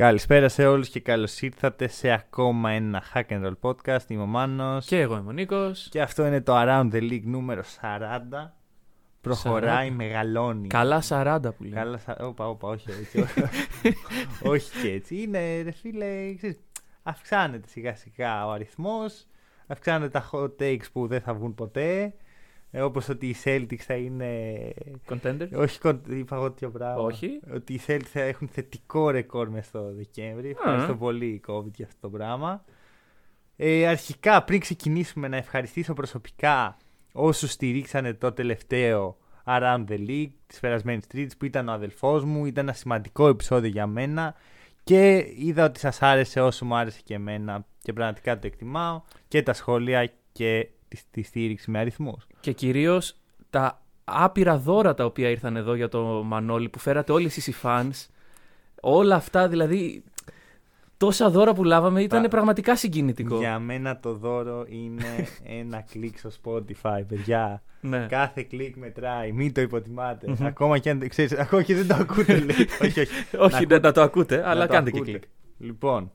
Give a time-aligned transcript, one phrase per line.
[0.00, 4.08] Καλησπέρα σε όλους και καλώς ήρθατε σε ακόμα ένα Hack and Roll podcast.
[4.08, 5.88] Είμαι ο Μάνος Και εγώ είμαι ο Νίκος.
[5.90, 8.52] και αυτό είναι το Around the League νούμερο 40.
[9.20, 9.94] Προχωράει, 40.
[9.94, 10.68] μεγαλώνει.
[10.68, 11.72] Καλά 40 που λέει.
[11.72, 13.24] Καλά, σα- όπα, όπα, όχι έτσι.
[14.52, 15.16] όχι και έτσι.
[15.22, 16.58] Είναι, ρε φίλε, ξέρεις,
[17.02, 19.26] αυξάνεται σιγά σιγά ο αριθμός,
[19.66, 22.14] αυξάνονται τα hot takes που δεν θα βγουν ποτέ,
[22.70, 24.28] ε, όπως ότι οι Celtics θα είναι...
[25.08, 25.48] Contender.
[25.54, 27.02] Όχι, κον- είπα εγώ τέτοιο πράγμα.
[27.02, 27.40] Όχι.
[27.54, 30.50] Ότι οι Celtics θα έχουν θετικό ρεκόρ μέσα στο Δεκέμβρη.
[30.50, 32.64] Ευχαριστώ πολύ η COVID για αυτό το πράγμα.
[33.56, 36.76] Ε, αρχικά, πριν ξεκινήσουμε, να ευχαριστήσω προσωπικά
[37.12, 42.46] όσους στηρίξανε το τελευταίο Around the League της περασμένης Τρίτης που ήταν ο αδελφός μου.
[42.46, 44.34] Ήταν ένα σημαντικό επεισόδιο για μένα
[44.84, 49.42] και είδα ότι σας άρεσε όσο μου άρεσε και εμένα και πραγματικά το εκτιμάω και
[49.42, 52.26] τα σχόλια και τη, τη στήριξη με αριθμούς.
[52.40, 53.16] Και κυρίως
[53.50, 57.54] τα άπειρα δώρα τα οποία ήρθαν εδώ για το Μανώλη που φέρατε όλοι εσείς οι
[57.62, 58.06] fans.
[58.80, 60.02] Όλα αυτά δηλαδή.
[60.96, 63.38] Τόσα δώρα που λάβαμε ήταν Τα- πραγματικά συγκινητικό.
[63.38, 65.28] Για μένα το δώρο είναι
[65.60, 67.62] ένα κλικ στο Spotify, παιδιά.
[67.80, 68.06] Ναι.
[68.08, 70.36] Κάθε κλικ μετράει, μην το υποτιμάτε.
[70.42, 72.56] Ακόμα και αν δεν ξέρεις, ακόμα και δεν το ακούτε, λέει.
[72.82, 73.12] όχι, όχι.
[73.38, 75.10] Όχι, Να να, να το ακούτε, να αλλά το κάντε και ακούτε.
[75.18, 75.22] κλικ.
[75.58, 76.10] Λοιπόν,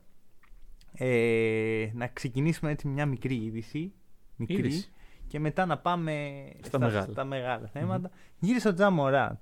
[0.93, 3.93] ε, να ξεκινήσουμε έτσι μια μικρή είδηση.
[4.35, 4.89] Μικρής, Είδηση.
[5.27, 7.07] Και μετά να πάμε Στα μεγάλα.
[7.11, 8.09] στα μεγάλα θέματα.
[8.39, 9.39] Γύρισε ο Τζαμοράν.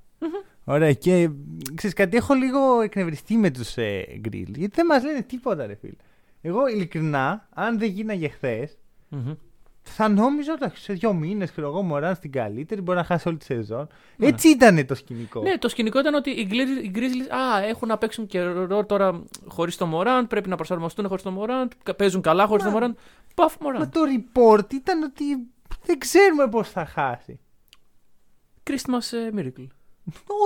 [0.63, 1.29] Ωραία, και
[1.75, 5.75] ξέρεις κάτι, έχω λίγο εκνευριστεί με τους ε, Grill, γιατί δεν μας λένε τίποτα, ρε
[5.75, 5.93] φίλε.
[6.41, 8.77] Εγώ ειλικρινά, αν δεν γίναγε χθες,
[9.09, 9.33] Μμμ.
[9.83, 13.37] Θα νόμιζα ότι σε δύο μήνες, ξέρω εγώ, Μωράν στην καλύτερη, μπορεί να χάσει όλη
[13.37, 13.87] τη σεζόν.
[14.19, 15.41] Έτσι ήταν το σκηνικό.
[15.41, 19.23] Ναι, το σκηνικό ήταν ότι οι Grizz- οι Grizzlies α, έχουν να παίξουν καιρό τώρα
[19.47, 22.93] χωρίς το Morant, πρέπει να προσαρμοστούν χωρίς το Morant, παίζουν καλά χωρίς Μα- το Morant.
[23.35, 23.87] Παφ Μα Morant.
[23.91, 25.23] το report ήταν ότι
[25.85, 27.39] δεν ξέρουμε πώς θα χάσει.
[28.69, 29.67] Christmas ε, Miracle.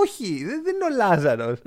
[0.04, 1.58] Όχι, δεν, δεν είναι ο Λάζαρος.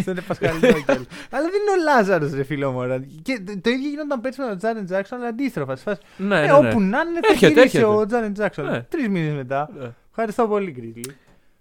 [0.00, 1.06] Στον Πασχαλινό κιόλας.
[1.30, 3.06] Αλλά δεν είναι ο Λάζαρος, ρε φίλο Μωράν.
[3.22, 5.76] Και το, το ίδιο γινόταν πέρσι με τον Τζάρεν Τζάξον, αλλά αντίστροφα.
[5.76, 6.52] σε φάση, Ναι, ε, ναι, ναι.
[6.52, 7.84] όπου να είναι, θα Έρχεται, γυρίσει έρχεται.
[7.84, 8.64] ο Τζάρεν Τζάξον.
[8.64, 8.82] Ναι.
[8.82, 9.70] Τρεις μήνες μετά.
[9.78, 9.90] Ναι.
[10.08, 11.16] Ευχαριστώ πολύ, Γκρίζλι.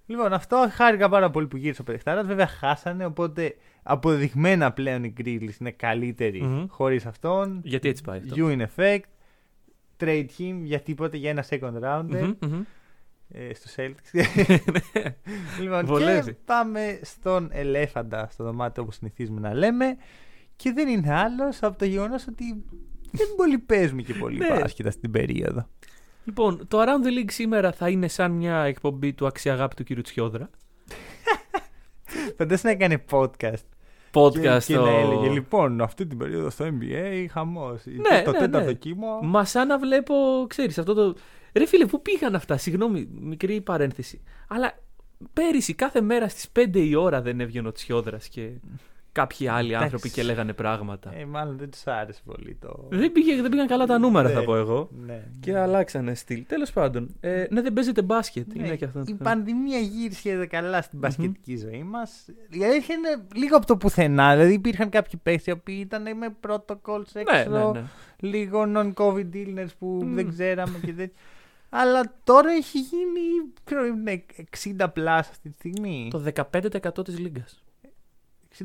[0.06, 2.24] Λοιπόν, αυτό χάρηκα πάρα πολύ που γύρισε ο Πεδεχτάρα.
[2.24, 3.06] Βέβαια, χάσανε.
[3.06, 6.66] Οπότε αποδεδειγμένα πλέον οι Grizzlies είναι καλύτεροι Μμμ.
[6.70, 7.62] χωρίς αυτόν.
[7.64, 9.00] Γιατί έτσι πάει αυτό; You in effect.
[10.04, 12.62] Trade him για τίποτε για ένα second rounder Μμμ, μμμ.
[13.32, 14.20] Ε, στους Celtics.
[15.62, 16.38] λοιπόν, και Βολεύει.
[16.46, 19.98] πάμε στον ελέφαντα στο δωμάτιο όπως συνηθίζουμε να λέμε.
[20.56, 22.64] Και δεν είναι άλλος από το γεγονός ότι
[23.12, 24.60] δεν πολύ παίζουμε και πολύ Ναι.
[24.60, 25.68] μπάσκετ αυτή την περίοδο.
[26.24, 30.50] Λοιπόν, το Around the League σήμερα θα είναι σαν μια εκπομπή του αξιαγάπητου κύριου Τσιόδρα.
[32.38, 33.64] Φαντάζεσαι να έκανε podcast.
[34.14, 34.86] Podcast και, και το...
[34.86, 37.82] να έλεγε λοιπόν αυτή την περίοδο στο NBA χαμός.
[37.86, 38.74] Ναι, το ναι, τέταρτο ναι.
[38.74, 39.20] κύμο.
[39.22, 40.16] Μα σαν να βλέπω,
[40.48, 41.16] ξέρεις, αυτό το...
[41.54, 44.22] Ρε φίλε, πού πήγαν αυτά, συγγνώμη, μικρή παρένθεση.
[44.48, 44.74] Αλλά
[45.34, 48.50] πέρυσι κάθε μέρα στις 5 η ώρα δεν έβγαινε ο Τσιόδρας και
[49.12, 49.84] κάποιοι άλλοι Εντάξει.
[49.84, 51.14] άνθρωποι και λέγανε πράγματα.
[51.16, 52.88] Ε, μάλλον δεν τους άρεσε πολύ το...
[52.90, 54.46] Δεν, πήγε, δεν πήγαν καλά τα νούμερα, θα Ναι.
[54.46, 54.90] πω εγώ.
[55.06, 55.24] Ναι.
[55.40, 56.44] Και αλλάξανε στυλ.
[56.48, 58.54] Τέλος πάντων, ε, ναι, δεν παίζετε μπάσκετ.
[58.56, 59.04] Ναι, είναι και αυτό.
[59.08, 62.26] η πανδημία γύρισε καλά στην μπασκετική ζωή μας.
[62.50, 64.36] Η αλήθεια είναι λίγο από το πουθενά.
[64.36, 67.86] Δηλαδή υπήρχαν κάποιοι παίχτες οι οποίοι ήταν με protocols Ναι, έξω, ναι, ναι.
[68.20, 70.14] λίγο non-covid illness που Μμ.
[70.16, 71.14] δεν ξέραμε και τέτοια.
[71.70, 73.20] Αλλά τώρα έχει γίνει
[73.64, 74.26] ξέρω, είναι
[74.78, 76.08] 60 plus αυτή τη στιγμή.
[76.12, 76.24] Το
[77.00, 77.64] 15% της λίγκας.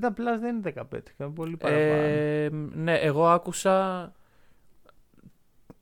[0.00, 0.82] 60 plus δεν είναι 15,
[1.18, 1.84] είναι πολύ παραπάνω.
[1.86, 4.12] Ε, ναι, εγώ άκουσα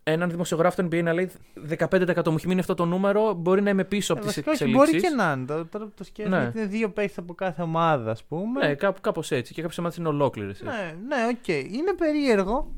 [0.05, 1.31] έναν δημοσιογράφο του NBA να λέει
[1.79, 3.35] 15% μου έχει μείνει αυτό το νούμερο.
[3.35, 5.01] Μπορεί να είμαι πίσω Ε, από τις βασικά όχι, εξελίξεις.
[5.01, 5.47] μπορεί και να είναι.
[5.47, 6.43] Τώρα τώρα που το σκέφτομαι, Ναι.
[6.43, 8.67] γιατί είναι δύο παίχτες από κάθε ομάδα, ας πούμε.
[8.67, 9.55] Ναι, κάπου, κάπως έτσι.
[9.55, 10.53] Και κάποιες ομάδες είναι ολόκληρες.
[10.63, 11.49] Ναι, ναι, οκ.
[11.49, 12.73] Είναι περίεργο.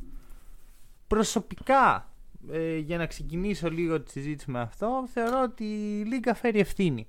[1.07, 2.09] Προσωπικά,
[2.53, 7.07] ε, για να ξεκινήσω λίγο τη συζήτηση με αυτό, θεωρώ ότι η Λίγκα φέρει ευθύνη.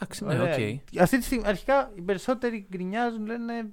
[0.00, 0.54] Εντάξει, ναι, Ωραία.
[0.54, 1.00] οκ.
[1.00, 3.66] Αυτή τη στιγμή, αρχικά, οι περισσότεροι γκρινιάζουν, λένε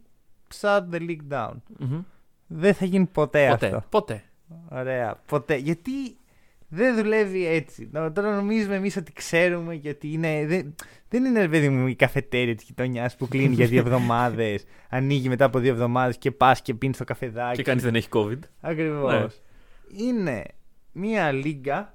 [0.61, 1.53] shut the league down.
[1.79, 1.99] Μμμ.
[2.47, 3.65] Δεν θα γίνει ποτέ, Ποτέ.
[3.65, 3.83] αυτό.
[3.89, 4.23] Ποτέ.
[4.69, 5.55] Ωραία, ποτέ.
[5.55, 5.91] Γιατί
[6.67, 7.89] δεν δουλεύει έτσι.
[7.91, 10.45] Νο- Τώρα νομίζουμε εμείς ότι ξέρουμε και ότι είναι.
[10.45, 10.75] Δεν,
[11.09, 15.29] δεν είναι ρε παιδί μου η καφετέρια της γειτονιάς που κλείνει για δύο εβδομάδες, ανοίγει
[15.29, 17.55] μετά από δύο εβδομάδες και πας και πίνεις το καφεδάκι.
[17.55, 18.39] Και κανείς δεν έχει COVID.
[18.61, 19.13] Ακριβώς.
[19.13, 19.25] Ναι.
[20.05, 20.43] Είναι
[20.97, 21.93] μια λίγκα,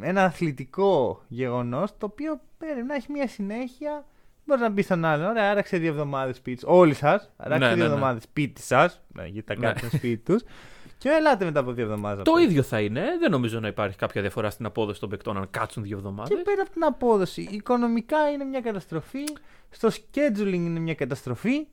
[0.00, 4.04] ένα αθλητικό γεγονός το οποίο πρέπει να έχει μια συνέχεια.
[4.44, 5.26] Μπορεί να μπει στον άλλον.
[5.26, 6.64] Ωραία, άραξε δύο εβδομάδες σπίτι.
[6.66, 7.30] Όλοι σας.
[7.36, 7.94] Άραξε Ναι, δύο ναι, ναι.
[7.94, 9.00] εβδομάδες σπίτι σας.
[9.14, 9.60] Ναι, γιατί τα Ναι.
[9.60, 10.42] κάνετε στο σπίτι τους.
[10.98, 12.24] Και ελάτε μετά από δύο εβδομάδες.
[12.24, 13.02] Το ίδιο θα είναι.
[13.20, 16.36] Δεν νομίζω να υπάρχει κάποια διαφορά στην απόδοση των παικτών αν κάτσουν δύο εβδομάδες.
[16.36, 19.24] Και πέρα από την απόδοση, οικονομικά είναι μια καταστροφή.
[19.70, 21.66] Στο scheduling είναι μια καταστροφή.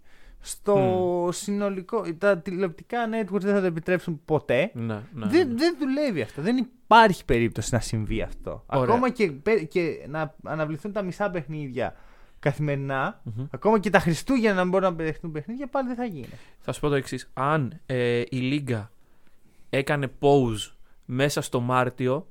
[0.45, 2.06] Στο συνολικό.
[2.18, 4.72] Τα τηλεοπτικά networks δεν θα το επιτρέψουν ποτέ.
[4.74, 5.54] Ναι, ναι, δεν, ναι.
[5.54, 6.42] δεν δουλεύει αυτό.
[6.42, 8.63] Δεν υπάρχει περίπτωση να συμβεί αυτό.
[8.66, 8.84] Ωραία.
[8.84, 11.95] Ακόμα και, πε- και να αναβληθούν τα μισά παιχνίδια
[12.40, 13.45] καθημερινά, Μμμ.
[13.51, 16.30] ακόμα και τα Χριστούγεννα να μην μπορούν να παιχτούν παιχνίδια, πάλι δεν θα γίνει.
[16.60, 17.30] Θα σου πω το εξής.
[17.34, 18.92] Αν ε, η Λίγκα
[19.69, 20.72] έκανε pause
[21.06, 22.28] μέσα στο Μάρτιο,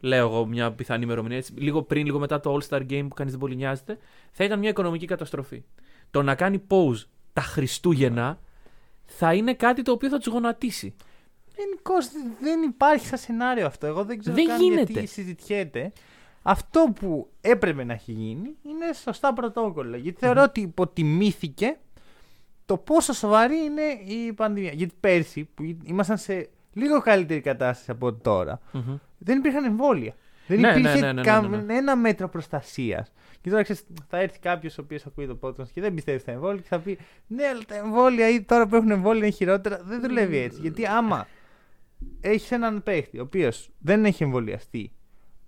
[0.00, 3.14] λέω εγώ μια πιθανή ημερομηνία, έτσι, λίγο πριν, λίγο μετά το All Star Game που
[3.14, 3.98] κανείς δεν πολύ νοιάζεται,
[4.30, 5.64] θα ήταν μια οικονομική καταστροφή.
[6.10, 7.04] Το να κάνει pause
[7.36, 8.38] τα Χριστούγεννα
[9.06, 10.94] θα είναι κάτι το οποίο θα τους γονατίσει.
[11.56, 11.94] Γενικώ
[12.40, 13.86] δεν υπάρχει σαν σενάριο αυτό.
[13.86, 14.92] Εγώ δεν ξέρω Δεν καν γίνεται.
[14.92, 15.92] γιατί συζητιέται.
[16.42, 19.96] Αυτό που έπρεπε να έχει γίνει είναι σωστά πρωτόκολλα.
[19.96, 21.78] Γιατί θεωρώ ότι υποτιμήθηκε
[22.66, 23.82] το πόσο σοβαρή είναι
[24.14, 24.72] η πανδημία.
[24.72, 28.96] Γιατί πέρσι που ήμασταν σε λίγο καλύτερη κατάσταση από τώρα, Μμμ.
[29.18, 30.14] δεν υπήρχαν εμβόλια.
[30.46, 31.22] Δεν Ναι, ναι, υπήρχε ναι, ναι, ναι, ναι.
[31.22, 33.12] κανένα μέτρο προστασίας.
[33.40, 36.32] Και τώρα ξέρεις, θα έρθει κάποιος ο οποίος ακούει το podcast και δεν πιστεύει στα
[36.32, 39.80] εμβόλια και θα πει Ναι, αλλά τα εμβόλια ή τώρα που έχουν εμβόλια είναι χειρότερα.
[39.84, 40.60] Δεν δουλεύει έτσι.
[40.60, 41.26] Γιατί άμα
[42.20, 44.92] έχεις έναν παίχτη ο οποίος δεν έχει εμβολιαστεί,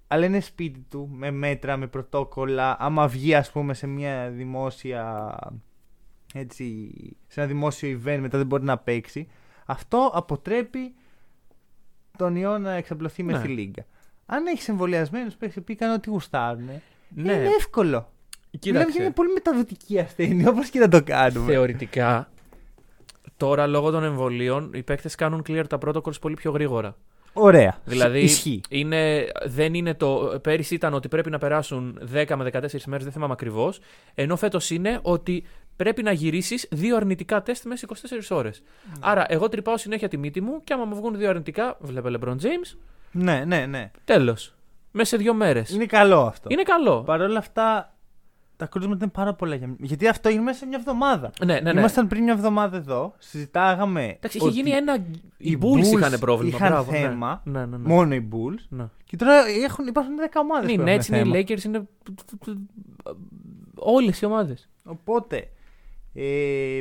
[0.07, 5.35] αλλά είναι σπίτι του με μέτρα, με πρωτόκολλα, άμα βγει ας πούμε σε μια δημόσια.
[6.35, 6.91] Έτσι,
[7.27, 9.29] σε ένα δημόσιο event μετά δεν μπορεί να παίξει.
[9.67, 10.95] Αυτό αποτρέπει
[12.19, 13.39] τον ιό να εξαπλωθεί με Ναι.
[13.39, 13.85] στη λίγκα.
[14.31, 16.65] Αν έχεις εμβολιασμένους παίχτε που κάνουν ό,τι γουστάρουν,
[17.09, 17.89] Ναι, είναι εύκολο.
[17.89, 18.09] Μιλάμε
[18.51, 19.01] για κοίταξε.
[19.01, 21.53] μια πολύ μεταδοτική ασθένεια, όπως και να το κάνουμε.
[21.53, 22.31] Θεωρητικά,
[23.37, 26.97] τώρα λόγω των εμβολίων, οι παίκτες κάνουν clear τα protocols πολύ πιο γρήγορα.
[27.33, 27.81] Ωραία.
[27.85, 28.61] Δηλαδή, Ισχύει.
[28.69, 30.39] είναι, δεν είναι το.
[30.43, 33.81] Πέρυσι ήταν ότι πρέπει να περάσουν 10 με 14 μέρες, δεν θυμάμαι ακριβώς.
[34.15, 35.45] Ενώ φέτος είναι ότι
[35.77, 38.63] πρέπει να γυρίσεις δύο αρνητικά τεστ μέσα σε 24 ώρες.
[39.01, 42.29] Άρα, εγώ τρυπάω συνέχεια τη μύτη μου και άμα μου βγουν δύο αρνητικά, βλέπε LeBron
[42.37, 42.77] James,
[43.13, 43.91] Ναι, ναι, ναι.
[44.05, 44.55] τέλος.
[44.91, 45.71] Μέσα σε δύο μέρες.
[45.71, 46.49] Είναι καλό αυτό.
[46.53, 47.03] Είναι καλό.
[47.03, 47.97] Παρ' όλα αυτά,
[48.57, 51.31] τα κρούσματα είναι πάρα πολλά για Γιατί αυτό είναι μέσα σε μια εβδομάδα.
[51.45, 51.79] Ναι, ναι, ναι.
[51.79, 54.05] Ήμασταν πριν μια εβδομάδα εδώ, συζητάγαμε.
[54.05, 54.95] Εντάξει, είχε ότι γίνει ένα.
[55.37, 56.57] Οι οι Bulls Bulls είχαν πρόβλημα.
[56.57, 56.99] είχαν μπράβο, ναι.
[56.99, 57.43] θέμα.
[57.45, 57.89] Ναι, ναι, ναι.
[57.89, 58.65] Μόνο οι Bulls.
[58.69, 58.89] ναι.
[59.05, 60.73] Και τώρα έχουν, υπάρχουν 10 ομάδες.
[60.73, 61.89] Είναι οι Nets, είναι οι Lakers, είναι.
[63.75, 64.69] Όλες οι ομάδες.
[64.85, 65.49] Οπότε,
[66.15, 66.81] ε,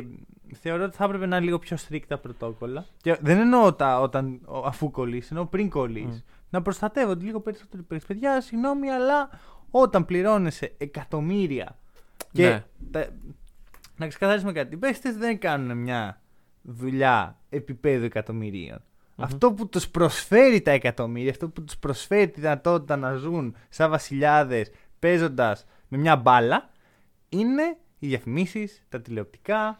[0.54, 2.86] θεωρώ ότι θα έπρεπε να είναι λίγο πιο strict τα πρωτόκολλα.
[3.02, 6.24] Και δεν εννοώ τα, όταν, αφού κολλήσει, εννοώ πριν κολλήσει.
[6.50, 8.06] Να προστατεύονται λίγο περισσότερο οι παίκτες.
[8.08, 9.30] Παιδιά, συγγνώμη, αλλά
[9.70, 11.78] όταν πληρώνεσαι εκατομμύρια.
[12.32, 12.64] Και Ναι.
[12.90, 13.06] τα,
[13.96, 14.74] να ξεκαθαρίσουμε κάτι.
[14.74, 16.20] Οι παίκτες δεν κάνουν μια
[16.62, 18.82] δουλειά επίπεδου εκατομμυρίων.
[19.16, 23.90] Αυτό που τους προσφέρει τα εκατομμύρια, αυτό που τους προσφέρει τη δυνατότητα να ζουν σαν
[23.90, 26.70] βασιλιάδες παίζοντας με μια μπάλα,
[27.28, 29.78] είναι οι διαφημίσεις, τα τηλεοπτικά,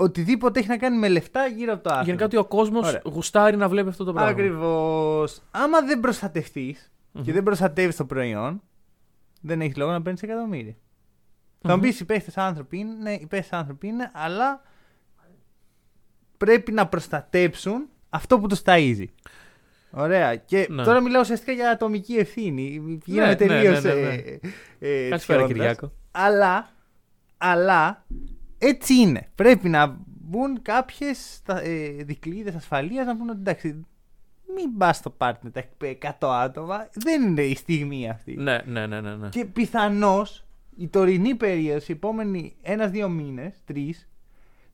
[0.00, 2.04] οτιδήποτε έχει να κάνει με λεφτά γύρω από το άθλημα.
[2.06, 3.02] Γενικά ότι ο κόσμος Ωραία.
[3.04, 4.30] γουστάρει να βλέπει αυτό το πράγμα.
[4.30, 5.42] Ακριβώς.
[5.50, 6.92] Άμα δεν προστατευτείς
[7.22, 8.62] και δεν προστατεύεις το προϊόν,
[9.40, 10.74] δεν έχεις λόγο να παίρνεις εκατομμύρια.
[11.60, 14.62] Θα μου πεις οι παίχτε άνθρωποι είναι, ναι, οι παίχτε άνθρωποι είναι, αλλά
[16.36, 19.04] πρέπει να προστατέψουν αυτό που τους ταΐζει.
[19.90, 20.36] Ωραία.
[20.36, 20.82] Και Ναι.
[20.84, 22.98] τώρα μιλάω ουσιαστικά για ατομική ευθύνη.
[23.04, 23.82] Γίναμε ναι, τελείως.
[23.82, 24.14] ναι, ναι, ναι.
[24.14, 24.38] Ε,
[24.78, 25.46] ε, Καλησπέρα, τσιόντας.
[25.46, 25.92] Κυριάκο.
[26.10, 26.68] Αλλά,
[27.38, 28.04] αλλά
[28.58, 29.28] έτσι είναι.
[29.34, 33.86] Πρέπει να μπουν κάποιες ε, δικλείδες ασφαλείας να πούνε ότι εντάξει,
[34.54, 35.64] μην πας στο πάρτι με τα
[36.20, 36.88] 100 άτομα.
[36.92, 38.34] Δεν είναι η στιγμή αυτή.
[38.36, 39.16] Ναι, ναι, ναι, ναι.
[39.16, 39.28] ναι.
[39.28, 40.44] Και πιθανώς
[40.76, 44.08] η τωρινή περίοδος, οι επόμενοι ένα-δύο μήνες, τρεις,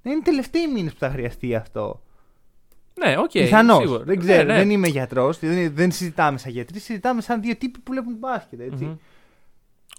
[0.03, 2.03] να είναι οι τελευταίοι μήνες που θα χρειαστεί αυτό.
[2.95, 3.31] Ναι, οκ.
[3.31, 3.79] Πιθανώς.
[3.79, 4.05] σίγουρα.
[4.05, 4.59] Δεν ξέρω, Ναι, ναι.
[4.59, 8.61] δεν είμαι γιατρός, δεν, δεν συζητάμε σαν γιατροί, συζητάμε σαν δύο τύποι που βλέπουν μπάσκετ.
[8.61, 8.85] Έτσι.
[8.85, 8.97] Μμμ.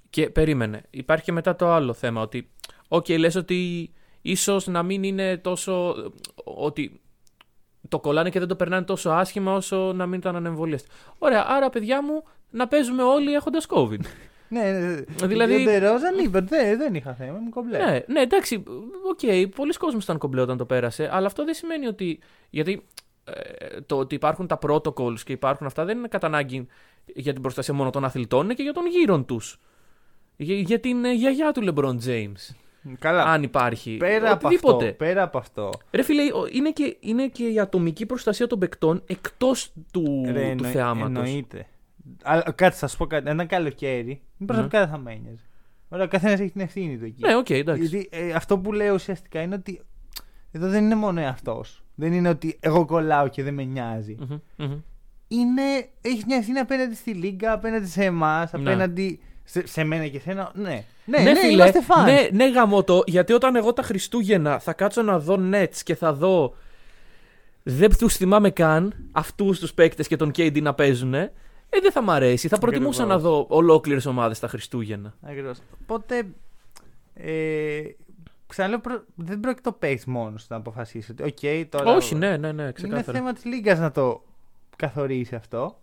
[0.10, 0.82] Και περίμενε.
[0.89, 2.50] Υπάρχει και μετά το άλλο θέμα ότι,
[2.88, 5.96] οκ, λες ότι ίσως να μην είναι τόσο,
[6.44, 7.01] ότι
[7.89, 10.89] το κολλάνε και δεν το περνάνε τόσο άσχημα όσο να μην ήταν ανεμβολίαστοι.
[11.18, 14.00] Ωραία, άρα παιδιά μου να παίζουμε όλοι έχοντας COVID.
[14.50, 15.27] Ναι, ναι.
[15.27, 17.77] Δηλαδή- Ο Ντερόζαν είπε ότι δεν, δεν είχα θέμα, ήμουν κομπλέ.
[17.77, 18.63] ναι, ναι, εντάξει,
[19.10, 22.86] οκ, πολύς κόσμος ήταν κομπλέ όταν το πέρασε, αλλά αυτό δεν σημαίνει ότι, γιατί
[23.24, 26.68] ε, το ότι υπάρχουν τα protocols και υπάρχουν αυτά δεν είναι κατά ανάγκη
[27.06, 29.60] για την προστασία μόνο των αθλητών, είναι και για τον γύρω τους.
[30.38, 32.56] Για, για την ε, γιαγιά του LeBron James.
[33.00, 33.24] Καλά.
[33.24, 33.98] Αν υπάρχει.
[33.98, 34.86] Πέρα από, οτιδήποτε.
[34.86, 35.70] αυτό, πέρα από αυτό.
[35.92, 40.32] Ρε φίλε, ο- είναι και, είναι και η ατομική προστασία των παικτών εκτός του, Ρε,
[40.32, 41.24] του εννο- θεάματος.
[41.27, 41.65] Εννοείται.
[42.24, 43.30] Αλλά κάτι θα σου πω κάτι.
[43.30, 45.44] Ένα καλοκαίρι, μην προσωπικά δεν θα με ένοιαζε.
[45.89, 47.22] Ωραία, ο καθένας έχει την ευθύνη του εκεί.
[47.25, 47.86] Ναι, οκ, εντάξει.
[47.86, 49.82] Γιατί ε, αυτό που λέω ουσιαστικά είναι ότι
[50.51, 51.84] εδώ δεν είναι μόνο ο εαυτός.
[51.96, 54.15] Δεν είναι ότι εγώ κολλάω και δεν με νοιάζει.
[54.20, 54.80] Μμμ, μμμ.
[55.27, 55.62] Είναι.
[56.01, 58.60] Έχεις μια ευθύνη απέναντι στη Λίγκα, απέναντι σε εμάς, Ναι.
[59.48, 60.52] Απέναντι σε, σε μένα και σένα.
[60.56, 62.06] Ναι, ναι, Ναι, ναι, φίλε, είμαστε fans.
[62.06, 66.14] ναι, ναι, γαμώτο, γιατί όταν εγώ τα Χριστούγεννα θα κάτσω να δω Nets και θα
[66.14, 66.56] δω
[67.64, 71.14] δεν τους θυμάμαι καν αυτούς τους παίκτες και τον KD να παίζουν.
[71.14, 71.32] Ε,
[71.82, 72.48] δεν θα μ' αρέσει.
[72.48, 73.24] Θα προτιμούσα Ακριβώς.
[73.24, 75.14] να δω ολόκληρες ομάδες τα Χριστούγεννα.
[75.22, 75.58] Ακριβώς.
[75.82, 76.24] Οπότε.
[77.14, 77.82] Ε,
[78.48, 81.96] ξαναλέω, προ- δεν πρόκειται ο παίχτης μόνος να αποφασίσει ότι, οκ, τώρα.
[81.96, 83.18] Όχι, ναι, ναι, ναι, Είναι ξεκάθαρα.
[83.18, 84.24] θέμα της Λίγκας να το
[84.75, 85.80] καθορίσει αυτό.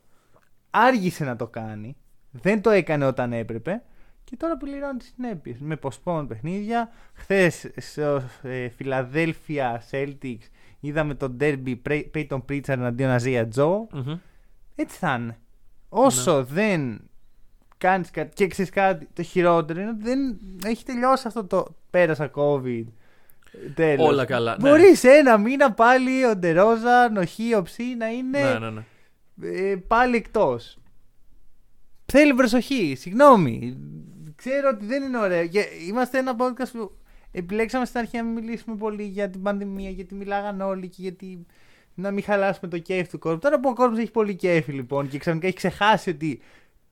[0.71, 1.97] Άργησε να το κάνει.
[2.33, 3.83] Δεν το έκανε όταν έπρεπε.
[4.25, 5.57] Και τώρα πληρώνει τις συνέπειες.
[5.61, 6.91] Με postpone παιχνίδια.
[7.15, 10.47] Χθες στο ε, Φιλαδέλφια Celtics
[10.81, 13.87] είδαμε το ντέρμπι Πρέ- Payton Pritchard εναντίον Αζία Τζο.
[13.93, 14.19] Μμμ.
[14.75, 15.39] Έτσι θα είναι.
[15.89, 16.43] Όσο Ναι.
[16.43, 17.01] δεν
[17.79, 18.31] κάνεις κάτι.
[18.35, 22.85] Και ξέρεις κάτι, το χειρότερο είναι ότι δεν έχει τελειώσει αυτό το πέρασα COVID.
[23.75, 24.09] Τέλος.
[24.09, 24.69] Όλα καλά, ναι.
[24.69, 28.71] Μπορείς σε ένα μήνα πάλι ο Ντερόζαν, ο Χι, ο Ψι να είναι Ναι, ναι,
[28.71, 28.83] ναι.
[29.71, 30.79] ε, πάλι εκτός.
[32.15, 32.95] Θέλει προσοχή.
[32.99, 33.77] Συγγνώμη.
[34.37, 35.47] Ξέρω ότι δεν είναι ωραίο.
[35.47, 36.93] Και είμαστε ένα podcast που
[37.33, 41.47] επιλέξαμε στην αρχή να μην μιλήσουμε πολύ για την πανδημία, γιατί μιλάγαν όλοι και γιατί
[41.95, 43.39] να μην χαλάσουμε το κέφι του κόσμου.
[43.39, 46.41] Τώρα που ο κόσμος έχει πολύ κέφι λοιπόν και ξαφνικά έχει ξεχάσει ότι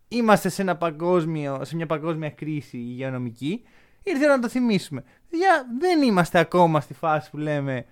[0.08, 3.62] είμαστε σε, ένα παγκόσμιο, σε μια παγκόσμια κρίση υγειονομική,
[4.02, 5.04] ήρθε να το θυμίσουμε.
[5.30, 7.86] Για, δεν είμαστε ακόμα στη φάση που λέμε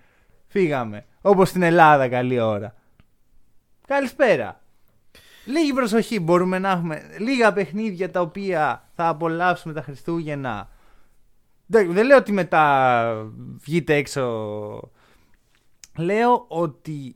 [0.47, 1.05] φύγαμε.
[1.21, 2.75] Όπως στην Ελλάδα, καλή ώρα.
[3.87, 4.58] Καλησπέρα.
[5.49, 7.01] Λίγη προσοχή μπορούμε να έχουμε.
[7.19, 10.69] Λίγα παιχνίδια τα οποία θα απολαύσουμε τα Χριστούγεννα.
[11.65, 14.91] Δεν, δεν λέω ότι μετά βγείτε έξω.
[15.97, 17.15] Λέω ότι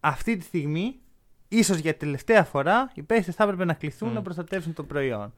[0.00, 1.00] αυτή τη στιγμή,
[1.48, 4.14] ίσως για τελευταία φορά, οι παίχτες θα έπρεπε να κληθούν Μμ.
[4.14, 5.34] να προστατεύσουν το προϊόν.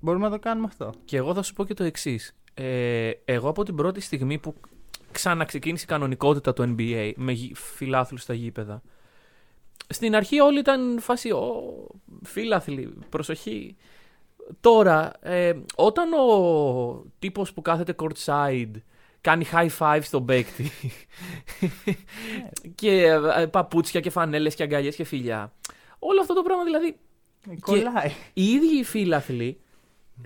[0.00, 0.92] Μπορούμε να το κάνουμε αυτό.
[1.04, 2.36] Και εγώ θα σου πω και το εξής.
[2.54, 4.54] Ε, εγώ από την πρώτη στιγμή που
[5.12, 8.82] ξαναξεκίνησε η κανονικότητα του NBA με γη- φιλάθλους στα γήπεδα.
[9.88, 11.62] Στην αρχή όλοι ήταν φάση, ο,
[12.22, 13.76] φίλαθλοι, προσοχή.
[14.60, 18.70] Τώρα, ε, όταν ο τύπος που κάθεται courtside
[19.20, 20.70] κάνει high five στον παίκτη
[22.74, 23.02] και
[23.36, 25.52] ε, παπούτσια και φανέλες και αγκαλιές και φιλιά.
[25.98, 26.96] Όλο αυτό το πράγμα δηλαδή
[27.50, 28.10] Ε, Κολλάει.
[28.32, 29.60] οι ίδιοι οι φίλαθλοι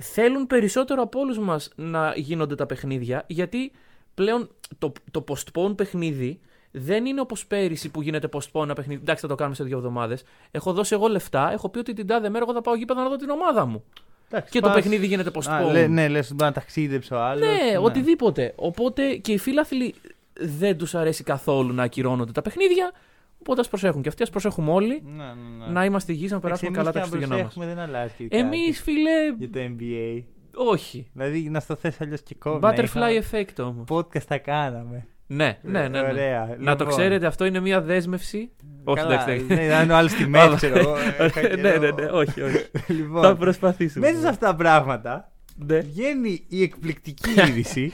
[0.00, 3.72] θέλουν περισσότερο από όλους μας να γίνονται τα παιχνίδια, γιατί
[4.14, 6.40] πλέον το, το postpone παιχνίδι
[6.78, 9.00] δεν είναι όπως πέρυσι που γίνεται postpone ένα παιχνίδι.
[9.02, 10.25] Εντάξει, θα το κάνουμε σε δύο εβδομάδες.
[10.50, 13.09] Έχω δώσει εγώ λεφτά, έχω πει ότι την τάδε μέρα εγώ θα πάω γήπεδα να
[13.09, 13.85] δω την ομάδα μου.
[14.30, 15.50] Εντάξει, Και το πας- παιχνίδι γίνεται postpone.
[15.50, 17.40] Α, λέ, ναι, λες ότι μπορεί να ταξίδεψε ο άλλος.
[17.49, 18.52] Ναι, οτιδήποτε.
[18.56, 19.95] Οπότε και οι φίλαθλοι
[20.40, 22.92] δεν τους αρέσει καθόλου να ακυρώνονται τα παιχνίδια.
[23.40, 25.02] Οπότε ας προσέχουν και αυτοί, ας προσέχουμε όλοι.
[25.04, 25.73] Ναι, ναι, ναι.
[25.73, 27.45] Να είμαστε υγιείς, να περάσουμε καλά τα Χριστούγεννά μας.
[27.45, 30.23] Έχουμε δεν αλλάζει και κάτι Εμεί, φίλε, για το NBA.
[30.54, 31.06] όχι.
[31.12, 32.59] Δηλαδή να στο θες αλλιώς και κόμμα.
[32.75, 33.85] Butterfly effect όμως.
[33.88, 35.06] Podcast θα κάναμε.
[35.26, 35.88] Ναι, ναι, ναι.
[35.88, 36.00] ναι.
[36.00, 36.47] Ωραία.
[36.47, 36.76] Να Λοιπόν.
[36.76, 38.50] το ξέρετε, αυτό είναι μια δέσμευση.
[38.85, 39.30] Όχι, Καλά, εντάξει.
[39.45, 39.54] εντάξει.
[39.66, 40.97] Ναι, να είναι ο άλλος στη μέση, ξέρω εγώ.
[41.26, 41.78] Είχα ναι, καιρό.
[41.80, 42.56] ναι, ναι, όχι, όχι.
[42.87, 44.06] Θα Λοιπόν, προσπαθήσουμε.
[44.11, 45.78] μέσα σε αυτά τα πράγματα Ναι.
[45.78, 47.92] βγαίνει η εκπληκτική είδηση.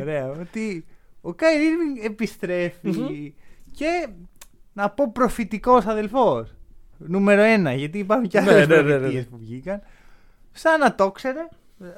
[0.00, 0.84] Ωραία, ότι
[1.20, 3.34] ο Κάι Irving επιστρέφει
[3.70, 4.06] και
[4.72, 6.54] να πω προφητικός αδελφός.
[6.98, 8.96] Νούμερο ένα, γιατί υπάρχουν και Ναι, άλλες ναι, ναι, ναι.
[8.98, 9.82] προφητείες που βγήκαν.
[10.52, 11.48] Σαν να το ξέρε,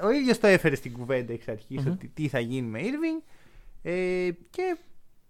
[0.03, 1.91] ο ίδιος το έφερε στην κουβέντα εξ αρχής Μμμ.
[1.91, 3.23] ότι τι θα γίνει με Irving
[3.89, 4.77] ε, και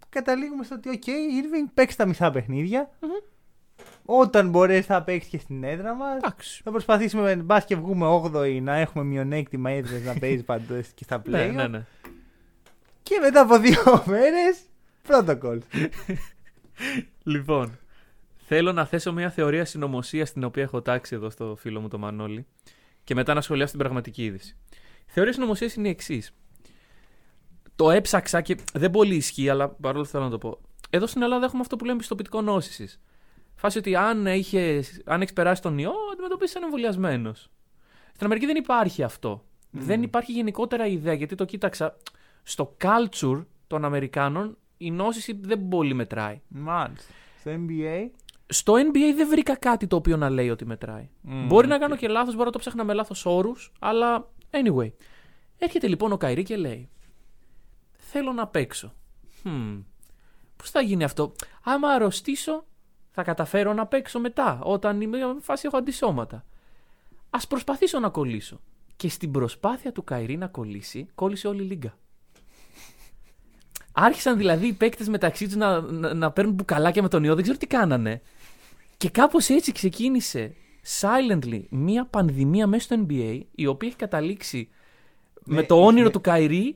[0.09, 2.89] καταλήγουμε στο ότι οκ, Irving παίξε τα μισά παιχνίδια.
[3.01, 3.09] Μμμ.
[4.05, 6.17] Όταν μπορέσει θα παίξεις και στην έδρα μας.
[6.17, 6.61] Εντάξει.
[6.63, 11.21] Θα προσπαθήσουμε μπας και βγούμε 8η να έχουμε μειονέκτημα έδρας να παίζεις παντού και στα
[11.21, 11.29] play.
[11.29, 11.85] Ναι, ναι, ναι.
[13.03, 14.59] Και μετά από δύο μέρες.
[15.07, 15.57] Protocol.
[17.23, 17.79] Λοιπόν,
[18.37, 21.97] θέλω να θέσω μια θεωρία συνωμοσία την οποία έχω τάξει εδώ στο φίλο μου το
[21.97, 22.45] Μανώλη
[23.03, 24.55] και μετά να σχολιάσω την πραγματική είδηση.
[25.05, 26.33] Η θεωρία συνωμοσίας είναι η εξής.
[27.77, 30.59] Το έψαξα και δεν πολύ ισχύει, αλλά παρόλα αυτά θέλω να το πω.
[30.89, 33.01] Εδώ στην Ελλάδα έχουμε αυτό που λέμε πιστοποιητικό νόσησης.
[33.55, 37.49] Φάση ότι αν, είχες, αν έχεις περάσει τον ιό, αντιμετωπίζεσαι σαν εμβολιασμένος.
[38.13, 39.43] Στην Αμερική δεν υπάρχει αυτό.
[39.71, 41.97] Δεν υπάρχει γενικότερα ιδέα, γιατί το κοίταξα.
[42.43, 46.41] Στο culture των Αμερικάνων η νόσηση δεν πολύ μετράει.
[46.47, 47.13] Μάλιστα.
[47.39, 48.09] Στο NBA.
[48.47, 51.09] Στο NBA δεν βρήκα κάτι το οποίο να λέει ότι μετράει.
[51.21, 51.81] Μμμ, Μπορεί να οκ.
[51.81, 54.91] κάνω και λάθος, μπορεί να το ψάχνα με λάθος όρους, αλλά anyway.
[55.57, 56.89] Έρχεται λοιπόν ο Καϊρή και λέει:
[58.17, 58.93] Θέλω να παίξω.
[59.43, 59.83] Hmm.
[60.55, 61.33] Πώς θα γίνει αυτό,
[61.63, 62.65] Άμα αρρωστήσω,
[63.11, 66.45] θα καταφέρω να παίξω μετά, όταν είμαι σε φάση έχω αντισώματα.
[67.29, 68.59] Α προσπαθήσω να κολλήσω.
[68.95, 71.97] Και στην προσπάθεια του Καϊρή να κολλήσει, κόλλησε όλη η λίγκα.
[73.91, 77.43] Άρχισαν δηλαδή οι παίκτες μεταξύ τους να, να, να παίρνουν μπουκαλάκια με τον ιό, δεν
[77.43, 78.21] ξέρω τι κάνανε.
[78.97, 80.55] Και κάπως έτσι ξεκίνησε
[80.99, 84.69] silently μία πανδημία μέσα στο NBA, η οποία έχει καταλήξει
[85.43, 86.11] Ναι, με το όνειρο ναι.
[86.11, 86.75] του Kyrie.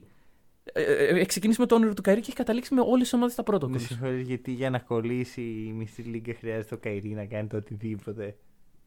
[0.64, 3.02] Ε, ε, ε, έχει ξεκινήσει με το όνειρο του Kyrie και έχει καταλήξει με όλες
[3.02, 6.78] τις ομάδες στα πρώτα Με συγχωρείς γιατί για να κολλήσει η μισή λίγκα χρειάζεται ο
[6.78, 8.36] Kyrie να κάνει το οτιδήποτε.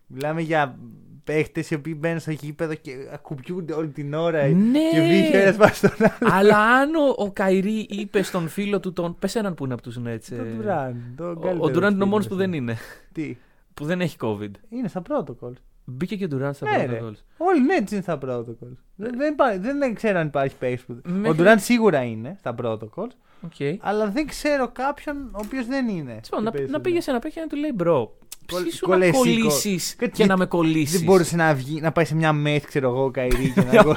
[0.07, 0.78] Μιλάμε για
[1.25, 4.47] παίχτες οι οποίοι μπαίνουν στο γήπεδο και ακουμπιούνται όλη την ώρα.
[4.47, 4.90] Ναι.
[4.93, 6.33] Και βγήκε ένας πάνω στον άλλο.
[6.35, 9.16] Αλλά αν ο, ο Kyrie είπε στον φίλο του τον.
[9.19, 10.25] Πες έναν που είναι από τους Nets.
[10.28, 12.76] Τον Durant, το Ο, καλύτερο ο Durant είναι ο φίλος μόνος που δεν είναι.
[13.12, 13.37] Τι;
[13.75, 14.50] Που δεν έχει COVID.
[14.69, 15.52] Είναι στα protocol.
[15.85, 16.99] Μπήκε και ο Durant στα Ναι, ρε.
[17.03, 17.14] protocols.
[17.37, 18.76] Όλοι ναι, έτσι είναι στα protocol.
[18.97, 21.00] Δεν, δεν, υπά- δεν ξέρω αν υπάρχει παίχτη που.
[21.07, 23.07] Ο Μέχρι- Durant σίγουρα είναι στα protocol.
[23.41, 23.53] Οκ.
[23.81, 26.05] Αλλά δεν ξέρω κάποιον ο οποίος δεν είναι.
[26.11, 28.19] Τέλος πάντων, Και παίζει να, να πήγες σε ένα παίχτη και να του λέει μπρο.
[28.53, 30.97] Κολ- Ψήσου να κολεσί, κολλήσεις κο- και να με κολλήσεις.
[30.97, 33.95] Δεν μπορούσε να, βγει, να πάει σε μια μεθ, ξέρω εγώ, καηρή και να, κο-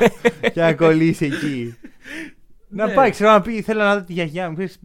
[0.53, 1.75] και να κολλήσει εκεί.
[2.67, 2.93] να Ναι.
[2.93, 4.55] πάει, ξέρω να πει, θέλω να δω τη γιαγιά μου.
[4.55, 4.79] Πεις,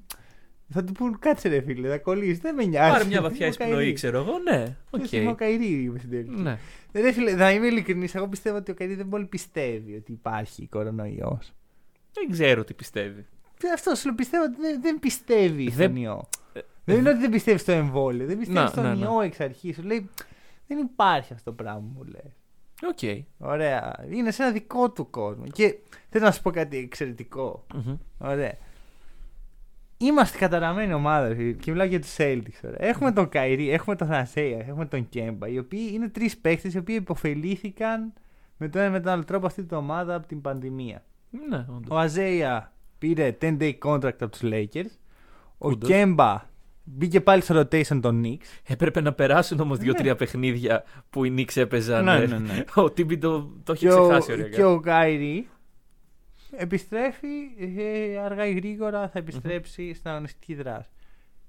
[0.75, 2.39] Θα του πούν, κάτσε ρε φίλε, θα κολλήσεις.
[2.39, 2.93] Δεν με νοιάζει.
[2.93, 3.93] Πάρε μια βαθιά Είμαι ο εισπνοή, Kyrie.
[3.93, 4.33] ξέρω εγώ.
[4.51, 5.13] Ναι, οκ.
[5.13, 6.43] Είμαι ο Kyrie, είπε στην τελική.
[6.93, 7.01] Ναι.
[7.01, 8.15] Ρε φίλε, θα είμαι ειλικρινής.
[8.15, 11.53] Εγώ πιστεύω ότι ο Kyrie δεν πολύ πιστεύει ότι υπάρχει κορονοϊός.
[12.13, 13.27] Δεν ξέρω τι πιστεύει.
[13.75, 16.29] Αυτό σου λέω, πιστεύω ότι δεν, δεν πιστεύει Δεν- στον ιό.
[16.85, 18.27] Δεν είναι ότι δεν πιστεύει στο εμβόλιο.
[18.27, 19.05] Δεν πιστεύει Να, στον ναι, ναι.
[19.05, 19.77] ιό εξ αρχής.
[19.77, 20.11] Σου λέει
[20.67, 22.33] δεν υπάρχει αυτό το πράγμα μου λέει.
[22.89, 23.27] Οκ.
[23.39, 24.05] Ωραία.
[24.11, 25.45] Είναι σε ένα δικό του κόσμο.
[25.53, 25.77] Και
[26.09, 27.67] θέλω να σου πω κάτι εξαιρετικό.
[27.75, 27.97] Μμμ.
[28.19, 28.53] Ωραία.
[30.03, 32.61] Είμαστε καταραμένη ομάδα φίλε, και μιλάω για τους Celtics.
[32.65, 32.77] Ωραία.
[32.89, 36.79] Έχουμε τον Kyrie, έχουμε τον Θανασέια, έχουμε τον Kemba, οι οποίοι είναι τρεις παίχτες οι
[36.79, 38.12] οποίοι επωφελήθηκαν
[38.57, 41.03] με τον ένα με τον άλλο τρόπο αυτή την ομάδα από την πανδημία.
[41.49, 41.99] Ναι, Ο όντως.
[41.99, 44.91] Isaiah πήρε 10-day contract από τους Lakers.
[45.59, 45.89] Ο Όντως.
[45.91, 46.51] Kemba
[46.85, 48.61] μπήκε πάλι στο rotation των Knicks.
[48.67, 49.85] Έπρεπε να περάσουν όμως Ναι.
[49.85, 52.05] δύο-τρία παιχνίδια που οι Knicks έπαιζαν.
[52.05, 52.27] Ναι, ε.
[52.27, 52.65] ναι, ναι.
[52.83, 54.49] Ο Τίμπι το, το έχει Και ο, ξεχάσει ωραία.
[54.49, 55.49] και ο Κάιρι
[56.57, 57.29] επιστρέφει
[57.79, 60.89] ε, αργά ή γρήγορα θα επιστρέψει στην αγωνιστική δράση.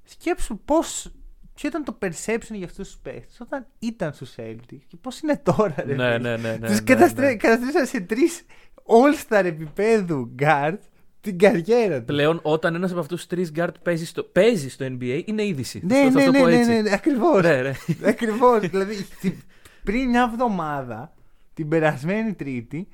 [0.03, 1.11] Σκέψου πώς
[1.53, 5.37] ποιο ήταν το perception για αυτούς τους παίχτες όταν ήταν στους Celtics και πώς είναι
[5.43, 6.17] τώρα ρε Ναι, φίλε.
[6.17, 6.57] ναι, ναι.
[6.57, 7.35] ναι, Τους ναι, καταστρέ- ναι.
[7.35, 8.45] καταστρέψαν σε τρεις
[8.85, 10.77] all-star επίπεδου guard
[11.21, 12.05] την καριέρα τους.
[12.05, 15.81] Πλέον, όταν ένας από αυτούς τους τρεις guard παίζει στο, παίζει στο NBA, είναι είδηση.
[15.83, 16.69] Ναι, Θα- θα ναι, το ναι, πω ναι, έτσι.
[16.71, 17.41] ναι, ναι, ακριβώς.
[17.41, 17.73] Ναι, ναι.
[18.03, 18.59] Ακριβώς.
[18.59, 19.37] δηλαδή, στη-
[19.83, 21.13] πριν μια εβδομάδα,
[21.53, 22.87] την περασμένη Τρίτη,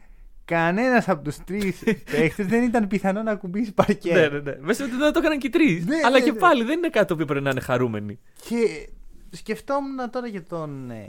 [0.49, 4.13] κανένας από τους τρεις παίχτες δεν ήταν πιθανό να ακουμπήσει παρκέ.
[4.13, 4.55] ναι, ναι, ναι.
[4.59, 5.85] Μέσα ότι δεν το έκαναν και οι τρεις.
[5.85, 6.37] Ναι, Αλλά ναι, και ναι.
[6.37, 8.19] πάλι δεν είναι κάτι το οποίο πρέπει να είναι χαρούμενοι.
[8.49, 8.89] Και
[9.29, 11.07] σκεφτόμουν τώρα για τον ε,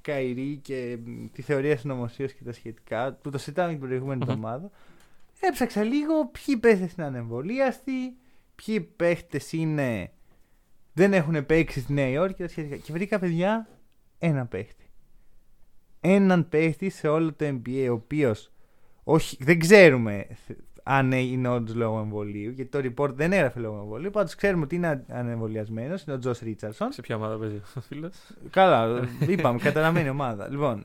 [0.00, 4.30] Καϊρή και μ, τη θεωρία συνωμοσία και τα σχετικά, που το συζητάμε την προηγούμενη Μμμ.
[4.30, 4.70] εβδομάδα.
[5.40, 8.16] Έψαξα λίγο ποιοι παίχτες είναι ανεμβολίαστοι,
[8.54, 10.10] ποιοι παίχτες είναι.
[10.92, 12.76] Δεν έχουν παίξει στη Νέα Υόρκη και τα σχετικά.
[12.76, 13.68] Και βρήκα παιδιά
[14.18, 14.84] ένα παίχτη.
[16.00, 18.50] Έναν παίχτη σε όλο το NBA, ο οποίος
[19.08, 20.26] όχι, δεν ξέρουμε
[20.82, 24.10] αν είναι όντως λόγω εμβολίου, γιατί το report δεν έγραφε λόγω εμβολίου.
[24.10, 26.92] Πάντως ξέρουμε ότι είναι ανεμβολιασμένος, είναι ο Τζος Ρίτσαρσον.
[26.92, 28.14] Σε ποια ομάδα παίζει ο φίλος;
[28.50, 30.48] Καλά, είπαμε, καταραμένη ομάδα.
[30.50, 30.84] Λοιπόν,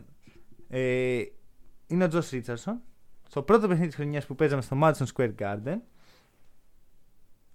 [0.70, 1.22] ε,
[1.88, 2.82] είναι ο Τζος Ρίτσαρσον.
[3.30, 5.78] Στο πρώτο παιχνίδι της χρονιάς που παίζαμε στο Madison Square Garden,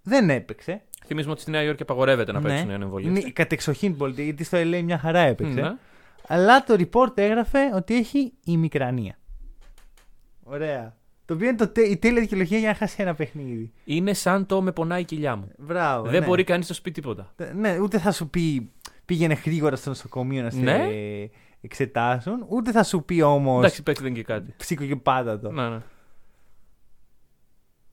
[0.01, 0.81] δεν έπαιξε.
[1.05, 2.47] Θυμίζουμε ότι στη Νέα Υόρκη απαγορεύεται να Ναι.
[2.49, 3.19] παίξουν οι ανεμβολίες.
[3.21, 5.61] Είναι κατεξοχήν πολιτική, γιατί στο LA μια χαρά έπαιξε.
[5.61, 5.75] Ναι.
[6.27, 9.17] Αλλά το report έγραφε ότι έχει ημικρανία.
[10.49, 10.95] Ωραία.
[11.25, 13.71] Το οποίο είναι το, τε- η τέλεια δικαιολογία για να χάσει ένα παιχνίδι.
[13.85, 15.51] Είναι σαν το με πονάει η κοιλιά μου.
[15.57, 16.09] Μπράβο.
[16.09, 16.25] δεν ναι.
[16.27, 17.33] μπορεί κανείς να σου πει τίποτα.
[17.55, 18.71] Ναι, ούτε θα σου πει
[19.05, 20.87] πήγαινε γρήγορα στο νοσοκομείο να σε Ναι.
[21.61, 24.53] εξετάσουν, ούτε θα σου πει όμως Εντάξει, παίξει δεν και κάτι.
[24.57, 25.51] ψήκο και πάτατο.
[25.51, 25.79] Ναι, ναι.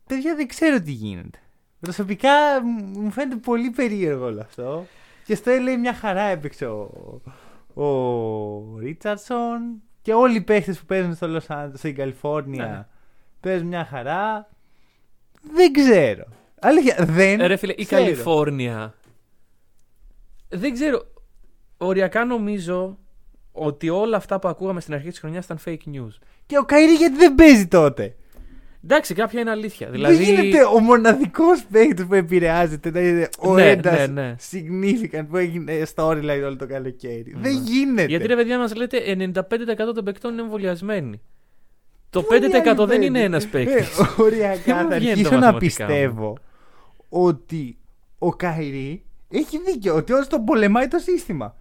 [0.07, 1.39] Παιδιά δεν ξέρω τι γίνεται.
[1.81, 2.31] Προσωπικά
[2.65, 4.87] μ- μου φαίνεται πολύ περίεργο όλο αυτό.
[5.25, 7.21] Και στο LA μια χαρά έπαιξε ο,
[7.75, 12.87] ο Ρίτσαρdsον και όλοι οι παίχτες που παίζουν στο Los Angeles, στην Καλιφόρνια Ναι.
[13.41, 14.49] παίζουν μια χαρά.
[15.55, 16.25] Δεν ξέρω.
[16.61, 18.03] Αλήθεια, δεν Ε, ρε φίλε, η ξέρω.
[18.03, 18.95] Καλιφόρνια.
[20.49, 21.07] Δεν ξέρω.
[21.77, 22.99] Οριακά νομίζω
[23.53, 26.13] ότι όλα αυτά που ακούγαμε στην αρχή της χρονιάς ήταν fake news.
[26.47, 28.17] Και ο Καϊρή γιατί δεν παίζει τότε.
[28.85, 29.89] Εντάξει, κάποια είναι αλήθεια.
[29.91, 30.15] Δηλαδή.
[30.15, 34.37] Δεν γίνεται ο μοναδικός παίκτης που επηρεάζεται να είναι ο Ναι, έντας ναι, ναι.
[34.51, 37.35] significant που έγινε storyline όλο το καλοκαίρι.
[37.37, 38.05] Δεν γίνεται.
[38.05, 38.99] Γιατί ρε παιδιά μας λέτε
[39.35, 41.21] 95% των παικτών είναι εμβολιασμένοι.
[42.11, 43.99] Το Πού είναι οι 5% άλλοι δεν είναι πέντε; ένας παίκτης.
[43.99, 46.39] Ε, Οριακά Δεν θα βγαίνει το αρχίσω να μαθηματικά πιστεύω
[47.09, 47.79] ότι
[48.19, 49.95] ο Kyrie έχει δίκιο.
[49.95, 51.57] Ότι όλος τον πολεμάει το σύστημα.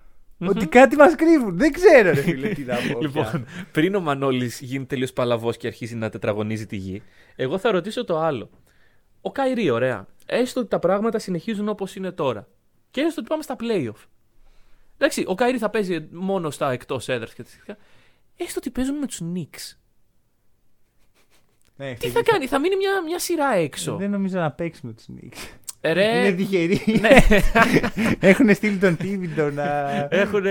[0.49, 1.57] Ότι κάτι μας κρύβουν.
[1.57, 2.81] Δεν ξέρω, ρε φίλε, τι να πω.
[2.81, 2.97] πια.
[2.99, 7.01] Λοιπόν, πριν ο Μανώλης γίνει τελείως παλαβός και αρχίσει να τετραγωνίζει τη γη,
[7.35, 8.49] εγώ θα ρωτήσω το άλλο.
[9.21, 10.07] Ο Kyrie, ωραία.
[10.25, 12.47] Έστω ότι τα πράγματα συνεχίζουν όπως είναι τώρα.
[12.91, 14.07] Και έστω ότι πάμε στα playoff.
[14.97, 17.77] Εντάξει, ο Kyrie θα παίζει μόνο στα εκτός έδρας και τέτοια.
[18.37, 19.77] Έστω ότι παίζουν με τους Knicks.
[21.75, 23.95] Ναι, Τι θα κάνει, θα μείνει μια, μια σειρά έξω.
[23.95, 25.53] Δεν νομίζω να παίξουμε τους Νίξ.
[25.85, 26.79] Ε, ρε, Είναι τυχεροί.
[26.99, 27.09] ναι.
[28.29, 29.63] Έχουν στείλει τον Τίβιντο να.
[30.09, 30.41] Έχουν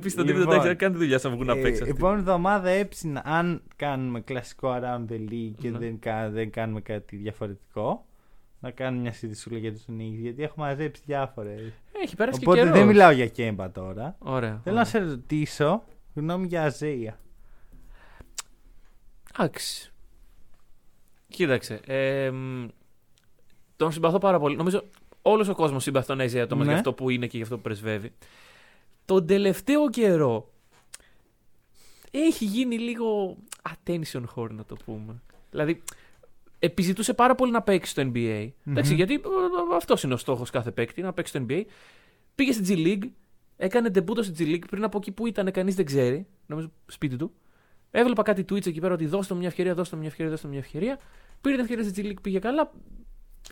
[0.00, 1.82] πει στον τύπο Λοιπόν, εντάξει, να κάνει τη δουλειά σα βγουν να Ε, παίξει.
[1.82, 1.94] αυτή.
[1.96, 5.78] επόμενη εβδομάδα έψηνα αν κάνουμε κλασικό around the league και Ναι.
[5.78, 8.06] δεν, κα- δεν κάνουμε κάτι διαφορετικό.
[8.60, 11.60] Να κάνουμε μια συζήτηση για του Knicks γιατί έχουμε μαζέψει διάφορες.
[12.02, 12.88] Έχει πέρασει Οπότε και δεν καιρός.
[12.88, 14.16] μιλάω για κέμπα τώρα.
[14.18, 14.60] Ωραία.
[14.64, 17.18] Θέλω να σε ρωτήσω Γνώμη για Αζέια.
[19.38, 19.92] Εντάξει.
[21.28, 21.80] Κοίταξε.
[23.82, 24.56] Ε, μ, τον συμπαθώ πάρα πολύ.
[24.56, 24.84] Νομίζω
[25.22, 26.64] όλος ο κόσμος συμπαθεί τον Isaiah Thomas Ναι.
[26.64, 28.12] για αυτό που είναι και για αυτό που πρεσβεύει.
[29.04, 30.50] Τον τελευταίο καιρό
[32.10, 33.36] έχει γίνει λίγο
[33.68, 35.22] attention whore, να το πούμε.
[35.50, 35.82] Δηλαδή,
[36.58, 38.48] επιζητούσε πάρα πολύ να παίξει στο NBA.
[38.66, 38.96] Εντάξει, Μμμ.
[38.96, 39.20] γιατί
[39.74, 41.62] αυτός είναι ο στόχος κάθε παίκτη, να παίξει στο NBA.
[42.34, 43.08] Πήγε στη G League,
[43.56, 46.26] έκανε ντεμπούτο στη G League πριν από εκεί που ήταν, κανείς δεν ξέρει.
[46.46, 47.32] Νομίζω σπίτι του.
[47.90, 50.46] Έβλεπα κάτι tweets εκεί πέρα ότι δώστε μου μια ευκαιρία, δώστε μου μια ευκαιρία, δώστε
[50.46, 50.98] μου μια ευκαιρία.
[51.40, 52.72] Πήρε την ευκαιρία στη G League, πήγε καλά.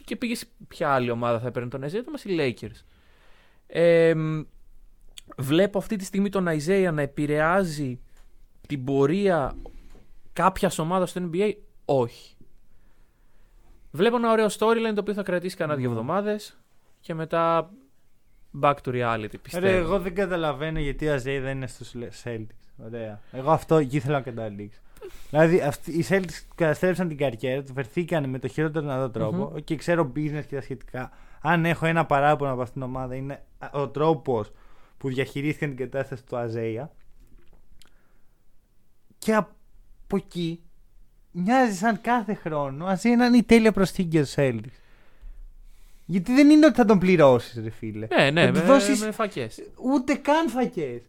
[0.05, 2.85] Και πήγε σε ποια άλλη ομάδα θα έπαιρνε τον Isaiah Thomas, οι Lakers.
[3.67, 4.41] Ε, μ,
[5.37, 8.01] βλέπω αυτή τη στιγμή τον Isaiah να επηρεάζει
[8.69, 9.57] την πορεία
[10.33, 11.53] κάποιας ομάδας στο NBA.
[11.85, 12.35] Όχι.
[13.91, 15.93] Βλέπω ένα ωραίο storyline το οποίο θα κρατήσει κανένα δύο Ναι.
[15.95, 16.59] εβδομάδες
[17.01, 17.71] και μετά
[18.61, 19.67] back to reality πιστεύω.
[19.67, 21.93] Ρε, εγώ δεν καταλαβαίνω γιατί ο Αζέι δεν είναι στους
[22.25, 22.85] Celtics.
[22.85, 23.21] Ωραία.
[23.33, 24.81] Εγώ αυτό εκεί ήθελα να καταλήξω.
[25.31, 29.37] Δηλαδή, αυτοί, οι Celtics καταστρέψαν την καριέρα τους, βρεθήκαν με το χειρότερο δυνατό τρόπο.
[29.37, 29.57] Μμμ.
[29.65, 31.11] Και ξέρω business και τα σχετικά.
[31.41, 34.53] Αν έχω ένα παράπονο από αυτήν την ομάδα, είναι ο τρόπος
[34.99, 36.93] που διαχειρίστηκαν την κατάσταση του Αζέια.
[39.19, 40.63] Και από εκεί
[41.31, 44.81] μοιάζει σαν κάθε χρόνο ο Αζέια να είναι η τέλεια προσθήκη για τους Celtics.
[46.05, 48.07] Γιατί δεν είναι ότι θα τον πληρώσεις, ρε φίλε.
[48.17, 49.63] Ναι, ναι, Θα τους με, δώσεις με φακές.
[49.83, 51.03] Ούτε καν φακές.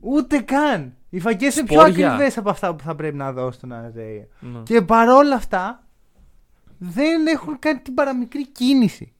[0.00, 0.96] Ούτε καν.
[1.14, 2.08] Οι φακές είναι πιο Σπόρια.
[2.12, 4.26] ακριβές από αυτά που θα πρέπει να δώσει τον Αζέια.
[4.40, 4.58] Ναι.
[4.62, 5.84] Και παρόλα αυτά
[6.78, 9.12] δεν έχουν κάνει την παραμικρή κίνηση.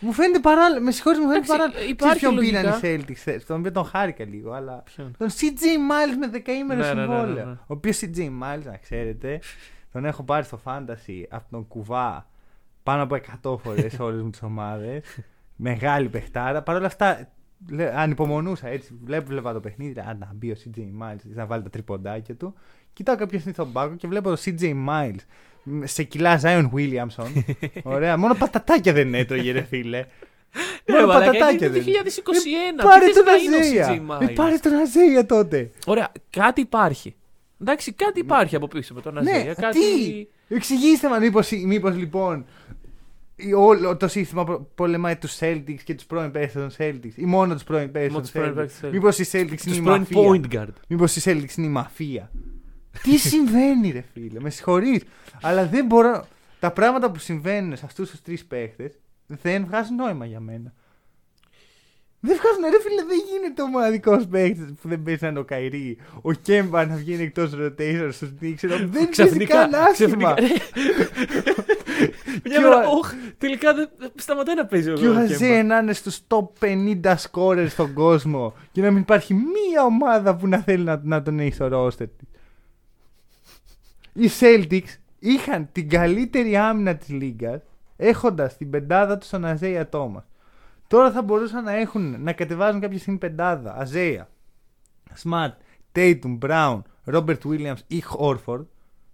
[0.00, 0.80] Μου φαίνεται παράλληλα.
[0.80, 1.90] Με συγχωρείτε, μου φαίνεται Εντάξει, παράλληλα.
[1.92, 2.88] υπάρχει Ξέρεις ποιον πήραν λογικά.
[2.88, 4.82] οι Celtics, θες, τον οποίο τον χάρηκα λίγο, αλλά.
[4.94, 7.44] Ποιον; Τον CJ Miles με δεκαήμερο Ναι, ναι, ναι, ναι, συμβόλαιο.
[7.46, 7.52] ναι.
[7.52, 9.40] Ο οποίος CJ Miles, να ξέρετε,
[9.92, 12.28] τον έχω πάρει στο Fantasy από τον κουβά
[12.82, 15.02] πάνω από 100 φορές σε όλες μου τις ομάδες.
[15.56, 16.62] Μεγάλη παιχτάρα.
[16.62, 17.26] Παρ' όλα αυτά, λέ-
[17.94, 18.98] ανυπομονούσα έτσι.
[19.04, 19.94] Βλέπω, βλέπα το παιχνίδι.
[19.94, 22.54] λέω, Α, να μπει ο CJ Miles να βάλει τα τριποντάκια του.
[22.92, 25.16] Κοιτάω κάποιο είναι στον πάγκο και βλέπω το CJ Miles
[25.62, 27.42] μ, σε κιλά Zion Williamson.
[27.82, 28.16] Ωραία.
[28.16, 30.06] Μόνο πατατάκια δεν έτρωγε, ρε φίλε.
[30.84, 31.84] Ρε, Μόνο μαλάκα, πατατάκια είναι δεν.
[31.84, 32.80] 2021.
[32.80, 33.88] Ε, Πάρε Τι θες τον να είναι ο Αζέια.
[33.88, 34.34] CJ Ε, Miles?
[34.34, 35.70] Πάρε τον Αζέια τότε.
[35.86, 37.14] Ωραία, κάτι υπάρχει.
[37.60, 39.44] Εντάξει, κάτι υπάρχει από πίσω από τον Αζέια.
[39.44, 39.78] Ναι, κάτι...
[39.80, 40.26] τι!
[40.54, 42.44] Εξηγήστε μας μήπως, μήπως λοιπόν η-
[43.56, 47.54] όλο το σύστημα προ- πολεμάει τους Celtics και τους πρώην παίκτες των Celtics ή μόνο
[47.54, 48.56] τους πρώην παίκτες Μόνο των τους πρώην Celtics.
[48.56, 48.92] παίκτες των Celtics.
[48.92, 50.22] Μήπως οι Celtics είναι Τους η πρώην μαφία.
[50.22, 50.72] point guard.
[50.88, 52.30] Μήπως οι Celtics είναι η μαφία.
[53.02, 55.02] Τι συμβαίνει ρε φίλε, με συγχωρείς.
[55.42, 56.26] Αλλά δεν μπορώ...
[56.60, 60.72] Τα πράγματα που συμβαίνουν σε αυτούς τους τρεις παίκτες δεν βγάζουν νόημα για μένα.
[62.22, 65.44] Δεν βγάζουν, ρε φίλε, δεν γίνεται ο μοναδικός παίκτης που δεν παίζει να είναι ο
[65.44, 65.98] Καϊρή.
[66.22, 68.62] Ο Κέμπα να βγαίνει εκτός rotation στους Knicks.
[68.62, 70.34] ενώ Δεν παίζει καν άσχημα.
[72.44, 75.20] Μια Και μέρα, ο- όχ, τελικά δεν δεν σταματάει να παίζει ο Και ο Κέμπα.
[75.20, 80.36] Αζέ να είναι στους top 50 scorers στον κόσμο και να μην υπάρχει μία ομάδα
[80.36, 82.28] που να θέλει να, να τον έχει στο roster της.
[84.12, 87.60] Οι Celtics είχαν την καλύτερη άμυνα της λίγας
[87.96, 90.24] έχοντας την πεντάδα τους στον Αζέια Τόμα.
[90.86, 93.76] Τώρα θα μπορούσαν να έχουν να κατεβάζουν κάποια στιγμή πεντάδα.
[93.78, 94.28] Αζέια,
[95.14, 95.54] Σματ,
[95.94, 96.80] Tatum, Brown,
[97.12, 98.64] Robert Williams ή Horford.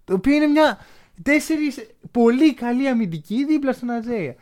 [0.04, 0.78] Το οποίο είναι μια
[1.22, 4.34] τέσσερις πολύ καλή αμυντική δίπλα στον Αζέια.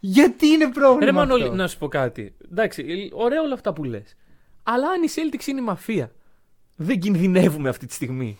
[0.00, 1.04] Γιατί είναι πρόβλημα.
[1.04, 2.34] Ρε Μανώλη, αυτό; να σου πω κάτι.
[2.50, 4.16] Εντάξει, ωραία όλα αυτά που λες.
[4.62, 6.10] Αλλά αν η Celtics είναι η μαφία,
[6.76, 8.38] δεν κινδυνεύουμε αυτή τη στιγμή.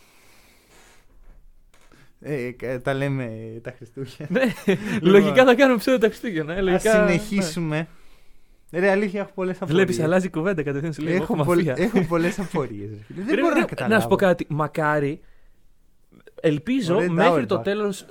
[2.20, 3.30] Ε, κα- τα λέμε
[3.62, 4.28] τα Χριστούγεννα.
[4.30, 4.76] Ναι,
[5.10, 6.52] λογικά θα κάνουμε ψέδο τα Χριστούγεννα.
[6.54, 7.88] ε, Α λογικά, συνεχίσουμε.
[8.72, 9.66] Ρε, αλήθεια, έχω πολλές Ναι.
[9.66, 9.86] απορίες.
[9.86, 11.56] Βλέπει, αλλάζει η κουβέντα κατευθείαν σου λέει: Έχω, Έχω πολλ...
[11.64, 11.74] μαφία.
[11.84, 12.90] έχω πολλές απορίες.
[13.08, 14.00] Δεν Ρε, μπορώ ρε, να καταλάβω.
[14.02, 14.46] σου πω κάτι.
[14.48, 15.20] Μακάρι,
[16.48, 17.46] ελπίζω Ωραία, μέχρι Auerbach.
[17.46, 18.04] το τέλος.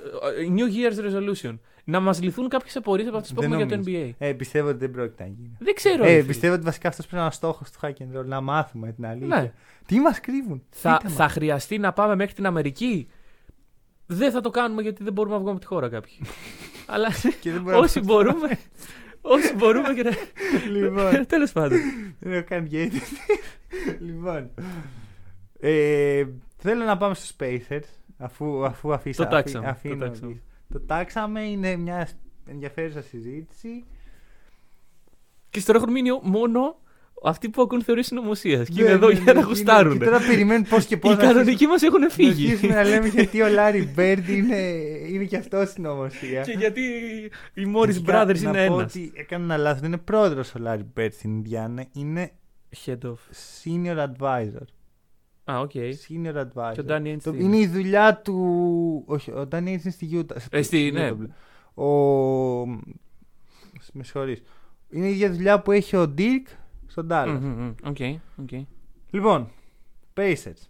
[0.56, 3.82] New Year's Resolution να μας λυθούν κάποιες απορίες από αυτέ που Δεν έχουμε για το
[3.90, 4.06] νομίζω.
[4.08, 4.14] NBA.
[4.18, 5.56] Ε, πιστεύω ότι δεν πρόκειται να γίνει.
[5.58, 6.04] Δεν ξέρω.
[6.04, 6.24] Ε, ρε φίλε.
[6.26, 8.24] πιστεύω ότι βασικά αυτός πρέπει να είναι ο στόχος του hack and roll.
[8.24, 9.40] Να μάθουμε την αλήθεια.
[9.40, 9.52] Ναι.
[9.86, 11.14] Τι μας κρύβουν; Θα, Πείτε μας.
[11.16, 13.08] θα χρειαστεί να πάμε μέχρι την Αμερική;
[14.06, 16.18] Δεν θα το κάνουμε γιατί δεν μπορούμε να βγούμε από τη χώρα κάποιοι.
[16.86, 17.08] Αλλά
[17.40, 18.58] Και δεν μπορώ να όσοι μπορούμε.
[19.20, 20.10] Όσοι μπορούμε και να.
[20.70, 21.78] Λοιπόν, Τέλος πάντων.
[22.20, 23.00] δεν έχω κάνει γέτη.
[24.00, 24.50] λοιπόν.
[25.60, 26.24] Ε,
[26.56, 27.88] θέλω να πάμε στους Spacers.
[28.18, 30.30] Αφού, αφού αφήσα, Το τάξαμε, αφή- αφήνω το τάξαμε.
[30.32, 30.40] εκεί.
[30.72, 31.40] Το τάξαμε.
[31.42, 32.08] Είναι μια
[32.46, 33.84] ενδιαφέρουσα συζήτηση.
[35.50, 36.76] Και στο έχουν μείνει μόνο
[37.24, 38.68] αυτοί που ακούν θεωρίες συνωμοσίας.
[38.68, 39.98] Και Ναι, είναι εδώ ναι, για ναι, να είναι- γουστάρουν.
[39.98, 41.12] Και τώρα περιμένουν πώς και πώς.
[41.12, 42.46] Οι κανονικοί μας έχουν φύγει.
[42.50, 44.56] αρχίσουμε να λέμε γιατί ο Λάρι Μπέρντ είναι,
[45.08, 46.40] είναι και αυτός συνωμοσία.
[46.42, 46.80] Και γιατί
[47.54, 48.94] οι Morris Αρχικά, Brothers να είναι πω ένας.
[48.94, 49.80] ότι έκανα ένα λάθος.
[49.80, 51.84] Δεν είναι πρόεδρος ο Λάρι Μπέρντ στην Ινδιάνα.
[51.92, 52.32] Είναι
[52.84, 53.14] Head of.
[53.64, 54.66] senior advisor.
[55.44, 55.70] Α, οκ.
[55.74, 56.72] Senior advisor.
[56.72, 59.02] Και ο Danny Ainge Το- τι είναι η δουλειά του.
[59.06, 60.36] Όχι, ο Danny Ainge είναι στη Utah.
[60.50, 61.10] Ε, στη- Utah, ναι.
[61.84, 61.86] Ο.
[63.92, 64.42] Με συγχωρείς.
[64.90, 66.46] Είναι η ίδια δουλειά που έχει ο Dirk
[66.86, 67.38] στον Dallas.
[67.40, 67.74] Μμμ, μμμ.
[67.84, 67.96] Οκ,
[68.42, 68.66] οκ.
[69.10, 69.50] Λοιπόν,
[70.16, 70.68] Pacers.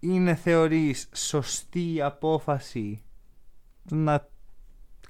[0.00, 3.02] Είναι θεωρείς σωστή απόφαση
[3.88, 4.28] το να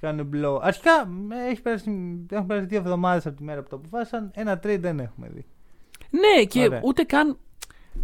[0.00, 0.58] κάνουν blow.
[0.62, 0.90] Αρχικά
[1.30, 1.90] ε, έχει περάσει,
[2.30, 4.30] έχουν περάσει δύο εβδομάδες από τη μέρα που το αποφάσισαν.
[4.34, 5.46] Ένα trade δεν έχουμε δει.
[6.10, 6.80] Ναι, και Ωραία.
[6.84, 7.38] ούτε καν.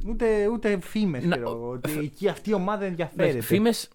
[0.07, 1.25] Ούτε, ούτε φήμες.
[1.25, 3.41] Να- Ότι εκεί αυτή η ομάδα ενδιαφέρεται.
[3.41, 3.89] Φήμες.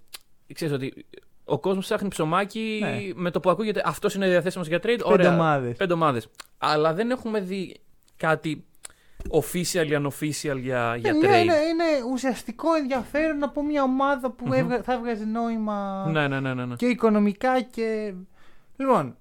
[0.53, 1.05] Ξέρεις ότι
[1.45, 2.97] ο κόσμος ψάχνει ψωμάκι Ναι.
[3.21, 4.81] με το που ακούγεται αυτός είναι διαθέσιμος για trade.
[4.84, 5.34] Πέντε Ωραία.
[5.34, 5.77] ομάδες.
[5.77, 6.27] Πέντε ομάδες.
[6.58, 7.75] Αλλά δεν έχουμε δει
[8.17, 8.65] κάτι
[9.29, 11.21] official ή unofficial για, για Ε, trade.
[11.21, 14.53] ναι, είναι, είναι ουσιαστικό ενδιαφέρον από μια ομάδα που Μμμ.
[14.53, 16.75] έβγα- θα έβγαζε νόημα Ναι, ναι, ναι, ναι, ναι.
[16.75, 18.13] και οικονομικά και.
[18.77, 19.17] Λοιπόν,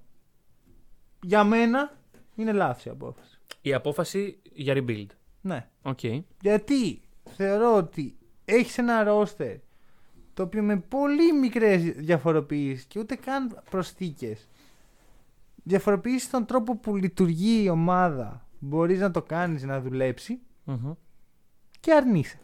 [1.21, 1.93] για μένα
[2.35, 3.37] είναι λάθος η απόφαση.
[3.61, 5.05] Η απόφαση για rebuild.
[5.45, 5.67] Ναι.
[5.81, 5.99] Οκ.
[6.41, 9.57] Γιατί θεωρώ ότι έχεις ένα ρόστερ
[10.33, 14.47] το οποίο με πολύ μικρές διαφοροποιήσεις και ούτε καν προσθήκες.
[15.63, 18.47] Διαφοροποιήσεις τον τρόπο που λειτουργεί η ομάδα.
[18.59, 20.91] Μπορείς να το κάνεις να δουλέψει Μμμ.
[21.79, 22.39] και αρνείσαι.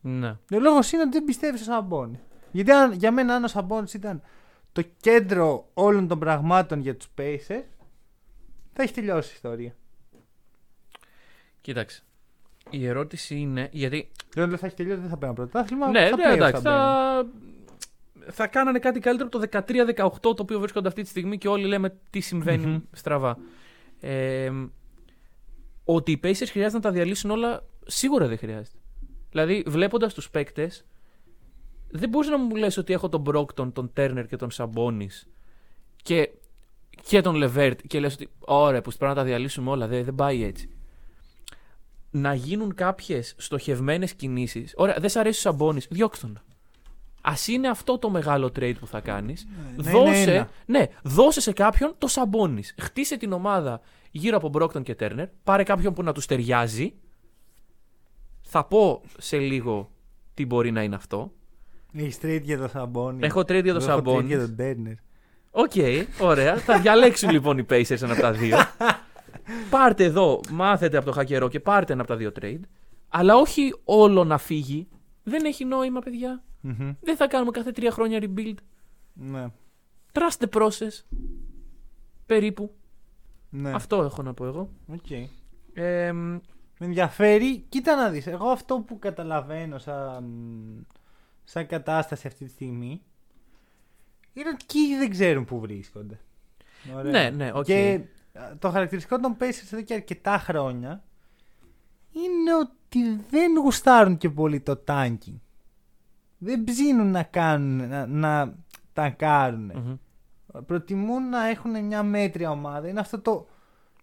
[0.00, 0.30] Ναι.
[0.30, 2.20] Ο λόγος είναι ότι δεν πιστεύεις στο Σαμπόνι.
[2.52, 4.22] Γιατί αν, για μένα, αν ο Σαμπόνι ήταν
[4.72, 7.64] το κέντρο όλων των πραγμάτων για τους Pacers,
[8.72, 9.76] θα έχεις τελειώσει η ιστορία.
[11.60, 12.02] Κοίταξε.
[12.70, 13.68] Η ερώτηση είναι.
[13.72, 14.10] Γιατί.
[14.34, 15.88] Δεν θα έχει τελειώσει, δεν θα παίρνει πρωτάθλημα.
[15.88, 16.62] ναι, θα ναι, playoffs εντάξει.
[16.62, 18.24] θα μπαίνει.
[18.24, 18.32] Θα...
[18.32, 19.64] θα κάνανε κάτι καλύτερο από το
[20.06, 22.78] 13-18 το οποίο βρίσκονται αυτή τη στιγμή και όλοι λέμε τι συμβαίνει Μμμ.
[22.92, 23.38] στραβά.
[24.00, 24.50] Ε,
[25.84, 28.78] ότι οι Pacers χρειάζεται να τα διαλύσουν όλα, σίγουρα δεν χρειάζεται.
[29.30, 30.86] Δηλαδή, βλέποντας τους παίκτες,
[31.90, 35.08] δεν μπορείς να μου λες ότι έχω τον Brockton, τον Turner και τον Σαμπόνι
[36.02, 36.30] και,
[37.02, 39.86] και τον Λεβέρτ και λες ότι ωραία, που πρέπει να τα διαλύσουμε όλα.
[39.86, 40.77] Δεν, δεν πάει έτσι.
[42.10, 44.72] Να γίνουν κάποιες στοχευμένες κινήσεις.
[44.76, 46.42] Ωραία, δεν σ' αρέσει ο Σαμπόνι, διώξτε τον.
[47.20, 49.46] Α είναι αυτό το μεγάλο trade που θα κάνεις.
[49.76, 50.48] Ναι, δώσε, είναι ένα.
[50.66, 52.62] ναι, δώσε σε κάποιον το Σαμπόνι.
[52.80, 55.26] Χτίσε την ομάδα γύρω από Μπρόγκντον και Τέρνερ.
[55.44, 56.94] Πάρε κάποιον που να τους ταιριάζει.
[58.42, 59.90] Θα πω σε λίγο
[60.34, 61.32] τι μπορεί να είναι αυτό.
[61.92, 63.18] Έχεις trade για το Σαμπόνι.
[63.26, 64.26] Έχω trade για το Εγώ έχω trade Σαμπόνι.
[64.26, 64.94] για τον Τέρνερ.
[65.50, 65.72] Οκ,
[66.20, 66.56] ωραία.
[66.56, 68.56] Θα διαλέξουν λοιπόν οι Pacers ένα από τα δύο.
[69.70, 72.60] πάρτε εδώ, μάθετε από το χακερό και πάρτε ένα από τα δύο trade.
[73.08, 74.88] Αλλά όχι όλο να φύγει.
[75.22, 76.42] Δεν έχει νόημα, παιδιά.
[76.60, 76.92] Μμμ.
[77.00, 78.54] Δεν θα κάνουμε κάθε τρία χρόνια rebuild.
[79.12, 79.46] Ναι.
[80.12, 81.04] Trust the process.
[82.26, 82.74] Περίπου.
[83.50, 83.72] ναι.
[83.72, 84.70] Αυτό έχω να πω εγώ.
[84.86, 85.10] Οκ.
[85.72, 86.40] Ε, Με
[86.78, 87.64] ενδιαφέρει.
[87.68, 88.26] Κοίτα να δεις.
[88.26, 90.24] Εγώ αυτό που καταλαβαίνω σαν,
[91.44, 93.02] σαν κατάσταση αυτή τη στιγμή
[94.32, 96.20] είναι ότι και οι ίδιοι δεν ξέρουν πού βρίσκονται.
[96.96, 97.10] Ωραία.
[97.12, 97.64] ναι, ναι, οκ.
[97.64, 98.17] Και α,
[98.58, 101.02] το χαρακτηριστικό των Pacers εδώ και αρκετά χρόνια
[102.12, 105.38] είναι ότι δεν γουστάρουν και πολύ το tanking.
[106.38, 108.54] Δεν ψήνουν να κάνουν, να, να
[108.92, 109.72] ταγκάρουν.
[109.74, 109.94] Μμμ.
[110.66, 112.88] Προτιμούν να έχουν μια μέτρια ομάδα.
[112.88, 113.46] Είναι αυτό το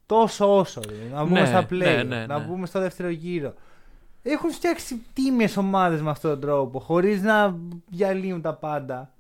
[0.06, 0.82] τόσο όσο.
[0.82, 1.10] δηλαδή.
[1.14, 2.46] Να μπούμε Ναι, στα play, ναι, ναι, να ναι.
[2.46, 3.54] μπούμε στο δεύτερο γύρο.
[4.22, 9.14] Έχουν φτιάξει τίμιες ομάδες με αυτόν τον τρόπο, χωρίς να διαλύουν τα πάντα.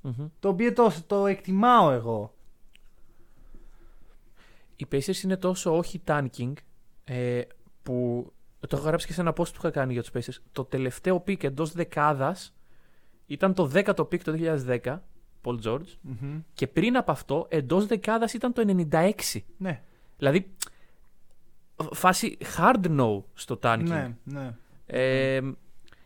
[0.00, 0.26] Μμμ.
[0.40, 2.33] Το οποίο το, το εκτιμάω εγώ.
[4.76, 6.52] Οι Pacers είναι τόσο όχι tanking
[7.04, 7.40] ε,
[7.82, 8.26] που
[8.68, 10.42] το έχω γράψει και σε ένα post που είχα κάνει για τους Pacers.
[10.52, 12.54] Το τελευταίο pick εντός δεκάδας
[13.26, 14.34] ήταν το 10ο pick το
[14.84, 14.98] 2010,
[15.42, 16.40] Paul George, Μμμ.
[16.54, 19.12] και πριν από αυτό εντός δεκάδας ήταν το 96.
[19.56, 19.82] Ναι,
[20.18, 20.54] Δηλαδή,
[21.92, 23.82] φάση hard no στο tanking.
[23.82, 24.54] ναι, ναι.
[24.86, 25.40] Ε,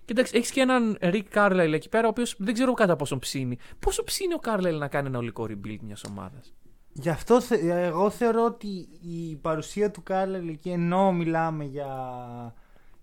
[0.05, 3.59] κοίταξε, έχεις και έναν Rick Carlisle εκεί πέρα, ο οποίος δεν ξέρω κατά πόσο ψήνει.
[3.79, 6.55] Πόσο ψήνει ο Carlisle να κάνει ένα ολικό rebuild μιας ομάδας;
[7.01, 11.89] Γι' αυτό θε- εγώ θεωρώ ότι η παρουσία του Καρλάιλ εκεί ενώ μιλάμε για,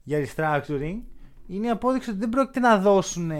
[0.03, 0.97] για restructuring
[1.47, 3.31] είναι η απόδειξη ότι δεν πρόκειται να δώσουν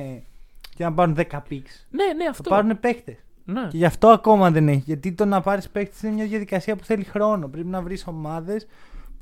[0.76, 1.74] και να πάρουν 10 picks.
[1.89, 2.50] Ναι, ναι, Θα αυτό.
[2.50, 3.18] πάρουν παίχτες.
[3.46, 3.68] Ναι.
[3.70, 4.84] Και γι' αυτό ακόμα δεν έχει.
[4.86, 7.48] Γιατί το να πάρεις παίχτες είναι μια διαδικασία που θέλει χρόνο.
[7.48, 8.68] Πρέπει να βρεις ομάδες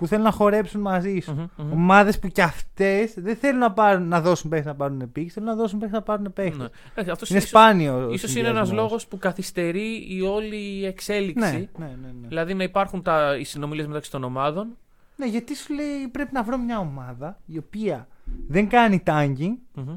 [0.03, 1.31] που θέλουν να χορέψουν μαζί σου.
[1.33, 1.71] Μμμ, μμμ.
[1.71, 5.49] Ομάδες που κι αυτές δεν θέλουν να, πάρουν, να δώσουν παίχτες να πάρουν picks, θέλουν
[5.49, 6.57] να δώσουν παίχτες να πάρουν παίχτες.
[6.57, 6.67] Ναι.
[6.91, 7.93] Εντάξει, αυτός Είναι ίσως- σπάνιο.
[8.07, 8.77] ο Ίσως είναι ένας συνδυασμός.
[8.81, 11.69] λόγος που καθυστερεί η όλη η εξέλιξη.
[11.77, 12.07] Ναι, ναι, ναι.
[12.21, 12.27] ναι.
[12.27, 14.67] Δηλαδή να υπάρχουν τα, οι συνομιλίες μεταξύ των ομάδων.
[15.15, 18.07] Ναι, γιατί σου λέει πρέπει να βρω μια ομάδα η οποία
[18.47, 19.95] δεν κάνει tanking Μμμ.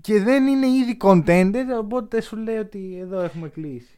[0.00, 3.94] και δεν είναι ήδη contender, οπότε σου λέει ότι εδώ έχουμε κλείσει.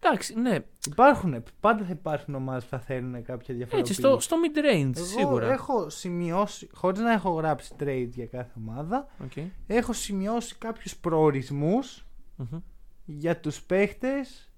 [0.00, 0.58] Εντάξει, ναι.
[0.90, 3.78] Υπάρχουν, πάντα θα υπάρχουν ομάδες που θα θέλουν κάποια διαφοροποίηση.
[3.78, 5.52] Έτσι, στο, στο mid-range Εγώ σίγουρα.
[5.52, 9.32] έχω σημειώσει, χωρίς να έχω γράψει trade για κάθε ομάδα, Οκ.
[9.66, 12.58] έχω σημειώσει κάποιους προορισμούς Μμμ.
[13.04, 14.52] για τους παίχτες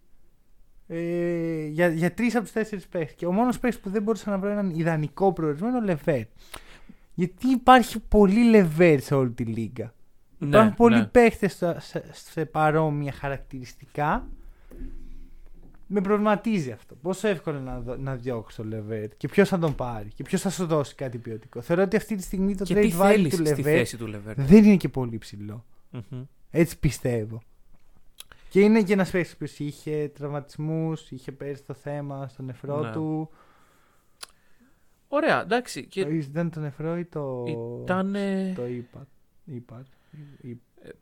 [0.87, 3.15] ε, για, για τρεις από τους τέσσερις παίχτες.
[3.15, 6.23] Και ο μόνος παίχτης που δεν μπορούσα να βρω έναν ιδανικό προορισμό είναι ο Λεβέρ.
[7.15, 9.95] Γιατί υπάρχει πολύ Λεβέρ σε όλη τη λίγα.
[10.39, 11.07] Ναι, Υπάρχουν πολλοί ναι.
[11.07, 14.29] παίχτες στα- σε, σε παρόμοια χαρακτηριστικά
[15.87, 16.95] με προβληματίζει αυτό.
[16.95, 20.41] Πόσο εύκολο να, δω- να διώξει τον Λεβέρ και ποιος θα τον πάρει; Και ποιος
[20.41, 23.07] θα σου δώσει κάτι ποιοτικό; Θεωρώ ότι αυτή τη στιγμή το Και τι trade value
[23.07, 24.35] θέλεις του στη Λεβέρ θέση του Λεβέρ.
[24.35, 25.65] δεν είναι και πολύ ψηλό.
[25.91, 26.23] Μμμ.
[26.51, 27.43] Έτσι πιστεύω.
[28.49, 32.93] Και είναι και ένας παίκτης που είχε τραυματισμούς, είχε πέρυσι το θέμα στο νεφρό Ναι.
[32.93, 33.31] του.
[35.09, 35.87] Ωραία, εντάξει.
[35.87, 37.45] Και Το- Ήταν το νεφρό ή το.
[37.83, 38.17] ήταν.
[38.55, 39.07] Το είπα.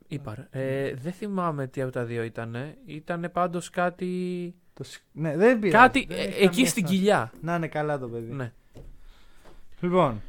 [0.07, 0.31] Είπα.
[0.31, 0.47] Είπα.
[0.51, 0.59] Είπα.
[0.59, 2.55] Ε, δεν θυμάμαι τι από τα δύο ήταν.
[2.85, 4.53] Ήταν πάντως κάτι.
[4.73, 4.83] Το...
[4.83, 5.83] σ- Ναι, δεν πειράζει.
[5.85, 6.97] Κάτι Δεν ε, έχει εκεί καμία στην σημασία.
[6.97, 7.31] κοιλιά.
[7.41, 8.31] Να είναι καλά το παιδί.
[8.31, 8.53] Ναι.
[9.79, 10.21] Λοιπόν,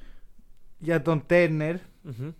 [0.79, 2.31] για τον Τέρνερ, Μμμ.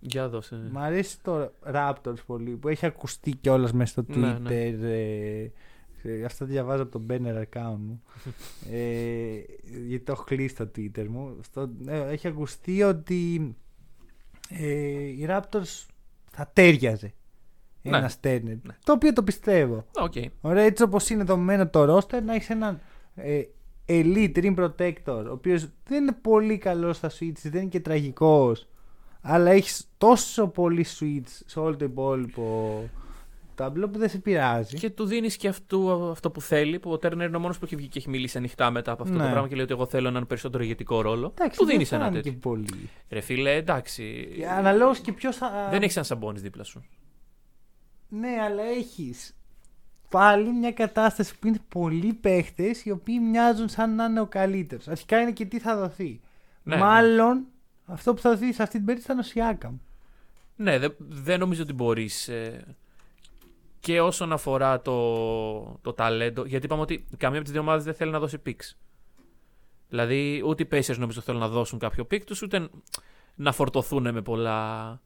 [0.00, 0.68] Για δώσε.
[0.72, 4.40] μου αρέσει το Raptors πολύ που έχει ακουστεί κιόλας μέσα στο Ναι, Twitter.
[4.40, 4.54] ναι.
[4.54, 5.50] ε,
[6.02, 8.02] ε, αυτά τα διαβάζω από τον burner account μου.
[8.72, 9.32] ε,
[9.86, 11.36] γιατί το έχω κλείσει το Twitter μου.
[11.42, 13.54] Στο, ε, έχει ακουστεί ότι
[14.48, 15.86] ε, οι Raptors
[16.30, 17.12] θα ταίριαζε
[17.82, 17.96] Ναι.
[17.96, 18.42] ένας Turner.
[18.62, 18.76] Ναι.
[18.84, 19.84] Το οποίο το πιστεύω.
[19.94, 20.12] Οκ.
[20.40, 22.80] Ωραία, έτσι όπως είναι δομημένο το roster, να έχεις έναν
[23.14, 23.42] ε,
[23.86, 28.68] elite rim protector, ο οποίος δεν είναι πολύ καλός στα switches, δεν είναι και τραγικός,
[29.20, 32.82] αλλά έχεις τόσο πολύ switch σε όλο το υπόλοιπο
[33.60, 34.76] ταμπλό που δεν σε πειράζει.
[34.76, 36.78] Και του δίνεις και αυτού, αυτό που θέλει.
[36.78, 39.02] Που ο Τέρνερ είναι ο μόνος που έχει βγει και έχει μιλήσει ανοιχτά μετά από
[39.02, 39.22] αυτό Ναι.
[39.24, 41.34] το πράγμα και λέει ότι εγώ θέλω έναν περισσότερο ηγετικό ρόλο.
[41.38, 42.32] Εντάξει, του δεν δίνεις θα ένα είναι τέτοιο.
[42.32, 42.90] και πολύ.
[43.10, 44.26] Ρε φίλε, εντάξει.
[44.58, 45.68] Αναλόγως και ποιος θα.
[45.70, 46.84] Δεν έχεις ένα σαμπόνι δίπλα σου.
[48.08, 49.34] Ναι, αλλά έχεις
[50.08, 54.88] πάλι μια κατάσταση που είναι πολλοί παίχτες οι οποίοι μοιάζουν σαν να είναι ο καλύτερος.
[54.88, 56.20] Αρχικά είναι και τι θα δοθεί.
[56.62, 57.44] Ναι, Μάλλον
[57.86, 59.74] αυτό που θα δοθεί σε αυτή την περίπτωση ήταν ο Σιάκαμ.
[60.56, 62.30] Ναι, δεν δεν νομίζω ότι μπορείς.
[63.80, 67.94] Και όσον αφορά το, το ταλέντο, γιατί είπαμε ότι καμία από τις δύο ομάδες δεν
[67.94, 68.76] θέλει να δώσει picks.
[69.88, 72.68] Δηλαδή, ούτε οι Pacers νομίζω θέλουν να δώσουν κάποιο pick τους, ούτε
[73.34, 75.00] να φορτωθούν με πολλά.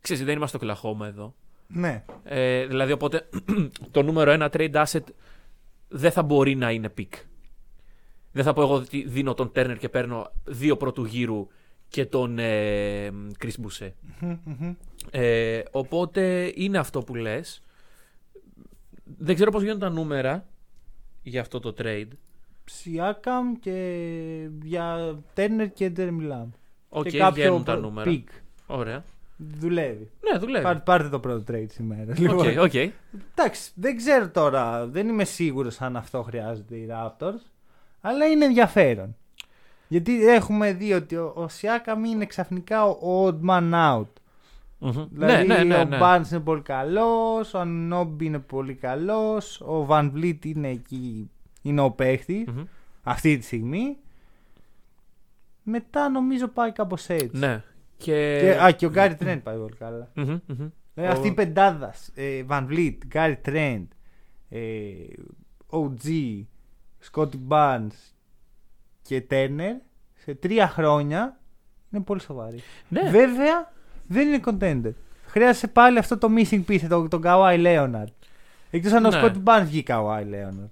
[0.00, 1.34] Ξέρεις, δεν είμαστε στο Κλαχώμα εδώ.
[1.66, 2.04] Ναι.
[2.24, 3.28] Ε, δηλαδή, οπότε
[3.90, 5.04] το νούμερο ένα trade asset
[5.88, 7.12] δεν θα μπορεί να είναι pick.
[8.32, 11.48] Δεν θα πω εγώ ότι δίνω τον Turner και παίρνω δύο πρώτου γύρου
[11.88, 13.90] και τον ε, Chris Boucher.
[15.10, 17.63] Ε, οπότε είναι αυτό που λες.
[19.04, 20.44] Δεν ξέρω πώς γίνονται τα νούμερα
[21.22, 22.08] για αυτό το trade.
[22.64, 26.48] Σιάκαμ και για Τέρνερ και Τζέρεμι Λάμπ.
[26.88, 28.10] Οκ, και κάποιο βγαίνουν τα προ- νούμερα.
[28.10, 28.28] Pick.
[28.66, 29.04] Ωραία.
[29.36, 30.10] Δουλεύει.
[30.32, 30.64] Ναι, δουλεύει.
[30.64, 32.12] Πάρ- πάρτε το πρώτο trade σήμερα.
[32.12, 32.74] Οκ, Λοιπόν, οκ.
[32.74, 34.86] Εντάξει, δεν ξέρω τώρα.
[34.86, 37.40] Δεν είμαι σίγουρος αν αυτό χρειάζεται οι Raptors.
[38.00, 39.16] Αλλά είναι ενδιαφέρον.
[39.88, 44.06] Γιατί έχουμε δει ότι ο, ο Σιάκαμ είναι ξαφνικά ο odd man out.
[44.84, 45.06] Μμμ.
[45.10, 45.98] Δηλαδή ναι, ναι, ναι, ο ναι.
[46.02, 51.30] Barnes είναι πολύ καλός, ο Ανόμπι είναι πολύ καλός, ο Van Vliet είναι εκεί,
[51.62, 52.62] είναι ο παίχτης Μμμ.
[53.02, 53.96] αυτή τη στιγμή.
[55.62, 57.38] Μετά νομίζω πάει κάπως έτσι.
[57.38, 57.62] Ναι.
[57.96, 58.38] Και...
[58.40, 60.10] Και, α, και ο Γκάρι Τρέντ πάει πολύ καλά.
[60.14, 60.68] Μμμ, μμμ.
[60.94, 62.10] Δηλαδή, αυτή η πεντάδας.
[62.14, 63.86] Ε, Van Vliet, Γκάρι Τρέντ,
[64.48, 64.60] ε,
[65.70, 66.42] OG,
[67.12, 68.12] Scotty Barnes
[69.02, 69.74] και Turner
[70.14, 71.40] σε τρία χρόνια
[71.90, 72.58] είναι πολύ σοβαρή.
[72.88, 73.10] Ναι.
[73.10, 73.72] Βέβαια
[74.06, 74.92] δεν είναι contender.
[75.26, 78.12] Χρειάζεται πάλι αυτό το missing piece, τον το Kawhi Leonard.
[78.70, 79.20] Εκτός αν ο Ναι.
[79.22, 80.68] Scottie Barnes βγει Kawhi Leonard.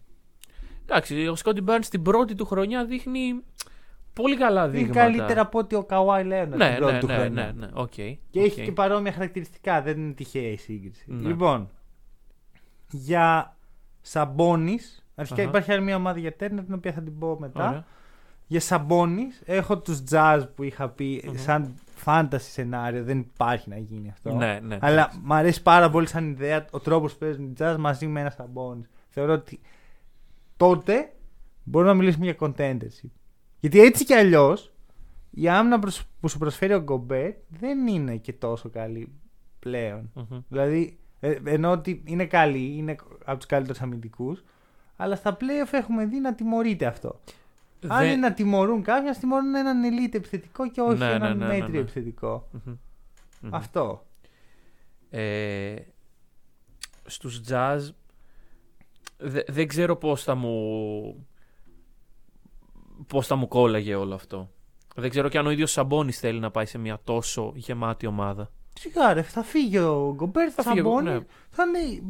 [0.86, 3.42] Εντάξει, ο Scottie Barnes στην πρώτη του χρονιά δείχνει
[4.12, 5.00] πολύ καλά Είναι δείγματα.
[5.00, 7.44] καλύτερα από ότι ο Kawhi Leonard ναι, την πρώτη ναι, του ναι, χρονιά.
[7.44, 7.88] ναι, ναι, οκ.
[7.90, 8.44] Και οκ.
[8.44, 11.04] έχει και παρόμοια χαρακτηριστικά, δεν είναι τυχαία η σύγκριση.
[11.06, 11.28] Ναι.
[11.28, 11.68] Λοιπόν,
[12.90, 13.56] για
[14.00, 14.78] Σαμπόνι,
[15.14, 15.48] αρχικά Αχα.
[15.50, 17.68] υπάρχει άλλη μια ομάδα για Τέρνερ, την οποία θα την πω μετά.
[17.68, 17.84] Ωραία.
[18.52, 21.34] Για Σαμπόνι, έχω τους Jazz που είχα πει Μμμ.
[21.36, 24.34] σαν fantasy σενάριο, δεν υπάρχει να γίνει αυτό.
[24.34, 24.78] Ναι, ναι.
[24.80, 28.20] Αλλά μου αρέσει πάρα πολύ σαν ιδέα ο τρόπος που παίζουν οι Jazz μαζί με
[28.20, 28.82] ένα Σαμπόνι.
[29.08, 29.60] Θεωρώ ότι
[30.56, 31.12] τότε
[31.64, 33.10] μπορούμε να μιλήσουμε για contendership.
[33.60, 34.72] Γιατί έτσι κι αλλιώς
[35.30, 39.12] η άμυνα προσ- που σου προσφέρει ο Γκομπέρ δεν είναι και τόσο καλή
[39.58, 40.10] πλέον.
[40.14, 40.38] Μμμ.
[40.48, 44.44] Δηλαδή, ε, ενώ ότι είναι καλή, είναι από τους καλύτερους αμυντικούς,
[44.96, 47.20] αλλά στα playoff έχουμε δει να τιμωρείται αυτό.
[47.88, 51.12] Αν Δεν- είναι να τιμωρούν κάποιον, να τιμωρούν έναν elite επιθετικό και όχι Ναι, ναι,
[51.14, 51.78] έναν ναι, ναι, μέτριο ναι.
[51.78, 52.48] επιθετικό.
[52.52, 52.74] Μμμ.
[53.40, 53.54] Μμμ.
[53.54, 54.06] Αυτό.
[55.10, 55.74] Ε,
[57.06, 57.78] στους jazz
[59.18, 61.26] δε- δεν ξέρω πώς θα μου
[63.06, 64.50] πώς θα μου κόλλαγε όλο αυτό.
[64.96, 68.50] Δεν ξέρω και αν ο ίδιος Σαμπόνις θέλει να πάει σε μια τόσο γεμάτη ομάδα.
[68.80, 71.20] Σιγά ρε, θα φύγει ο Γκομπέρ, θα, Θα φύγει ο- Σαμπόνι, ναι.
[71.50, 72.02] θα είναι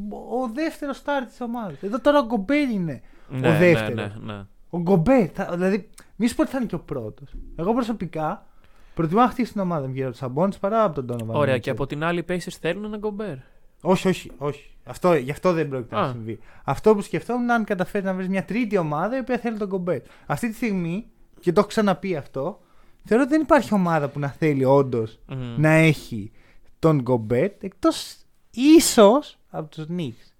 [0.43, 1.83] ο δεύτερος στάρ της ομάδας.
[1.83, 3.03] Εδώ τώρα ο Γκομπέρ είναι.
[3.29, 3.95] Ναι, ο δεύτερος.
[3.95, 4.47] Ναι, ναι, ναι.
[4.75, 7.35] Ο Γκομπέρ, θα, δηλαδή, μη σου πω ότι θα είναι και ο πρώτος.
[7.57, 8.47] Εγώ προσωπικά
[8.95, 11.35] προτιμώ να χτίσει την ομάδα μου γύρω από του Σαμπόνι παρά από τον Donovan.
[11.35, 11.61] Ωραία, Mitchell.
[11.61, 13.35] και από την άλλη οι Pacers θέλουν έναν κομπέρ.
[13.83, 14.71] Όχι, όχι, όχι.
[14.85, 16.11] Αυτό, γι' αυτό δεν πρόκειται να Α.
[16.11, 16.39] συμβεί.
[16.65, 19.69] Αυτό που σκεφτόμουν είναι αν καταφέρει να βρεις μια τρίτη ομάδα η οποία θέλει τον
[19.69, 20.01] Γκομπέρ.
[20.27, 21.07] Αυτή τη στιγμή,
[21.41, 22.61] και το έχω ξαναπεί αυτό,
[23.05, 25.55] θεωρώ ότι δεν υπάρχει ομάδα που να θέλει όντως Μμμ.
[25.61, 26.31] να έχει
[26.79, 28.17] τον Γκομπέρ εκτός
[28.51, 30.32] ίσως από τους Knicks.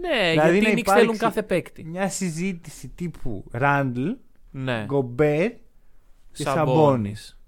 [0.00, 1.84] Ναι, Δηλαδή γιατί να οι Knicks υπάρξει- θέλουν κάθε παίκτη.
[1.84, 4.10] Μια συζήτηση τύπου Ράντλ,
[4.50, 4.84] Ναι.
[4.86, 6.64] Γκομπέρ και Σαμπόνις.
[6.74, 7.38] Σαμπόνις.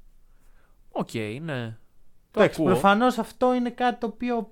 [0.91, 1.11] Οκ,
[1.43, 1.77] ναι.
[2.31, 2.73] Το Εντάξει, ακούω.
[2.73, 4.51] προφανώς αυτό είναι κάτι το οποίο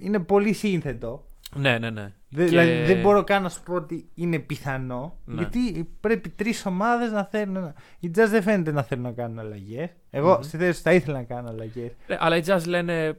[0.00, 1.24] είναι πολύ σύνθετο.
[1.54, 2.12] Ναι, ναι, ναι.
[2.28, 5.16] Δε- Και- Δηλαδή δεν μπορώ καν να σου πω ότι είναι πιθανό.
[5.24, 5.34] Ναι.
[5.34, 7.52] Γιατί πρέπει τρεις ομάδες να θέλουν.
[7.52, 9.90] να- Οι Jazz δεν φαίνεται να θέλουν να κάνουν αλλαγές.
[10.10, 10.42] Εγώ Μμμ.
[10.42, 11.90] στη θέση τους θα ήθελα να κάνω αλλαγές.
[12.06, 13.18] Ναι, αλλά οι Jazz λένε.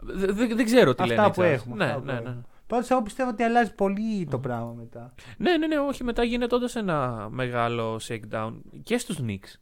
[0.00, 1.26] Δε- δε- Δεν ξέρω τι Αυτά λένε.
[1.28, 1.44] οι που Jazz.
[1.44, 2.18] έχουμε, Ναι, αυτά που ναι, ναι.
[2.18, 2.44] έχουμε.
[2.66, 5.14] Πάντως, εγώ πιστεύω ότι αλλάζει πολύ το πράγμα μετά.
[5.38, 6.04] Ναι, ναι, ναι, όχι.
[6.04, 8.52] Μετά γίνεται όντως ένα μεγάλο shakedown
[8.82, 9.54] και στους Knicks.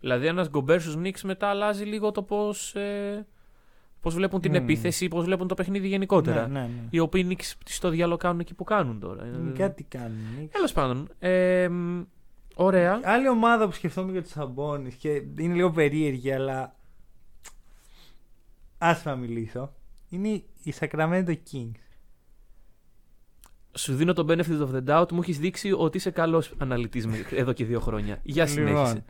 [0.00, 2.74] Δηλαδή, ένας γκομπέρ στους Knicks μετά αλλάζει λίγο το πώς.
[2.74, 3.26] Ε,
[4.00, 4.62] πώς βλέπουν την Μμμ.
[4.62, 6.46] επίθεση, πώς βλέπουν το παιχνίδι γενικότερα.
[6.48, 6.88] Ναι, ναι, ναι.
[6.90, 9.24] Οι οποίοι Knicks στο διάλογο κάνουν εκεί που κάνουν τώρα.
[9.24, 10.16] Μ, Κάτι κάνουν.
[10.18, 10.48] οι Knicks.
[10.52, 11.08] Τέλος πάντων.
[11.18, 12.02] Ε, μ,
[12.54, 13.00] ωραία.
[13.04, 16.74] Άλλη ομάδα που σκεφτόμουν για τους Σαμπόνι και είναι λίγο περίεργη, αλλά.
[18.78, 19.72] Α να μιλήσω.
[20.08, 20.28] Είναι
[20.62, 21.80] η Sacramento Kings.
[23.76, 27.52] Σου δίνω το benefit of the doubt, μου έχεις δείξει ότι είσαι καλός αναλυτής εδώ
[27.52, 28.18] και δύο χρόνια.
[28.22, 28.78] Για συνέχισε.
[28.78, 29.04] Λοιπόν,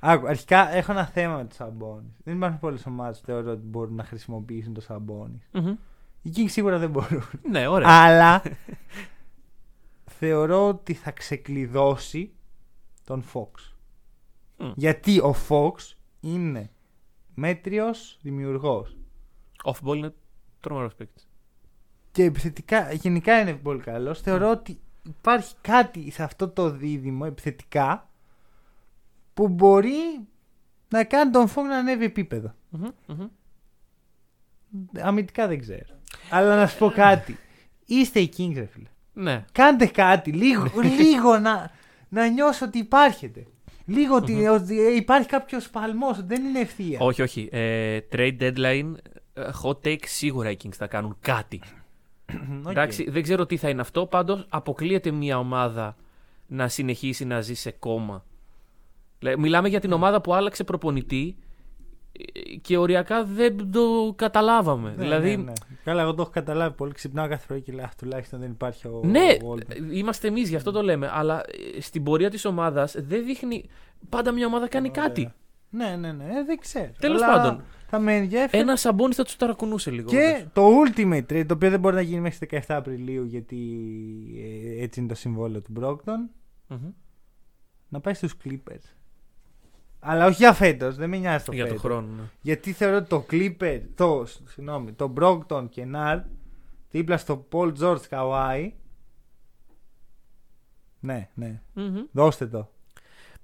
[0.00, 2.16] άκου, αρχικά έχω ένα θέμα με τους Σαμπόνις.
[2.24, 5.42] Δεν υπάρχουν πολλές ομάδες που θεωρώ ότι μπορούν να χρησιμοποιήσουν το Σαμπόνι.
[5.52, 5.74] Μμμ.
[6.22, 7.22] Οι Kings σίγουρα δεν μπορούν.
[7.50, 7.88] Ναι, ωραία.
[7.88, 8.42] Αλλά
[10.18, 12.32] θεωρώ ότι θα ξεκλειδώσει
[13.04, 13.72] τον Fox.
[14.56, 14.72] Μμ.
[14.74, 15.74] Γιατί ο Fox
[16.20, 16.70] είναι
[17.34, 18.96] μέτριος δημιουργός.
[19.64, 20.14] Off-ball είναι
[20.60, 21.28] τρομερός παίκτης.
[22.18, 24.20] Και επιθετικά, γενικά είναι πολύ καλός.
[24.20, 28.08] Θεωρώ ότι υπάρχει κάτι σε αυτό το δίδυμο επιθετικά
[29.34, 30.26] που μπορεί
[30.88, 32.54] να κάνει τον Fox να ανέβει επίπεδο.
[35.00, 35.98] Αμυντικά δεν ξέρω.
[36.30, 37.38] Αλλά να σου πω κάτι.
[37.86, 38.88] Είστε οι Kings, ρε φίλε.
[39.12, 39.44] Ναι.
[39.52, 41.70] Κάντε κάτι, λίγο, λίγο να,
[42.08, 43.46] να νιώσω ότι υπάρχετε.
[43.84, 46.98] Λίγο ότι, ότι υπάρχει κάποιος παλμός, ότι δεν είναι ευθεία.
[47.00, 47.48] Όχι, όχι.
[47.52, 48.92] Ε, trade deadline,
[49.32, 51.60] ε, hot take, σίγουρα οι Kings θα κάνουν κάτι.
[52.64, 52.70] Οκ.
[52.70, 54.06] Εντάξει, δεν ξέρω τι θα είναι αυτό.
[54.06, 55.96] Πάντως, αποκλείεται μια ομάδα
[56.46, 58.24] να συνεχίσει να ζει σε κώμα.
[59.18, 61.36] Δηλαδή, μιλάμε για την ομάδα που άλλαξε προπονητή
[62.12, 64.88] ε, και οριακά δεν το καταλάβαμε.
[64.88, 65.52] Ναι, δηλαδή, ναι, ναι.
[65.84, 66.92] Καλά, εγώ το έχω καταλάβει πολύ.
[66.92, 69.00] Ξυπνάω κάθε πρωί και λέω «Αχ, τουλάχιστον δεν υπάρχει ο.
[69.04, 69.92] Ναι, ο Walton».
[69.92, 71.10] είμαστε εμείς, γι' αυτό το λέμε.
[71.12, 71.42] Αλλά
[71.76, 73.64] ε, στην πορεία της ομάδας δεν δείχνει.
[74.08, 75.02] Πάντα μια ομάδα κάνει Ωραία.
[75.02, 75.32] κάτι.
[75.70, 76.90] Ναι, ναι, ναι, ε, δεν ξέρω.
[76.98, 77.64] Τέλος Αλλά πάντων.
[77.90, 78.62] Θα με ενδιαφέρει.
[78.62, 80.08] Ένα σαμπόνι θα τους ταρακουνούσε λίγο.
[80.08, 80.52] Και όντως.
[80.52, 83.56] το Ultimate Trade, το οποίο δεν μπορεί να γίνει μέχρι τις 17 Απριλίου γιατί
[84.76, 86.30] ε, έτσι είναι το συμβόλαιο του Brockton,
[86.68, 86.90] Μμμ.
[87.88, 88.94] να πάει στους Clippers.
[90.00, 91.90] Αλλά όχι για φέτος, δεν με νοιάζει το Για τον φέτος.
[91.90, 92.06] χρόνο.
[92.16, 92.22] ναι.
[92.40, 96.22] Γιατί θεωρώ ότι το Clipper, το, συγγνώμη, το Brockton και Nard
[96.90, 98.70] δίπλα στο Paul George Kawhi.
[101.00, 101.60] Ναι, ναι.
[101.72, 101.96] Μμμ.
[102.12, 102.70] Δώστε το.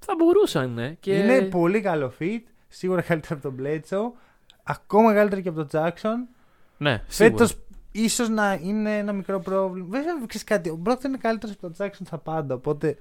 [0.04, 0.92] Θα μπορούσαν, ναι.
[1.00, 1.14] Και...
[1.16, 2.40] Είναι πολύ καλό fit.
[2.68, 4.18] Σίγουρα καλύτερο από τον Bledsoe.
[4.62, 6.34] Ακόμα καλύτερο και από τον Jackson.
[6.78, 7.46] Ναι, σίγουρα.
[7.46, 7.60] Φέτο
[7.92, 9.86] ίσως να είναι ένα μικρό πρόβλημα.
[9.90, 10.68] Βέβαια, ξέρεις κάτι.
[10.70, 12.54] Ο Brockton είναι καλύτερος από τον Jackson στα πάντα.
[12.54, 12.96] Οπότε.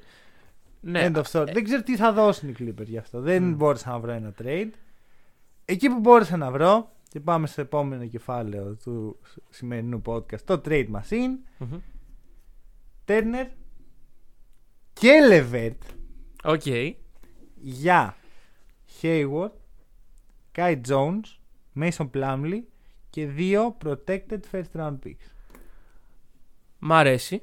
[0.80, 1.48] Ναι, end of story.
[1.48, 3.20] ε, Δεν ξέρω τι θα δώσουν οι Clippers γι' αυτό.
[3.22, 3.56] Δεν Μμ.
[3.56, 4.70] μπόρεσα να βρω ένα trade.
[5.66, 6.92] Εκεί που μπόρεσα να βρω.
[7.10, 10.42] Και πάμε στο επόμενο κεφάλαιο του σημερινού podcast.
[10.46, 11.38] Το trade machine.
[11.58, 11.78] μμμ.
[13.08, 13.48] Turner
[14.94, 15.94] και Levert
[16.44, 16.64] OK.
[17.62, 18.16] για
[19.02, 19.52] Hayward,
[20.56, 21.22] Kai Jones,
[21.76, 22.62] Mason Plumlee
[23.10, 25.32] και δύο protected first round picks.
[26.80, 27.42] Μ' αρέσει.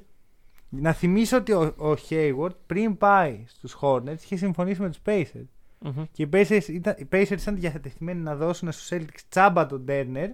[0.69, 5.47] Να θυμίσω ότι ο, ο Hayward πριν πάει στους Hornets είχε συμφωνήσει με τους Pacers.
[5.79, 6.03] Μμμ.
[6.11, 10.29] Και οι Pacers ήταν, οι Pacers ήταν διατεθειμένοι να δώσουν στους Celtics τσάμπα τον Turner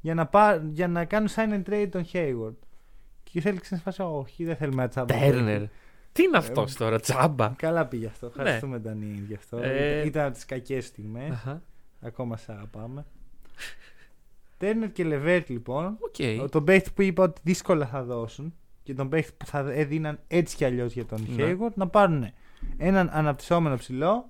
[0.00, 2.54] για να, πά, για να κάνουν sign and trade τον Hayward.
[3.22, 5.18] Και οι Celtics είναι σε φάση, όχι δεν θέλουμε ένα τσάμπα.
[5.18, 5.62] Τέρνερ.
[6.12, 7.48] Τι είναι αυτό Ε, τώρα, τσάμπα.
[7.48, 8.26] Καλά πήγε αυτό.
[8.26, 9.56] Ευχαριστούμε Ντάνι γι' αυτό.
[9.56, 11.30] Ε, Ήταν από τις κακές στιγμές.
[11.30, 11.62] Αχα.
[12.00, 13.06] Ακόμα σε αγαπάμε.
[14.58, 15.98] Τέρνερ και Λεβέρτ λοιπόν.
[16.00, 16.50] Οκ.
[16.50, 20.56] Τον παίχτη που είπα ότι δύσκολα θα δώσουν και τον παίχτη που θα έδιναν έτσι
[20.56, 21.44] κι αλλιώς για τον Ναι.
[21.52, 22.26] Hayward να πάρουν
[22.76, 24.28] έναν αναπτυσσόμενο ψηλό,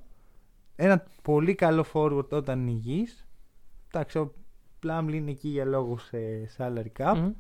[0.77, 3.27] ένα πολύ καλό forward όταν είναι υγιής.
[3.93, 4.33] Εντάξει, ο
[4.83, 7.15] Plumlee είναι εκεί για λόγους ε, salary cap.
[7.17, 7.33] Μμμ.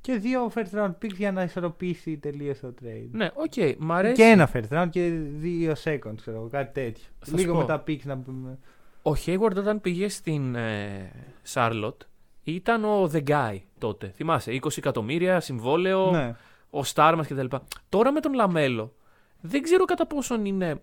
[0.00, 3.08] Και δύο first round picks για να ισορροπήσει τελείως το trade.
[3.10, 3.76] Ναι, οκ.
[3.78, 4.14] Μ' αρέσει.
[4.14, 7.04] Και ένα first round και δύο second, ξέρω εγώ, κάτι τέτοιο.
[7.18, 7.58] Θα σου Λίγο πω.
[7.58, 8.58] με τα picks να πούμε.
[9.02, 11.10] Ο Hayward όταν πήγε στην ε,
[11.54, 11.96] Charlotte
[12.42, 14.12] ήταν ο The Guy τότε.
[14.14, 16.34] Θυμάσαι, 20 εκατομμύρια, συμβόλαιο, Ναι.
[16.70, 17.56] ο Star μας κτλ.
[17.88, 18.92] Τώρα με τον Λαμέλο
[19.40, 20.80] δεν ξέρω κατά πόσον είναι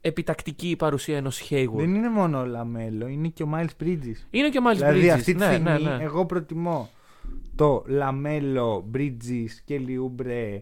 [0.00, 1.74] επιτακτική η παρουσία ενός Hayward.
[1.74, 4.16] Δεν είναι μόνο ο Λαμέλο, είναι και ο Miles Bridges.
[4.30, 5.08] Είναι και ο Miles δηλαδή Bridges.
[5.08, 6.02] αυτή τη ναι, στιγμή ναι, ναι.
[6.02, 6.90] εγώ προτιμώ
[7.56, 10.60] το Λαμέλο, Bridges, Kelly Oubre,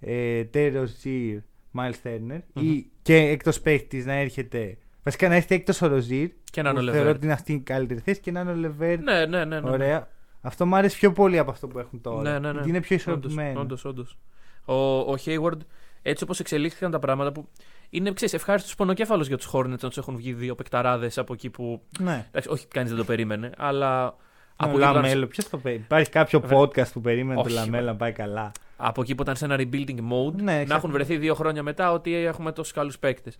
[0.00, 1.38] ε, Terry Rozier,
[1.74, 2.64] Miles Turner Μμμ.
[2.68, 6.78] ή και έκτος παίχτης να έρχεται βασικά να έρχεται έκτος ο Rozier Και να είναι
[6.80, 7.14] ο που θεωρώ Levert.
[7.14, 9.60] ότι είναι αυτή η καλύτερη θέση και να είναι ο Levert Ναι, ναι, ναι.
[9.60, 9.70] ναι.
[9.70, 10.08] ωραία
[10.40, 12.22] Αυτό μου αρέσει πιο πολύ από αυτό που έχουν τώρα.
[12.22, 12.52] Ναι, ναι, ναι.
[12.52, 13.60] Γιατί είναι πιο Όντως, ισορροπημένο.
[13.60, 14.18] όντως, όντως.
[14.64, 15.58] Ο, ο Hayward,
[16.02, 17.48] έτσι όπως εξελίχθηκαν τα πράγματα που.
[17.90, 21.50] Είναι ξέρεις, ευχάριστος πονοκέφαλο για τους Hornets να τους έχουν βγει δύο παικταράδες από εκεί
[21.50, 21.82] που.
[21.98, 22.26] Ναι.
[22.28, 24.16] Εντάξει, όχι, κανείς δεν το περίμενε, αλλά.
[24.56, 25.78] Από Από εκεί, που ήταν, Λαμέλο, ποιος το παίρνει.
[25.84, 26.58] Υπάρχει κάποιο Βέβαια.
[26.58, 28.52] podcast που περίμενε το Όχι, Λαμέλο να πάει καλά.
[28.76, 30.76] από εκεί που ήταν σε ένα rebuilding mode, Ναι, να exactly.
[30.76, 33.36] έχουν βρεθεί δύο χρόνια μετά ότι έχουμε τόσους καλούς παίκτες.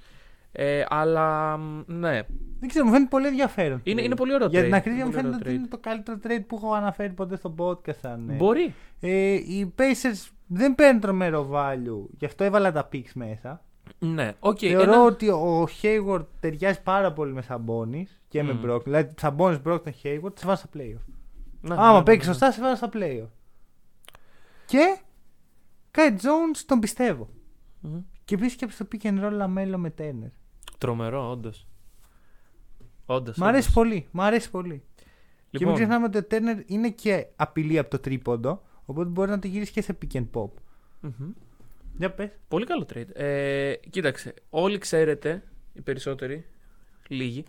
[0.56, 2.20] Ε, αλλά μ, ναι,
[2.60, 3.80] Δεν ξέρω, μου φαίνεται πολύ ενδιαφέρον.
[3.84, 4.64] είναι, είναι πολύ ωραίο Για trade.
[4.64, 7.36] την ακρίβεια μου Πολύ φαίνεται ωραίο ότι είναι το καλύτερο trade που έχω αναφέρει ποτέ
[7.36, 7.98] στο podcast.
[8.02, 8.32] Αν, ναι.
[8.34, 8.74] Μπορεί.
[9.00, 13.62] ε, οι Pacers δεν παίρνουν τρομερό value, γι' αυτό έβαλα τα picks μέσα.
[13.98, 14.58] Ναι, οκ.
[14.60, 18.62] Θεωρώ ένα- ότι ο Hayward ταιριάζει πάρα πολύ με Σαμπόνι και με Μμμ.
[18.64, 18.84] Brogdon.
[18.84, 21.12] Δηλαδή, Σαμπόνι, Brogdon, Hayward, σε βάζω στα playoff.
[21.60, 22.32] ναι, Άμα ναι, παίξεις ναι.
[22.32, 23.28] σωστά, σε βάζω στα playoff.
[24.66, 24.98] Και
[25.90, 27.28] Kai Jones τον πιστεύω.
[27.80, 28.00] Μμμ.
[28.24, 30.30] Και επίσης και στο pick and roll Λαμέλο με Turner.
[30.78, 31.66] Τρομερό, όντως.
[33.06, 33.36] Όντως.
[33.36, 34.08] Μ' αρέσει πολύ.
[34.10, 34.82] Μ' αρέσει πολύ.
[35.50, 38.62] Και μην Λοιπόν, ξεχνάμε ότι ο Turner είναι και απειλή από το τρίποντο.
[38.84, 40.50] Οπότε μπορεί να το γυρίσεις και σε pick and pop.
[41.00, 41.30] μμμ.
[41.96, 42.30] Για πες.
[42.48, 43.08] Πολύ καλό trade.
[43.12, 45.42] Ε, κοίταξε, όλοι ξέρετε,
[45.72, 46.46] οι περισσότεροι,
[47.08, 47.44] λίγοι,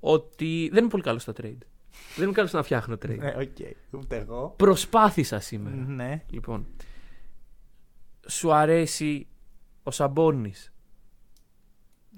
[0.00, 1.58] ότι δεν είμαι πολύ καλός στα trade.
[2.16, 3.18] δεν είμαι καλός να φτιάχνω trade.
[3.18, 3.76] Ναι, οκ.
[3.90, 4.54] Ούτε εγώ.
[4.56, 5.76] Προσπάθησα σήμερα.
[5.76, 6.22] Ναι.
[6.30, 6.66] Λοιπόν,
[8.26, 9.26] σου αρέσει
[9.82, 10.72] ο Σαμπόνις.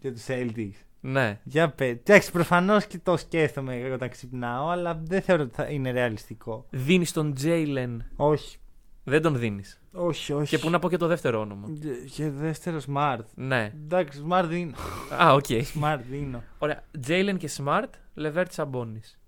[0.01, 0.75] Για τους Celtics.
[1.01, 1.41] Ναι.
[1.45, 1.91] Για πες.
[1.91, 6.67] Εντάξει, προφανώς και το σκέφτομαι όταν ξυπνάω, αλλά δεν θεωρώ ότι θα είναι ρεαλιστικό.
[6.71, 8.05] Δίνεις τον Τζέιλεν.
[8.17, 8.59] Όχι.
[9.05, 9.82] Δεν τον δίνεις.
[9.93, 10.49] Όχι, όχι.
[10.57, 11.69] Και πού να πω και το δεύτερο όνομα.
[12.15, 13.25] Και δεύτερο Smart.
[13.35, 13.73] Ναι.
[13.75, 14.75] Εντάξει, Smart δίνω.
[15.23, 15.45] Α, OK.
[15.49, 16.43] Smart δίνω.
[16.59, 16.85] Ωραία.
[17.01, 19.21] Τζέιλεν και Smart, Λεβέρτ Σαμπόνις.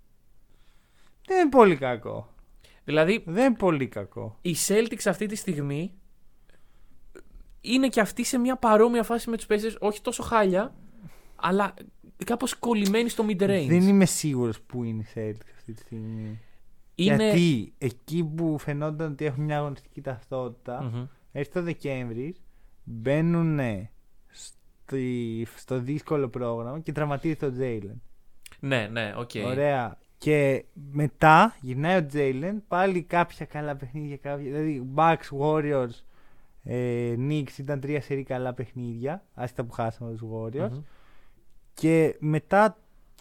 [1.26, 2.32] Δεν είναι πολύ κακό.
[2.84, 4.38] Δηλαδή, Δεν είναι πολύ κακό.
[4.42, 5.92] οι Celtics αυτή τη στιγμή
[7.60, 10.74] είναι και αυτοί σε μια παρόμοια φάση με τους Pacers, όχι τόσο χάλια,
[11.36, 11.74] αλλά
[12.24, 13.66] κάπως κολλημένοι στο mid-range.
[13.68, 16.40] Δεν είμαι σίγουρος που είναι οι Celtics αυτή τη στιγμή.
[16.95, 17.14] Είναι...
[17.24, 21.07] Γιατί εκεί που φαινόταν ότι έχουν μια αγωνιστική ταυτότητα, Μμμ.
[21.32, 22.34] έρθει το Δεκέμβρη,
[22.84, 23.61] μπαίνουν
[25.57, 28.03] στο δύσκολο πρόγραμμα και τραυματίζεται ο Τζέιλεν.
[28.61, 29.30] Ναι, ναι, οκ.
[29.47, 29.99] Ωραία.
[30.18, 34.16] Και μετά γυρνάει ο Τζέιλεν, πάλι κάποια καλά παιχνίδια.
[34.16, 36.03] Κάποια, δηλαδή, Bucks, Warriors,
[36.62, 39.24] ε, Knicks ήταν τρία σερί καλά παιχνίδια.
[39.34, 40.70] Άστα που χάσαμε τους Warriors.
[40.70, 40.82] Μμμ.
[41.74, 42.78] Και μετά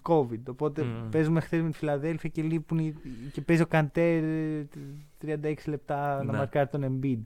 [0.09, 0.39] COVID.
[0.49, 1.09] Οπότε Μμμ.
[1.09, 2.93] παίζουμε χθες με τη Φιλαδέλφια και λείπουν οι-
[3.31, 4.67] και παίζει ο Καντέρ ε,
[5.25, 6.37] 36 λεπτά να Ναι.
[6.37, 7.21] μαρκάρει τον Embiid.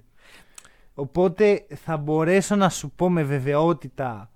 [0.93, 4.29] Οπότε θα μπορέσω να σου πω με βεβαιότητα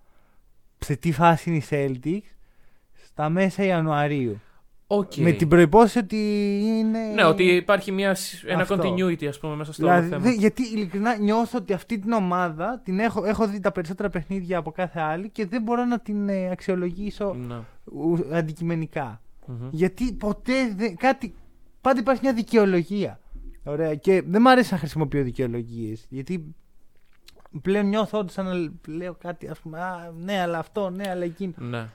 [0.79, 2.35] σε τι φάση είναι οι Celtics
[3.05, 4.39] στα μέσα Ιανουαρίου.
[4.93, 5.15] Οκ.
[5.15, 6.17] Με την προϋπόθεση ότι
[6.65, 6.99] είναι.
[6.99, 8.15] Ναι, ότι υπάρχει μια,
[8.45, 8.75] ένα Αυτό.
[8.75, 10.23] continuity, ας πούμε, μέσα στο όλο Δηλαδή, θέμα.
[10.23, 14.57] δεν- γιατί ειλικρινά νιώθω ότι αυτή την ομάδα την έχω, έχω δει τα περισσότερα παιχνίδια
[14.57, 17.55] από κάθε άλλη και δεν μπορώ να την ε, αξιολογήσω Ναι.
[17.83, 19.21] ου- αντικειμενικά.
[19.45, 19.67] Μμμ.
[19.71, 20.95] Γιατί ποτέ δεν.
[20.95, 21.33] Κάτι,
[21.81, 23.19] πάντα υπάρχει μια δικαιολογία.
[23.63, 23.95] Ωραία.
[23.95, 26.05] Και δεν μου αρέσει να χρησιμοποιώ δικαιολογίες.
[26.09, 26.55] Γιατί
[27.61, 28.53] πλέον νιώθω ότι σαν να
[28.93, 29.79] λέω κάτι, ας πούμε.
[29.79, 31.53] Α, ναι, αλλά αυτό, ναι, αλλά εκείνο.
[31.57, 31.87] Ναι.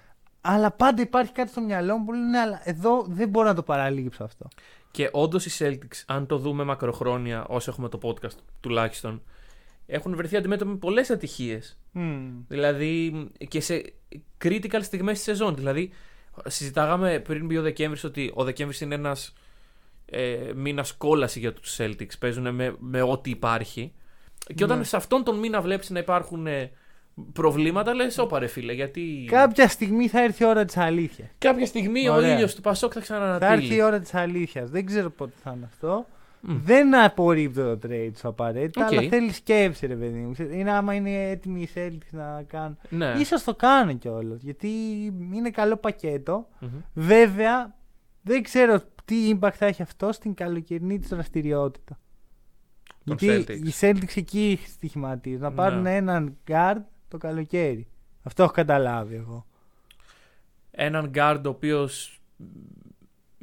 [0.48, 3.54] Αλλά πάντα υπάρχει κάτι στο μυαλό μου που λέει ναι, αλλά εδώ δεν μπορώ να
[3.54, 4.48] το παραλείψω αυτό.
[4.90, 9.22] Και όντως οι Celtics, αν το δούμε μακροχρόνια, όσο έχουμε το podcast τουλάχιστον,
[9.86, 11.78] έχουν βρεθεί αντιμέτωποι με πολλές ατυχίες.
[12.48, 13.92] Δηλαδή και σε
[14.44, 15.54] critical στιγμές της σεζόν.
[15.54, 15.90] Δηλαδή,
[16.46, 19.32] συζητάγαμε πριν μπει ο Δεκέμβρης ότι ο Δεκέμβρης είναι ένας
[20.06, 22.18] ε, μήνας κόλαση για τους Celtics.
[22.18, 23.92] Παίζουν με, με ό,τι υπάρχει.
[24.54, 24.84] Και όταν Ναι.
[24.84, 26.70] σε αυτόν τον μήνα βλέπεις να υπάρχουν ε,
[27.32, 29.26] προβλήματα, λες: Όπα ρε φίλε, γιατί.
[29.30, 31.28] Κάποια στιγμή θα έρθει η ώρα της αλήθειας.
[31.38, 32.30] Κάποια στιγμή Ωραία.
[32.30, 33.74] ο ήλιος του Πασόκ θα Θα έρθει ξανανατείλει.
[33.74, 34.70] η ώρα της αλήθειας.
[34.70, 36.06] Δεν ξέρω πότε θα είναι αυτό.
[36.40, 36.56] Μμ.
[36.64, 38.92] Δεν απορρίπτω το trade σου απαραίτητα, Οκ.
[38.92, 40.32] αλλά θέλει σκέψη, ρε παιδί μου.
[40.52, 42.78] Είναι άμα είναι έτοιμοι οι Celtics να κάνουν.
[42.88, 43.14] Ναι.
[43.18, 44.42] Ίσως το κάνω κιόλας.
[44.42, 44.68] Γιατί
[45.32, 46.48] είναι καλό πακέτο.
[46.60, 46.68] Μμμ.
[46.94, 47.74] Βέβαια,
[48.22, 51.98] δεν ξέρω τι impact θα έχει αυτό στην καλοκαιρινή της δραστηριότητα.
[53.04, 53.66] Των Γιατί Celtics.
[53.66, 55.40] οι Celtics εκεί στοιχηματίζουν.
[55.40, 55.54] Να Ναι.
[55.54, 57.86] πάρουν έναν guard το καλοκαίρι.
[58.22, 59.46] Αυτό έχω καταλάβει εγώ.
[60.70, 62.20] Έναν guard ο οποίος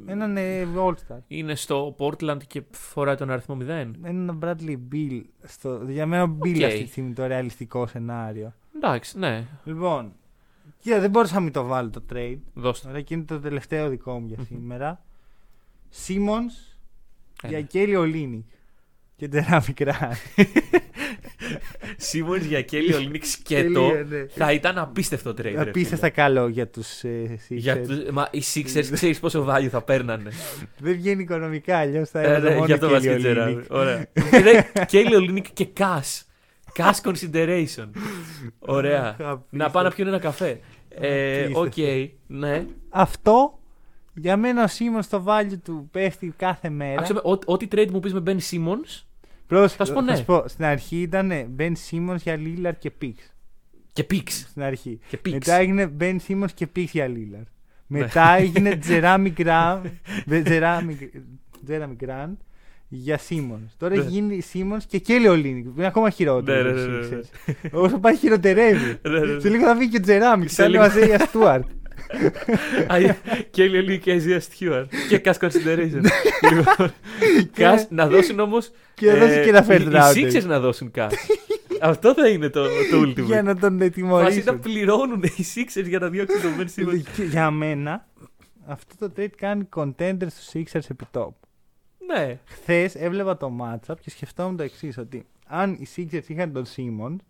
[0.06, 1.18] Έναν ε, All-Star.
[1.28, 3.68] είναι στο Portland και φοράει τον αριθμό 0.
[4.04, 5.22] Έναν Bradley Beal.
[5.44, 5.82] Στο...
[5.88, 6.64] Για μένα ο Beal OK.
[6.64, 8.54] αυτή τη στιγμή το ρεαλιστικό σενάριο.
[8.76, 9.48] Εντάξει, ναι.
[9.64, 10.14] Λοιπόν,
[10.80, 12.38] κοίτα, δεν μπορούσα να μην το βάλω το trade.
[12.54, 12.90] Δώστε.
[12.90, 15.02] Ωραία, και είναι το τελευταίο δικό μου για σήμερα.
[16.08, 16.76] Simmons
[17.44, 17.54] Ένα.
[17.54, 18.46] για Κέλλη Ολίνικ.
[19.16, 20.12] Και τερά μικρά.
[21.98, 23.92] Σίμον για Κέλλη Ολίνικ σκέτο.
[24.10, 24.26] ναι.
[24.28, 25.42] Θα ήταν απίστευτο trade.
[25.42, 27.60] ρε Απίστευτα καλό για τους ε, φίλε.
[27.60, 27.88] Για Sixers.
[27.88, 30.32] τους- Μα οι Sixers ξέρεις πόσο value θα παίρνανε.
[30.78, 33.20] Δεν βγαίνει οικονομικά, αλλιώς θα Ε, έβαζα ναι, μόνο για το Kelly βάζει και Olynyk.
[33.20, 33.54] Τζεράρ.
[33.70, 34.06] Ωραία.
[34.32, 36.22] Και λέει, Κέλλη Ολίνικ και cash.
[36.78, 37.90] Cash consideration.
[38.60, 39.08] Ωραία.
[39.08, 39.46] Απίστευτο.
[39.50, 40.60] Να πάω να πιούν ένα καφέ.
[40.90, 42.18] Ε, Οκ, Απίστευτο.
[42.28, 42.66] ναι.
[42.90, 43.58] Αυτό
[44.16, 47.00] Για μένα ο Σίμον στο value του πέφτει κάθε μέρα.
[47.00, 49.04] Άξιο, ό- ό,τι trade μου πεις με Ben Simmons
[49.48, 50.16] Πρώτος, θα σου πω ναι.
[50.46, 53.14] στην αρχή ήταν Ben Simmons για Lillard και Pix.
[53.94, 54.30] και picks.
[54.30, 55.00] Στην αρχή.
[55.08, 55.32] Και picks.
[55.32, 57.48] Μετά έγινε Ben Simmons και Pix για Lillard.
[57.88, 58.00] Ναι.
[58.00, 59.82] Μετά έγινε Jeremy Grant,
[60.30, 60.96] Jeremy,
[61.68, 62.36] Jeremy Grant
[62.88, 63.68] για Simmons.
[63.78, 64.02] Τώρα Ναι.
[64.02, 65.62] έχει γίνει Simmons και Kelly Olynyk.
[65.64, 66.72] που Είναι ακόμα χειρότερο.
[66.72, 67.22] Ναι, για ναι, τους ναι, ναι.
[67.22, 67.68] Sixers.
[67.72, 69.00] Όσο πάει χειροτερεύει.
[69.02, 69.40] Ναι, ναι, ναι.
[69.40, 70.48] Σε λίγο θα βγει και ο Τζεράμι.
[70.48, 70.82] Σε Θα λέει
[72.14, 72.32] λίγο.
[72.88, 73.50] μαζί για Στούαρτ.
[73.52, 74.86] Και Λίλι και Αζία Stewart.
[75.10, 76.02] Και Cash Consideration.
[76.52, 76.94] Λοιπόν,
[77.56, 78.72] Cash να δώσουν όμως.
[78.94, 80.34] Και να δώσει και ένα first Οι rounder.
[80.34, 81.12] Sixers να δώσουν Cash.
[81.82, 83.24] Αυτό θα είναι το, το ultimate.
[83.24, 84.60] Για να τον Βάζει να τιμωρήσουν.
[84.60, 87.02] πληρώνουν οι Sixers για να διώξουν τον Ben Simmons.
[87.16, 88.08] Και Για μένα,
[88.66, 91.30] αυτό το trade κάνει contender στους Sixers επί top.
[92.08, 92.38] Ναι.
[92.46, 97.16] Χθες έβλεπα το matchup και σκεφτόμουν το εξής: Ότι αν οι Sixers είχαν τον Simmons,
[97.16, 97.22] η-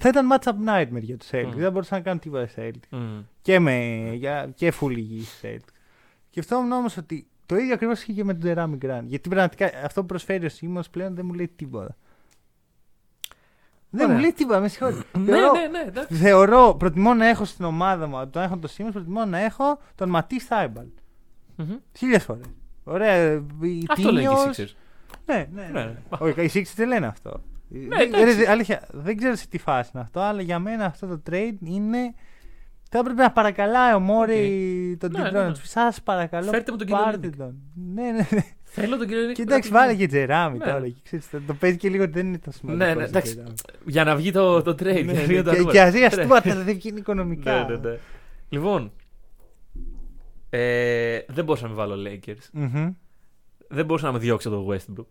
[0.00, 1.52] θα ήταν matchup nightmare για τους Celtics.
[1.54, 1.58] Μμ.
[1.58, 2.88] Δεν μπορούσαν να κάνουν τίποτα στους Celtics.
[2.98, 3.18] Μμ.
[3.42, 5.72] Και, με, για, και full υγιή στους Celtics.
[6.30, 9.02] Σκεφτόμουν όμως ότι το ίδιο ακριβώς είχε και με τον Jeremy Grant.
[9.04, 11.96] Γιατί πραγματικά αυτό που προσφέρει ο Simmons πλέον δεν μου λέει τίποτα.
[13.90, 14.14] Δεν Ωραία.
[14.16, 15.02] μου λέει τίποτα, με συγχωρείτε.
[15.18, 15.84] Ναι, Θεωρώ- ναι, ναι.
[15.86, 16.14] εντάξει.
[16.14, 20.08] Θεωρώ, προτιμώ να έχω στην ομάδα μου, το έχω τον Simmons, προτιμώ να έχω τον
[20.08, 20.86] Ματί Θάιμπαλ.
[21.56, 21.74] Μμμ.
[21.96, 22.44] Χίλιες φορές.
[22.84, 23.32] Ωραία.
[23.60, 24.74] η Αυτό λένε και οι Tinios- Sixers.
[25.26, 25.62] Ναι, ναι.
[25.62, 25.84] Ναι, ναι.
[25.84, 25.96] ναι.
[26.18, 27.42] Όχι, οι Sixers δεν λένε αυτό.
[27.68, 28.34] Ναι, δεν, εντάξει.
[28.36, 31.56] δεν- αλήθεια, δεν ξέρω σε τι φάση είναι αυτό, αλλά για μένα αυτό το trade
[31.64, 32.14] είναι.
[32.90, 35.32] Θα έπρεπε να παρακαλάει ο Μόρι τον Ναι, Τιμπρόν.
[35.32, 35.52] ναι, να ναι.
[35.52, 36.50] του Σας παρακαλώ.
[36.50, 37.36] Φέρτε μου τον κύριο πάρτε Λίνικ.
[37.36, 37.56] τον.
[37.94, 38.44] Ναι, ναι, ναι.
[38.62, 40.64] Θέλω τον κύριο Και εντάξει, να- βάλε και Τζεράμι Ναι.
[40.64, 40.88] τώρα.
[40.88, 42.84] Και, ξέρεις, το, το παίζει και λίγο ότι δεν είναι το σημαντικό.
[42.86, 43.32] Ναι, ναι, ο εντάξει.
[43.32, 43.54] Τζεράμι.
[43.84, 44.82] Για να βγει το, το trade.
[44.94, 45.70] για να Ναι, βγει τα και, νούμερα.
[45.72, 46.22] και Αζία Ναι.
[46.22, 47.64] Στούαρτ δεν βγαίνει οικονομικά.
[47.68, 47.96] Ναι, ναι, ναι.
[48.48, 48.92] Λοιπόν,
[50.50, 52.48] ε, δεν μπορούσα να με βάλω Lakers.
[52.52, 52.92] Μμμ.
[53.68, 55.06] Δεν μπορούσα να με διώξω το Westbrook.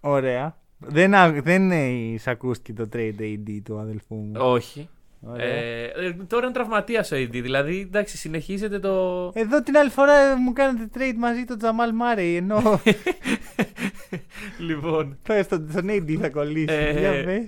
[0.00, 0.56] Ωραία.
[0.78, 4.32] Δεν, α- δεν ε, σ' ακούστηκε το trade AD του αδελφού μου.
[4.36, 4.88] Όχι.
[5.26, 5.46] Ωραία.
[5.46, 7.28] Ε, ε, τώρα είναι τραυματίας ο AD.
[7.30, 9.30] Δηλαδή, εντάξει, συνεχίζεται το.
[9.34, 12.62] Εδώ την άλλη φορά μου κάνετε trade μαζί τον Τζαμάλ Μάρεϊ ενώ
[14.58, 16.74] λοιπόν, θα στον, στον AD θα κολλήσει.
[16.74, 17.46] Ε, Για πες.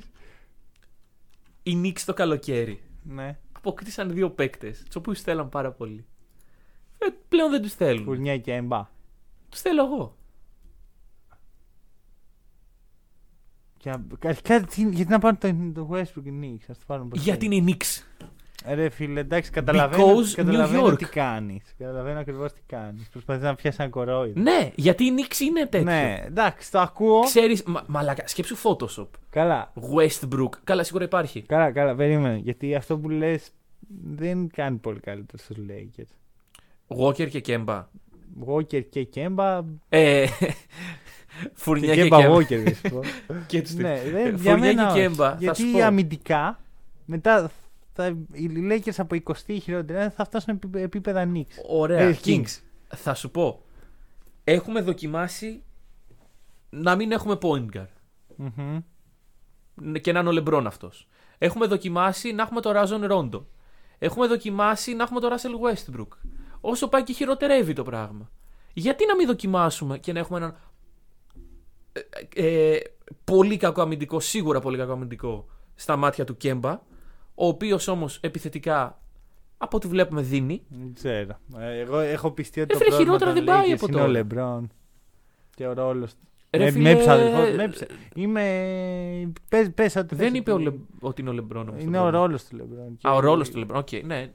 [1.62, 3.36] οι Knicks το καλοκαίρι Ναι.
[3.52, 6.04] αποκτήσαν δύο παίκτες, τους οποίους θέλαν πάρα πολύ.
[6.98, 8.04] Ε, πλέον δεν τους θέλουν.
[8.04, 8.88] Φουρνιά και έμπα.
[9.48, 10.16] Τους θέλω εγώ.
[13.86, 16.64] Και να- αρχικά, τι- γιατί να πάρουν το, το Westbrook και Knicks.
[16.68, 18.02] Ας το πάρουν προς Γιατί είναι οι Knicks.
[18.64, 20.98] Ε, Ρε φίλε, εντάξει, καταλαβαίνω, Because καταλαβαίνω New York.
[20.98, 21.74] τι κάνεις.
[21.78, 23.08] Καταλαβαίνω ακριβώς τι κάνεις.
[23.08, 24.40] Προσπαθείς να πιάσεις ένα κορόιδο.
[24.40, 25.84] Ναι, γιατί οι Knicks είναι τέτοιο.
[25.84, 27.20] Ναι, εντάξει, το ακούω.
[27.20, 29.08] Ξέρεις, μα, μαλακα, σκέψου Photoshop.
[29.30, 30.48] Καλά, Westbrook.
[30.64, 31.42] Καλά, σίγουρα υπάρχει.
[31.42, 32.36] καλά, καλά, περίμενε.
[32.36, 33.50] Γιατί αυτό που λες
[34.04, 36.14] δεν κάνει πολύ καλύτερο στους Lakers.
[36.98, 37.84] Walker και Kemba.
[38.46, 39.62] Walker και Κέμπα.
[39.88, 40.54] Ε, Και
[41.54, 42.34] Φουρνιά και Κέμπα Kemba.
[42.36, 43.00] Walker, δεν σου πω.
[43.46, 44.12] Και τους ναι, δύο.
[44.12, 45.08] δεν, Ε, για Φουρνιά μένα και όχι.
[45.14, 45.82] Kemba, θα Γιατί σου πω.
[45.84, 46.60] αμυντικά
[47.04, 47.50] μετά
[47.92, 49.32] θα, οι Lakers από 20
[49.62, 51.54] χειρότερα θα φτάσουν επί- επίπεδα Knicks.
[51.68, 52.28] Ωραία, Ε, Kings.
[52.28, 52.58] Kings.
[52.88, 53.62] Θα σου πω.
[54.44, 55.62] Έχουμε δοκιμάσει
[56.70, 57.86] να μην έχουμε point guard.
[58.36, 58.78] Μμμ.
[60.00, 61.08] Και να είναι ο Λεμπρόν αυτός.
[61.38, 63.46] Έχουμε δοκιμάσει να έχουμε το Ράζον Ρόντο.
[63.98, 66.08] Έχουμε δοκιμάσει να έχουμε το Ράσελ Westbrook.
[66.60, 68.30] Όσο πάει και χειροτερεύει το πράγμα.
[68.72, 70.56] Γιατί να μην δοκιμάσουμε και να έχουμε έναν
[72.34, 72.78] ε, ε,
[73.24, 76.70] πολύ κακό αμυντικό, σίγουρα πολύ κακό αμυντικό στα μάτια του Κέμπα,
[77.34, 79.00] ο οποίος όμως επιθετικά
[79.58, 80.62] από ό,τι βλέπουμε δίνει.
[80.68, 81.38] Δεν ξέρω.
[81.58, 83.86] Ε, Εγώ έχω πιστεί ότι Ε, το φίλε, πρόβλημα χειρότερα των δεν πάει Lakers από
[83.86, 84.10] είναι ο τώρα.
[84.12, 84.70] Λεμπρόν.
[85.54, 86.20] Και ο ρόλος του.
[86.50, 87.86] Ρε με, φίλε, με έψα, αδελφός, με έψα.
[88.14, 88.42] Είμαι.
[89.48, 90.70] Πες, πες ό,τι Δεν θες είπε ο ότι- Λε...
[91.00, 91.68] ότι είναι ο Λεμπρόν.
[91.68, 92.24] όμως το Είναι ο πρόβλημα.
[92.26, 92.98] ρόλος του Λεμπρόν.
[93.02, 93.78] Α, ο ρόλος του Λεμπρόν.
[93.78, 94.30] Οκ, ναι.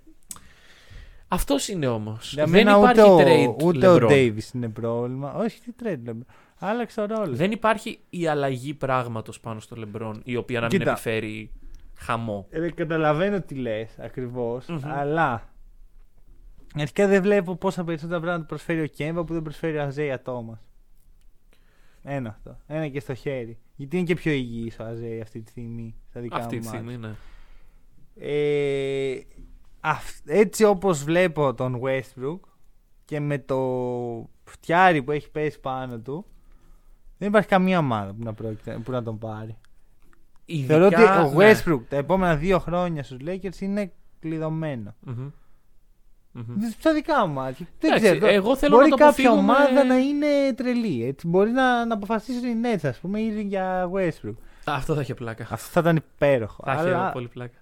[1.28, 2.34] Αυτός είναι όμως.
[2.34, 4.08] Για Δεν μένα υπάρχει ούτε, trade ο, ούτε ο LeBron.
[4.08, 5.34] Ντέιβι είναι πρόβλημα.
[5.34, 6.26] Όχι, τι trade Λεμπρόν.
[6.64, 7.36] Άλλαξε ο ρόλο.
[7.36, 10.92] Δεν υπάρχει η αλλαγή πράγματος πάνω στο Λεμπρόν η οποία να μην Κοίτα.
[10.92, 11.52] επιφέρει
[11.96, 12.48] χαμό.
[12.50, 14.80] Ε, καταλαβαίνω τι λες ακριβώς, Μμμ.
[14.86, 15.50] αλλά.
[16.80, 20.60] Αρχικά δεν βλέπω πόσα περισσότερα πράγματα προσφέρει ο Κέμπα που δεν προσφέρει ο Αζέια Τόμα.
[22.04, 22.58] Ένα αυτό.
[22.68, 23.58] Ένα και στο χέρι.
[23.76, 25.96] Γιατί είναι και πιο υγιής ο Αζέια αυτή τη στιγμή.
[26.10, 26.80] Στα δικά Αυτή μου τη μάτια.
[26.82, 27.14] στιγμή, ναι.
[28.16, 29.22] Ε,
[29.80, 32.40] αυ- έτσι όπως βλέπω τον Westbrook
[33.06, 33.60] και με το
[34.44, 36.26] φτιάρι που έχει πέσει πάνω του
[37.22, 39.58] δεν υπάρχει καμία ομάδα που να, πρόκειται, που να τον πάρει.
[40.46, 41.52] Ειδικά, Θεωρώ ότι ο ναι.
[41.52, 44.96] Westbrook τα επόμενα δύο χρόνια στους Lakers είναι κλειδωμένο.
[45.00, 45.30] Μμμ.
[46.32, 46.70] Μμμ.
[46.80, 47.68] Στα δικά μου μάτια.
[47.80, 48.34] Δεν Εντάξει, ξέρω.
[48.34, 51.06] εγώ θέλω μπορεί να το κάποια αποφύγουμε- ομάδα να είναι τρελή.
[51.06, 51.28] Έτσι.
[51.28, 54.36] Μπορεί να, να αποφασίσουν οι Nets, ας πούμε, ή για Westbrook.
[54.66, 55.44] Αυτό θα είχε πλάκα.
[55.50, 56.64] Αυτό θα ήταν υπέροχο.
[56.66, 57.58] Θα είχε Αλλά πολύ πλάκα.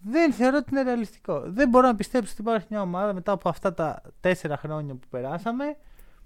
[0.00, 1.42] δεν θεωρώ ότι είναι ρεαλιστικό.
[1.46, 5.06] Δεν μπορώ να πιστέψω ότι υπάρχει μια ομάδα μετά από αυτά τα τέσσερα χρόνια που
[5.10, 5.76] περάσαμε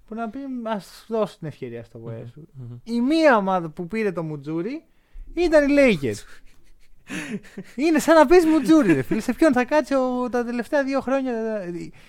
[0.06, 2.42] που να πει ας δώσω την ευκαιρία στο Westbrook.
[2.52, 2.76] Μμμ.
[2.84, 4.84] Η μία ομάδα που πήρε το Μουτζούρι
[5.34, 6.18] ήταν οι Lakers.
[7.76, 9.20] είναι σαν να πεις Μουτζούρι, ρε φίλε.
[9.20, 11.32] Σε ποιον θα κάτσει ο, τα τελευταία δύο χρόνια.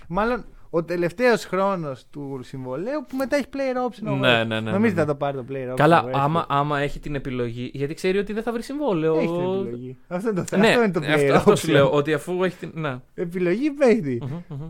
[0.07, 4.07] Μάλλον ο τελευταίος χρόνος του συμβολέου που μετά έχει player option.
[4.11, 4.45] ο Ναι, Westbrook.
[4.47, 5.75] ναι, ναι, Νομίζετε ναι, θα το πάρει το player option.
[5.75, 6.11] Καλά, ο Westbrook.
[6.13, 7.71] άμα, άμα έχει την επιλογή.
[7.73, 9.15] Γιατί ξέρει ότι δεν θα βρει συμβόλαιο.
[9.17, 9.97] Έχει την επιλογή.
[10.07, 11.57] Αυτό είναι το, Ναι, αυτό είναι το player αυτό, αυτό option.
[11.57, 11.91] σου λέω.
[11.91, 12.71] Ότι αφού έχει την.
[12.73, 12.95] Ναι.
[13.13, 14.19] Επιλογή παίχτη.
[14.21, 14.69] Μμμ, μμμ.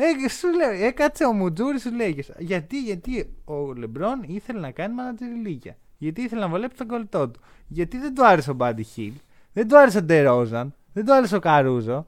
[0.00, 2.24] Ε, σου λέω, έκατσε ο Μουτζούρη σου λέει.
[2.38, 5.76] Γιατί, γιατί ο Λεμπρόν ήθελε να κάνει μανατζεριλίκια.
[5.98, 7.40] Γιατί ήθελε να βολέψει τον κολλητό του.
[7.68, 9.12] Γιατί δεν του άρεσε ο Μπάντι Χιλ.
[9.52, 10.74] Δεν του άρεσε ο Ντερόζαν.
[10.92, 12.06] Δεν του άρεσε ο Καρούζο.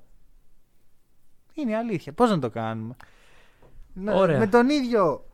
[1.55, 2.13] Είναι η αλήθεια.
[2.13, 2.97] Πώς να το κάνουμε;
[3.95, 4.39] Να- Ωραία.
[4.39, 5.25] Με τον ίδιο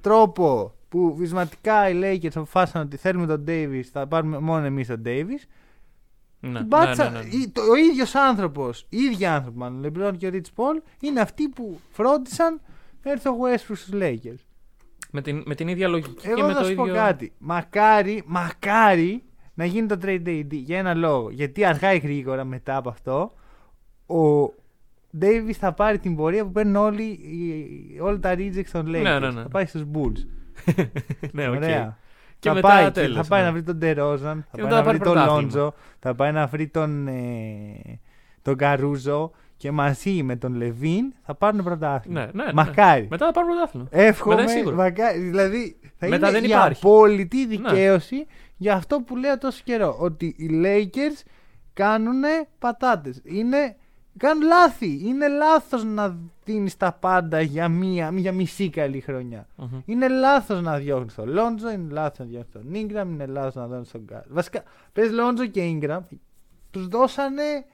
[0.00, 5.02] τρόπο που βυσματικά οι Lakers αποφάσισαν ότι θέλουμε τον Davis, θα πάρουμε μόνο εμείς τον
[5.04, 5.44] Davis.
[6.46, 7.26] Ναι, Οι ναι, Bucks, ναι, ναι, ναι.
[7.36, 10.82] η- το- ο ίδιος άνθρωπος, οι ίδιοι άνθρωποι, μάλλον, ο LeBron και ο Rich Paul,
[11.00, 12.60] είναι αυτοί που φρόντισαν
[13.02, 14.38] να έρθει ο Westbrook στου Lakers.
[15.10, 16.84] Με, την, με την ίδια λογική και Εγώ με θα το σου ίδιο.
[16.84, 17.32] πω κάτι.
[17.38, 19.22] Μακάρι, μακάρι
[19.54, 21.30] να γίνει το trade AD για ένα λόγο.
[21.30, 23.32] Γιατί αργά ή γρήγορα μετά από αυτό,
[24.16, 24.52] ο
[25.20, 29.02] Davis θα πάρει την πορεία που παίρνουν όλοι, οι- όλα τα rejects των Lakers.
[29.02, 29.42] Ναι, ναι, ναι.
[29.42, 30.26] Θα πάει στους Bulls.
[31.32, 31.54] ναι, οκ.
[31.54, 31.98] Ωραία.
[32.38, 33.46] Και θα μετά πάει, τέλος, θα πάει ναι.
[33.46, 35.40] να βρει τον Ντερόζαν, θα Και πάει μετά να θα βρει πάρει τον πρωτάθλημα.
[35.40, 38.00] Λόντζο, θα πάει να βρει τον, ε,
[38.42, 42.20] τον Καρούζο και μαζί με τον Λεβίν θα πάρουν πρωτάθλημα.
[42.20, 42.52] Ναι, ναι, ναι.
[42.52, 43.06] Μακάρι.
[43.10, 43.86] Μετά θα πάρουν πρωτάθλημα.
[43.90, 44.76] Εύχομαι, Μετά είναι σίγουρο.
[44.76, 46.80] μακάρι, δηλαδή θα Μετά είναι δεν η υπάρχει.
[46.84, 48.26] απόλυτη δικαίωση
[48.56, 49.96] για αυτό που λέω τόσο καιρό.
[49.98, 51.22] Ότι οι Lakers
[51.72, 52.22] κάνουν
[52.58, 53.20] πατάτες.
[53.24, 53.76] Είναι,
[54.16, 55.00] κάνουν λάθη.
[55.04, 59.46] Είναι λάθος να δίνεις τα πάντα για, μία, για μισή καλή χρονιά.
[59.56, 59.80] Μμμ.
[59.84, 63.66] Είναι λάθος να διώχνεις τον Λόντζο, είναι λάθος να διώχνεις τον Ingram, είναι λάθος να
[63.66, 64.22] διώχνει τον Γκάρ.
[64.28, 64.62] Βασικά,
[64.92, 66.00] πες Λόντζο και Ingram,
[66.70, 67.64] τους δώσανε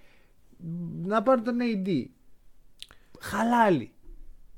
[1.03, 2.05] να πάρουν τον AD.
[3.21, 3.93] Χαλάλι.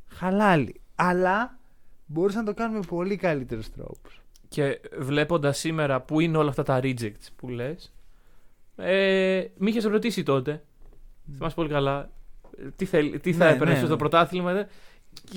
[0.06, 0.80] Χαλάλι.
[0.94, 1.58] Αλλά
[2.06, 4.22] μπορούσαν να το κάνουμε με πολύ καλύτερους τρόπους.
[4.48, 7.92] Και βλέποντας σήμερα που είναι όλα αυτά τα rejects που λες,
[8.76, 10.64] ε, με είχες ρωτήσει τότε.
[11.36, 12.10] Θυμάσαι πολύ καλά.
[12.58, 13.96] ε, Τι, θέλ, τι θα Ναι, έπαιρνες ναι, στο ναι.
[13.96, 14.52] πρωτάθλημα.
[14.52, 14.64] δε.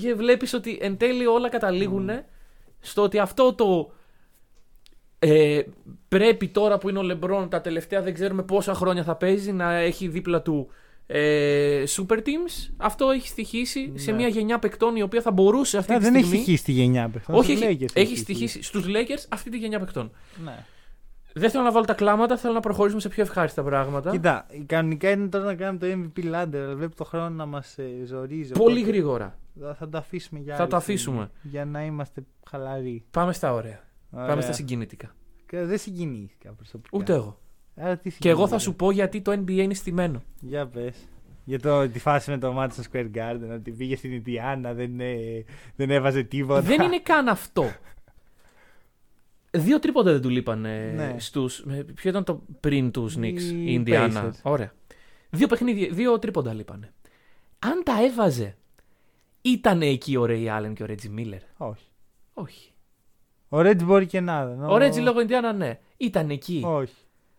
[0.00, 2.10] Και βλέπεις ότι εν τέλει όλα καταλήγουν
[2.80, 3.92] στο ότι αυτό το.
[5.18, 5.62] Ε,
[6.08, 9.72] πρέπει τώρα που είναι ο Λεμπρόν τα τελευταία δεν ξέρουμε πόσα χρόνια θα παίζει να
[9.74, 10.68] έχει δίπλα του
[11.06, 12.70] ε, super teams.
[12.76, 14.16] Αυτό έχει στοιχήσει σε Ναι.
[14.16, 16.26] μια γενιά παικτών η οποία θα μπορούσε αυτή τη δεν στιγμή.
[16.28, 17.34] έχει στοιχήσει τη γενιά παιχτών.
[17.36, 20.10] Όχι, στους έχει, Lakers έχει στοιχήσει στους Lakers αυτή τη γενιά παικτών.
[20.44, 20.64] Ναι.
[21.38, 24.10] Δεν θέλω να βάλω τα κλάματα, θέλω να προχωρήσουμε σε πιο ευχάριστα πράγματα.
[24.10, 25.86] Κοίτα, κανονικά είναι τώρα να κάνουμε το
[26.16, 28.52] MVP ladder, αλλά βλέπω το χρόνο να μας ζορίζει.
[28.52, 29.38] Πολύ οπότε γρήγορα.
[29.78, 31.30] Θα το αφήσουμε για Θα άλλη το στιγμή, αφήσουμε.
[31.42, 33.04] Για να είμαστε χαλαροί.
[33.10, 33.80] Πάμε στα ωραία.
[34.10, 34.26] Ωραία.
[34.26, 35.14] Πάμε στα συγκινητικά.
[35.46, 36.98] Και Δεν συγκινήθηκα προσωπικά.
[36.98, 37.38] Ούτε εγώ.
[37.76, 40.22] Άρα τι Και εγώ θα συγκινήθηκε; σου πω γιατί το NBA είναι στημένο.
[40.40, 41.08] Για πες.
[41.44, 45.44] Για το, τη φάση με το Madison Square Garden, ότι πήγε στην Ινδιάνα, δεν, ε,
[45.76, 46.60] δεν έβαζε τίποτα.
[46.60, 47.64] Δεν είναι καν αυτό.
[49.50, 51.14] Δύο τρίποντα δεν του λείπανε Ναι.
[51.18, 51.62] στους...
[51.64, 54.28] με- Ποιο ήταν το πριν τους Οι Knicks, η Ινδιάνα.
[54.30, 54.38] Pacers.
[54.42, 54.72] Ωραία.
[55.30, 56.92] Δύο παιχνίδια, δύο τρίποντα λείπανε.
[57.58, 58.56] Αν τα έβαζε,
[59.42, 61.84] ήταν εκεί ο Ray Allen και ο Reggie Miller; Όχι.
[62.34, 62.72] Όχι.
[63.48, 64.46] Ο Ρέτζ μπορεί και να.
[64.46, 64.62] δεν.
[64.64, 65.78] Ο Reggie λόγω Ινδιάνα, ναι.
[65.96, 66.62] Ήταν εκεί.
[66.66, 66.92] Όχι.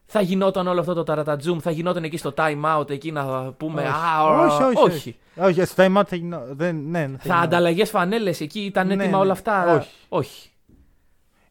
[0.05, 3.81] Θα γινόταν όλο αυτό το ταρατατζούμ, θα γινόταν εκεί στο time out, εκεί να πούμε.
[3.81, 3.89] Όχι.
[3.91, 4.95] Α, όχι, όχι, όχι.
[4.95, 5.15] όχι.
[5.37, 6.41] Όχι, στο time out θα γινό.
[6.51, 7.35] Δεν, ναι, θα Θα γινό.
[7.37, 9.15] ανταλλαγές φανέλες εκεί, ήταν Ναι, έτοιμα ναι.
[9.23, 9.75] όλα αυτά.
[9.75, 9.89] Όχι.
[10.09, 10.49] όχι.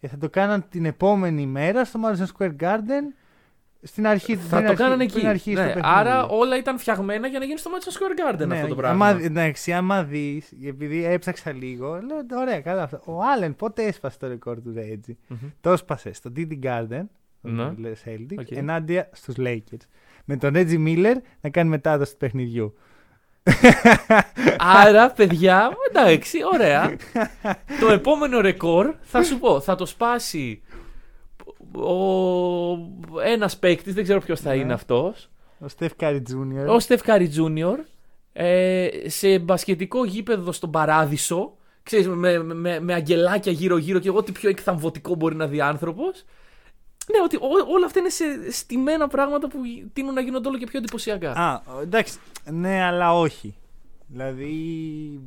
[0.01, 3.15] Ε, θα το κάναν την επόμενη μέρα στο Madison Square Garden
[3.83, 5.27] στην αρχή Θα πριν το αρχί- κάνανε πριν εκεί.
[5.27, 5.89] αρχίσει το Ναι, παιχνίδι.
[5.89, 9.07] άρα όλα ήταν φτιαγμένα για να γίνει στο Madison Square Garden Ναι, αυτό το πράγμα.
[9.07, 13.01] Άμα, εντάξει, άμα δεις, επειδή έψαξα λίγο, λέω ωραία, καλά αυτό.
[13.05, 15.37] Ο Άλεν πότε έσπασε το ρεκόρ του Ρέτζι; Μμμ.
[15.61, 17.03] Το έσπασε στο TD Garden,
[17.41, 17.65] Ναι.
[17.75, 18.51] το Celtics, OK.
[18.51, 19.87] ενάντια στους Lakers.
[20.25, 22.75] Με τον Ρέτζι Μίλλερ να κάνει μετάδοση του παιχνιδιού.
[24.59, 26.97] Άρα, παιδιά, εντάξει, ωραία.
[27.81, 30.63] το επόμενο ρεκόρ θα σου πω, θα το σπάσει
[31.73, 33.21] ο...
[33.25, 34.57] ένας παίκτης, δεν ξέρω ποιος θα Ναι.
[34.57, 35.29] είναι αυτός.
[35.59, 36.69] Ο Στεφ Κάρι Τζούνιορ.
[36.69, 37.79] Ο Στεφ Κάρι Τζούνιορ
[38.33, 41.53] ε, σε μπασκετικό γήπεδο στον Παράδεισο.
[41.83, 46.25] Ξέρεις, με, με, με αγγελάκια γύρω-γύρω και εγώ τι πιο εκθαμβωτικό μπορεί να δει άνθρωπος.
[47.11, 49.59] Ναι, ότι ό- όλα αυτά είναι σε στημένα πράγματα που
[49.93, 51.33] τείνουν να γίνονται όλο και πιο εντυπωσιακά.
[51.33, 52.19] Α, εντάξει.
[52.51, 53.55] Ναι, αλλά όχι.
[54.07, 55.21] Δηλαδή.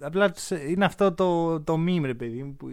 [0.00, 2.54] Απλά τους- είναι αυτό το, το meme, ρε παιδί μου.
[2.56, 2.68] Που,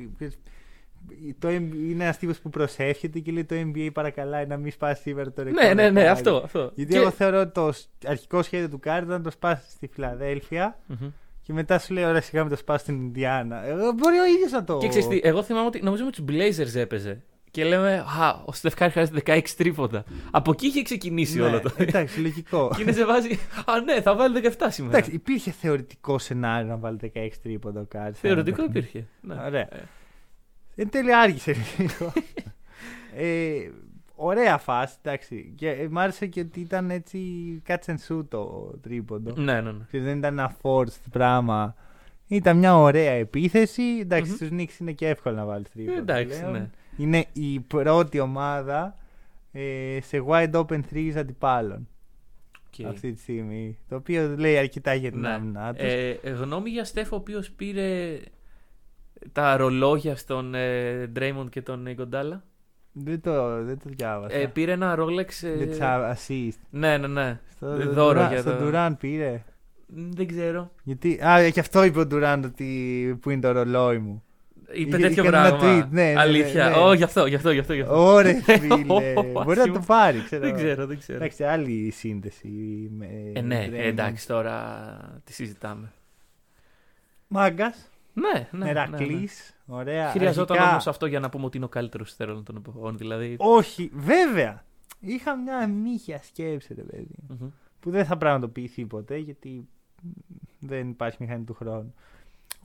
[1.40, 5.02] το, NBA είναι ένας τύπος που προσεύχεται και λέει το NBA παρακαλάει να μην σπάσει
[5.02, 5.64] σήμερα το ρεκόρ.
[5.64, 6.08] ναι, ναι, ναι, Κάρι.
[6.08, 6.42] αυτό.
[6.44, 6.72] αυτό.
[6.76, 9.70] Γιατί Και- εγώ θεωρώ ότι το σ- αρχικό σχέδιο του Κάρι ήταν να το σπάσει
[9.72, 11.08] στη Φιλαδέλφια Μμμ.
[11.42, 13.66] και μετά σου λέει: Ωραία, σιγά με το σπάσει στην Ινδιάνα.
[13.66, 14.78] Εγώ, μπορεί ο ίδιος να το.
[14.78, 17.24] Και ξέρεις τι, εγώ θυμάμαι ότι νομίζω με τους Blazers έπαιζε.
[17.58, 20.04] Και λέμε, Α, ο Στεφ Κάρι χρειάζεται 16 τρίποντα.
[20.32, 21.72] Από εκεί είχε ξεκινήσει Ναι, όλο το.
[21.78, 22.72] Εντάξει, λογικό.
[22.76, 23.40] και είναι σε βάση.
[23.66, 24.98] Α, ναι, θα βάλει 17 σήμερα.
[24.98, 28.14] Εντάξει, υπήρχε θεωρητικό σενάριο να βάλει 16 τρίποντα ο Κάρι.
[28.14, 28.78] σε ένα Θεωρητικό παιχνίδι.
[28.88, 29.08] υπήρχε.
[29.22, 29.36] Ναι.
[29.46, 29.62] Ωραία.
[29.76, 29.84] Ε,
[30.76, 32.14] Εν τέλει άργησε λίγο.
[33.16, 33.70] ε,
[34.16, 35.54] ωραία φάση, εντάξει.
[35.56, 37.20] Και ε, μ' άρεσε και ότι ήταν έτσι
[37.68, 39.34] catch and shoot το τρίποντο.
[39.42, 39.86] Ναι, ναι, ναι.
[39.92, 41.76] Και δεν ήταν ένα forced πράγμα.
[42.28, 43.84] Ήταν μια ωραία επίθεση.
[44.02, 44.36] Εντάξει, Μμμ.
[44.36, 45.98] στους Knicks είναι και εύκολο να βάλεις τρίποντο.
[45.98, 46.52] Εντάξει, πλέον.
[46.52, 46.70] ναι.
[46.98, 48.96] Είναι η πρώτη ομάδα
[49.52, 51.88] ε, σε wide open threes αντιπάλων
[52.80, 52.86] Οκ.
[52.88, 53.78] αυτή τη στιγμή.
[53.90, 55.30] Το οποίο λέει αρκετά για την Ναι.
[55.30, 55.84] άμυνά τους.
[55.88, 58.20] Ε, γνώμη για Στέφο, ο οποίος πήρε
[59.32, 62.44] τα ρολόγια στον ε, Draymond και τον Ιγκουοντάλα;
[62.92, 64.36] Δεν, το, δεν το διάβασα.
[64.36, 65.48] Ε, πήρε ένα Rolex.
[65.48, 66.60] ε, Για τις a- assist.
[66.70, 67.40] Ναι, ναι, ναι.
[67.56, 69.44] Στο, δώρο Durant- για στο το- Durant πήρε.
[69.88, 70.72] Μ, Δεν ξέρω.
[70.84, 74.24] Γιατί, α, και αυτό είπε ο Durant ότι που είναι το ρολόι μου.
[74.74, 75.60] Είπε Είχε- τέτοιο είχε ένα πράγμα.
[75.60, 76.70] tweet, ναι, ναι, ναι, Αλήθεια.
[76.70, 76.76] ναι.
[76.76, 77.74] Ω, γι' αυτό, γι' αυτό, γι' αυτό.
[77.74, 78.06] Γι αυτό.
[78.14, 78.74] Ωρε φίλε.
[78.74, 79.84] Ω, Μπορεί να το άσχημο.
[79.88, 80.42] πάρει, ξέρω.
[80.44, 81.18] Δεν ξέρω, δεν ξέρω.
[81.18, 82.48] Εντάξει, άλλη σύνδεση.
[82.98, 83.74] Με Ε, ναι, Draymond.
[83.74, 85.92] εντάξει, τώρα τη συζητάμε.
[87.28, 88.48] Μάγκας, Ναι, ναι.
[88.52, 88.66] ναι, ναι.
[88.66, 89.30] Μερακλή.
[89.66, 90.10] Ωραία.
[90.10, 92.98] Χρειαζόταν Αρχικά- όμως αυτό για να πούμε ότι είναι ο καλύτερος στέρων των εποχών.
[92.98, 93.36] Δηλαδή.
[93.40, 94.64] Όχι, βέβαια.
[95.00, 97.08] Είχα μια μύχια σκέψη, ρε παιδί.
[97.28, 97.48] Μμμ.
[97.80, 99.68] Που δεν θα πραγματοποιηθεί ποτέ γιατί
[100.60, 101.94] δεν υπάρχει μηχανή του χρόνου.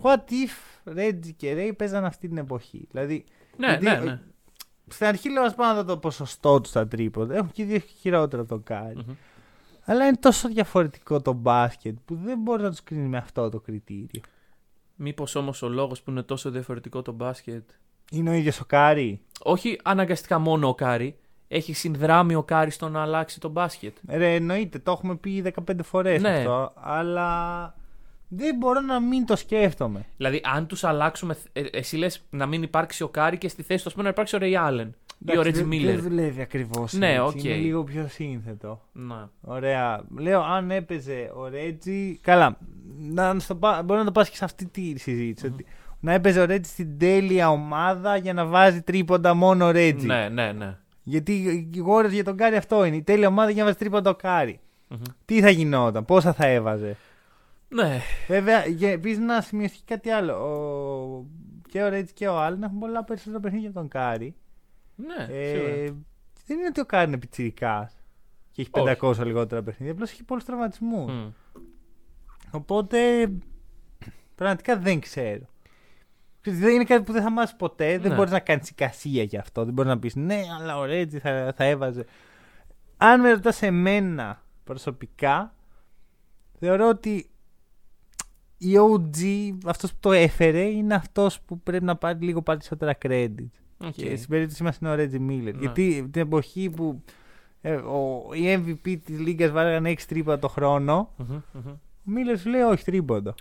[0.02, 3.24] What if Reggie και Ray παίζαν αυτή την εποχή; Δηλαδή,
[3.56, 4.20] Ναι, Γιατί, ναι, ε, ναι.
[4.88, 7.34] στην αρχή λέω ας πάμε να δω το ποσοστό του στα τρίποντα.
[7.34, 8.96] Έχουν και δύο χειρότερα από τον Κάρι.
[8.96, 9.14] Μμμ.
[9.84, 13.60] Αλλά είναι τόσο διαφορετικό το μπάσκετ που δεν μπορεί να τους κρίνει με αυτό το
[13.60, 14.20] κριτήριο.
[14.96, 17.70] Μήπως όμως ο λόγος που είναι τόσο διαφορετικό το μπάσκετ;
[18.10, 19.20] Είναι ο ίδιος ο Κάρι.
[19.42, 21.16] Όχι αναγκαστικά μόνο ο Κάρι.
[21.48, 23.96] Έχει συνδράμει ο Κάρι στο να αλλάξει το μπάσκετ.
[24.08, 26.36] Ρε, εννοείται, το έχουμε πει 15 φορές Ναι.
[26.38, 26.72] αυτό.
[26.76, 27.74] Αλλά
[28.34, 30.04] δεν μπορώ να μην το σκέφτομαι.
[30.16, 31.36] Δηλαδή, αν τους αλλάξουμε.
[31.52, 34.10] ε, εσύ λες να μην υπάρξει ο Κάρι και στη θέση του, ας πούμε, να
[34.10, 35.94] υπάρξει ο Ρέι Άλεν ή ο Εντάξει, Ρέτζι δεν- Μίλλερ.
[35.94, 36.92] Δεν δουλεύει ακριβώς.
[36.92, 37.44] Ναι, οκ.
[37.44, 38.80] Είναι λίγο πιο σύνθετο.
[38.92, 39.30] Να.
[39.40, 40.02] Ωραία.
[40.18, 42.18] Λέω, αν έπαιζε ο Ρέτζι.
[42.22, 42.58] Καλά.
[42.98, 43.82] Να στο πά...
[43.84, 45.66] Μπορεί να το πας και σε αυτή τη συζητηση ότι
[46.00, 50.06] να έπαιζε ο Ρέτζι στην τέλεια ομάδα για να βάζει τρίποντα μόνο ο Ρέτζι.
[50.06, 50.76] Ναι, ναι, ναι.
[51.02, 51.32] Γιατί
[51.74, 52.96] οι Warriors για τον Κάρι αυτό είναι.
[52.96, 54.60] Η τέλεια ομάδα για να βάζει τρίποντα ο Κάρι.
[54.88, 54.98] Μμμ.
[55.24, 56.96] Τι θα γινόταν, πόσα θα έβαζε.
[57.74, 58.00] Ναι.
[58.28, 60.32] Βέβαια, επίσης να σημειωθεί κάτι άλλο.
[60.34, 61.26] Ο...
[61.68, 64.34] Και ο Ρέτζι και ο Άλεν έχουν πολλά περισσότερα παιχνίδια από τον Κάρι.
[64.96, 65.72] Ναι, Ε, σίγουρα.
[66.46, 67.96] δεν είναι ότι ο Κάρι είναι πιτσιρικάς
[68.50, 68.96] και έχει Όχι.
[69.00, 69.92] 500 λιγότερα παιχνίδια.
[69.92, 71.12] Απλώς έχει πολλούς τραυματισμούς.
[71.12, 71.28] Μμ.
[72.50, 73.28] Οπότε
[74.34, 75.46] πραγματικά δεν ξέρω.
[76.40, 77.98] Ξέρεις, Δεν είναι κάτι που δεν θα μάθεις ποτέ.
[77.98, 78.16] Δεν Ναι.
[78.16, 79.64] μπορείς να κάνεις εικασία γι' αυτό.
[79.64, 82.04] Δεν μπορείς να πεις ναι, αλλά ο Ρέτζι θα, θα έβαζε.
[82.96, 85.54] Αν με ρωτάς εμένα προσωπικά,
[86.58, 87.30] θεωρώ ότι
[88.62, 89.20] η OG,
[89.66, 93.46] αυτός που το έφερε, είναι αυτός που πρέπει να πάρει λίγο περισσότερα credit.
[93.78, 93.92] OK.
[93.92, 95.54] Και στην περίπτωση μας είναι ο Ρέτζι Μίλλερ.
[95.54, 95.60] Ναι.
[95.60, 97.02] Γιατί την εποχή που
[97.60, 101.68] ε, ο, οι MVP της Λίγκας βάραγαν 6 τρίπα το χρόνο, Μμμ, μμμ.
[101.68, 103.34] ο Μίλλερ σου λέει όχι τρίποντο.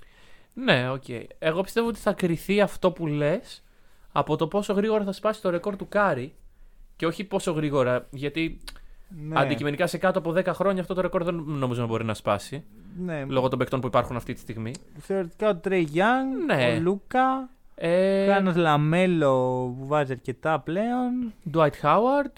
[0.54, 1.04] Ναι, οκ.
[1.40, 3.64] Εγώ πιστεύω ότι θα κριθεί αυτό που λες
[4.12, 6.34] από το πόσο γρήγορα θα σπάσει το ρεκόρ του Κάρι.
[6.96, 8.60] Και όχι πόσο γρήγορα, γιατί
[9.28, 9.40] Ναι.
[9.40, 12.64] αντικειμενικά σε κάτω από 10 χρόνια αυτό το ρεκόρ δεν νομίζω να μπορεί να σπάσει.
[13.00, 13.26] Ναι.
[13.28, 14.72] Λόγω των παικτών που υπάρχουν αυτή τη στιγμή.
[14.98, 16.76] Θεωρητικά ο Τρέι Γιάνγκ, Ναι.
[16.78, 19.32] ο Λούκα, Ε, κάνας Λαμέλο
[19.80, 21.34] που βάζει αρκετά πλέον.
[21.54, 22.32] Dwight Howard.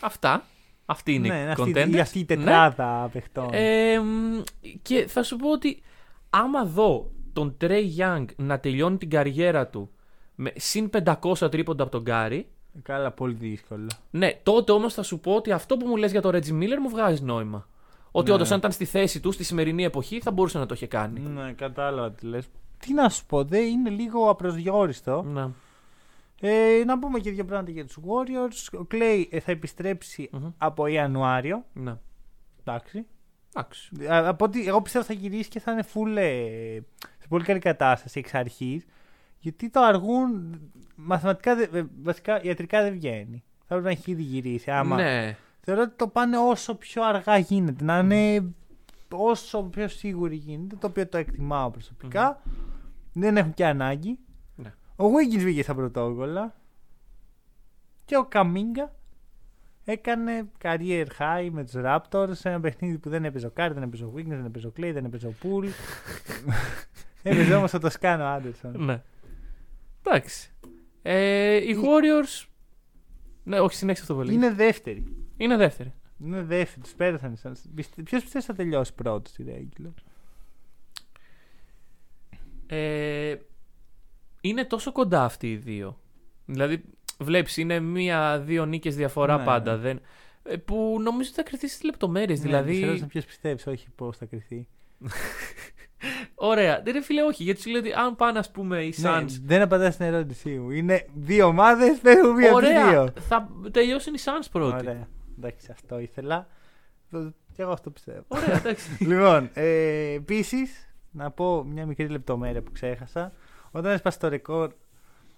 [0.00, 0.44] Αυτά.
[0.86, 1.94] Αυτή είναι ναι, η αυτή, contenders.
[1.94, 2.34] η, αυτή η Ναι.
[2.36, 3.48] τετράδα παιχτών.
[3.52, 4.40] Ε, μ,
[4.82, 5.82] και θα σου πω ότι
[6.30, 9.90] άμα δω τον Trey Young να τελειώνει την καριέρα του
[10.34, 10.90] με συν
[11.22, 12.46] 500 τρίποντα από τον Γκάρι,
[12.82, 13.86] Καλά, πολύ δύσκολο.
[14.10, 16.78] ναι, τότε όμως θα σου πω ότι αυτό που μου λες για τον Reggie Miller
[16.82, 17.68] μου βγάζει νόημα.
[18.10, 18.34] Ότι Ναι.
[18.34, 21.20] όντως αν ήταν στη θέση του στη σημερινή εποχή θα μπορούσε να το είχε κάνει.
[21.20, 22.48] Ναι, κατάλαβα τι λες.
[22.78, 25.22] Τι να σου πω, δεν είναι λίγο απροσδιόριστο.
[25.22, 25.50] Να.
[26.40, 28.78] Ε, να πούμε και δύο πράγματα για τους Warriors.
[28.80, 30.48] Ο Clay ε, θα επιστρέψει Μμμ.
[30.58, 31.64] από Ιανουάριο.
[31.72, 32.00] Να.
[32.64, 33.06] Εντάξει.
[33.54, 33.90] Εντάξει.
[34.12, 36.78] Α, Από ό,τι εγώ πιστεύω θα γυρίσει και θα είναι full ε,
[37.18, 38.84] σε πολύ καλή κατάσταση εξ αρχής.
[39.38, 40.60] Γιατί το αργούν.
[40.96, 43.44] Μαθηματικά, δεν- ε, βασικά ιατρικά δεν βγαίνει.
[43.58, 44.70] Θα πρέπει να έχει ήδη γυρίσει.
[44.70, 44.96] Άμα.
[44.96, 45.36] Ναι.
[45.60, 47.84] Θεωρώ ότι το πάνε όσο πιο αργά γίνεται.
[47.84, 48.52] Να είναι
[49.10, 50.76] όσο πιο σίγουροι γίνεται.
[50.76, 52.42] Το οποίο το εκτιμάω προσωπικά.
[53.12, 54.18] Δεν έχουν και ανάγκη.
[54.54, 54.72] Ναι.
[54.96, 56.54] Ο Wiggins βγήκε στα πρωτόκολλα.
[58.04, 58.92] Και ο Καμίγκα
[59.84, 63.82] έκανε career high με τους Raptors σε ένα παιχνίδι που δεν έπαιζε ο Κάρ, δεν
[63.82, 65.64] έπαιζε ο Wiggins, δεν έπαιζε ο Clay, δεν έπαιζε ο Pool.
[67.22, 68.84] έπαιζε όμως ο Τοσκάνο Άντερσον.
[68.84, 69.02] Ναι.
[70.06, 70.50] Εντάξει.
[71.02, 72.46] Ε, οι Warriors.
[73.44, 74.32] Ναι, όχι, συνέχισε αυτό πολύ.
[74.34, 75.04] Είναι δεύτερη.
[75.36, 75.92] Είναι δεύτερη.
[76.24, 76.80] Είναι δεύτερη.
[76.80, 77.38] Τους πέρασαν.
[78.04, 79.92] Ποιος πιστεύει θα τελειώσει πρώτος στη regular.
[82.66, 83.34] Ε,
[84.40, 86.00] είναι τόσο κοντά αυτοί οι δύο.
[86.46, 86.84] Δηλαδή,
[87.18, 89.44] βλέπεις, είναι μία-δύο νίκες διαφορά Ναι.
[89.44, 89.76] πάντα.
[89.76, 90.00] Δεν,
[90.42, 92.40] ε, που νομίζω ότι θα κρυθεί στις λεπτομέρειες.
[92.40, 94.68] δηλαδή, Ναι, ποιος πιστεύεις, όχι πώς θα κρυθεί.
[96.34, 96.82] Ωραία.
[96.84, 97.42] Δεν ρε φίλε, όχι.
[97.42, 99.38] Γιατί σου λέω ότι αν πάνε, ας πούμε, οι Ναι, Suns.
[99.44, 100.70] δεν απαντάς στην ερώτησή μου.
[100.70, 102.90] Είναι δύο ομάδες, παίρνουν μία από τις Ωραία.
[102.90, 103.08] δύο.
[103.28, 104.86] Θα τελειώσουν οι Suns πρώτοι.
[104.88, 105.08] Ωραία.
[105.38, 106.46] Εντάξει, αυτό ήθελα.
[107.10, 108.24] Το- Και εγώ αυτό πιστεύω.
[108.28, 108.96] Ωραία, εντάξει.
[109.10, 113.32] λοιπόν, ε, επίσης, να πω μια μικρή λεπτομέρεια που ξέχασα.
[113.70, 114.72] Όταν έσπασε το ρεκόρ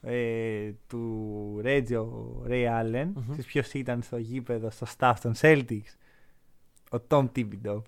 [0.03, 3.33] ε, του Ρέτζιο Ray Allen, Μμμ.
[3.33, 5.95] mm ποιος ήταν στο γήπεδο, στο staff των Celtics,
[6.91, 7.83] ο Tom Thibodeau.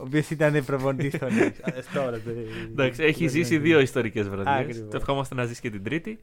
[0.00, 1.60] Ο οποίος ήταν προπονητής των Knicks.
[1.62, 2.30] Α, τώρα, το-
[2.70, 4.54] Εντάξει, έχει το- ζήσει δύο ιστορικές βραδιές.
[4.58, 4.90] Ακριβώς.
[4.90, 6.18] Το ευχόμαστε να ζήσει και την τρίτη.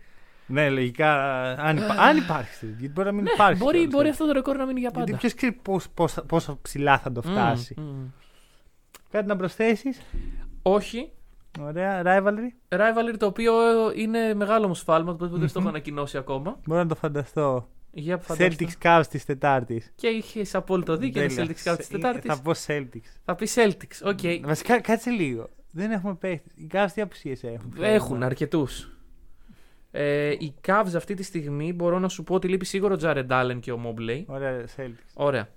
[0.50, 1.14] Ναι, λογικά.
[1.52, 2.66] Αν, υπά- αν υπάρχει.
[2.66, 3.64] Γιατί μπορεί να μην Ναι, υπάρχει.
[3.64, 4.10] μπορεί, κιόλας, μπορεί ε.
[4.10, 5.04] αυτό το ρεκόρ να μείνει για πάντα.
[5.04, 7.74] Γιατί ποιος ξέρει πώς, πώς, πόσο ψηλά θα το φτάσει.
[7.78, 8.06] Μμμ, μμμ.
[9.12, 10.02] Κάτι να προσθέσεις;
[10.62, 11.12] Όχι.
[11.60, 12.02] Ωραία.
[12.06, 13.54] Rivalry; Rivalry το οποίο
[13.96, 15.76] είναι μεγάλο μου σφάλμα, το οποίο δεν στο έχω Μμμ.
[15.76, 16.60] ανακοινώσει ακόμα.
[16.66, 17.68] Μπορώ να το φανταστώ.
[18.00, 18.66] Για φανταστώ.
[18.66, 19.92] Celtics Cavs της Τετάρτης.
[19.96, 21.24] Και είχες απόλυτο δίκιο.
[21.24, 22.28] Είναι Celtics Cavs της Τετάρτη.
[22.28, 23.10] Θα πω Celtics.
[23.26, 24.02] Θα πεις Celtics.
[24.06, 24.20] OK.
[24.46, 25.50] Βασικά, κάτσε λίγο.
[25.72, 26.52] Δεν έχουμε παίχτες.
[26.56, 27.74] Οι Cavs τι απουσίες έχουν.
[27.80, 28.92] Έχουν αρκετούς.
[29.92, 33.28] Ε, οι Cavs αυτή τη στιγμή μπορώ να σου πω ότι λείπει σίγουρα ο Jared
[33.30, 34.24] Allen και ο Mobley.
[34.26, 35.12] Ωραία, Celtics.
[35.14, 35.48] Ωραία.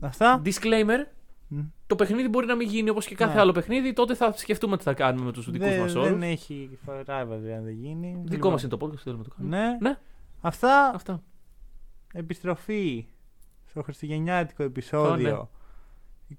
[0.00, 0.42] Αυτά.
[0.44, 1.06] Disclaimer.
[1.48, 1.60] Μμ.
[1.86, 3.40] Το παιχνίδι μπορεί να μην γίνει όπως και κάθε Ναι.
[3.40, 3.92] άλλο παιχνίδι.
[3.92, 6.22] Τότε θα σκεφτούμε τι θα κάνουμε με τους δικούς Δεν, μας δεν όρους.
[6.22, 8.08] έχει rivalry αν δεν γίνει.
[8.08, 9.56] Δικό Λοιπόν, μας είναι το podcast, θέλουμε να το κάνουμε.
[9.56, 9.76] Ναι.
[9.88, 9.96] Ναι.
[10.44, 10.92] Αυτά.
[10.94, 11.22] Αυτά.
[12.12, 13.06] Επιστροφή
[13.66, 15.50] στο χριστουγεννιάτικο επεισόδιο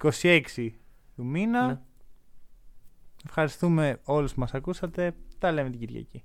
[0.03, 0.69] 26
[1.15, 1.67] του μήνα.
[1.67, 1.79] Ναι.
[3.25, 5.15] Ευχαριστούμε όλους που μας ακούσατε.
[5.37, 6.21] Τα λέμε την Κυριακή.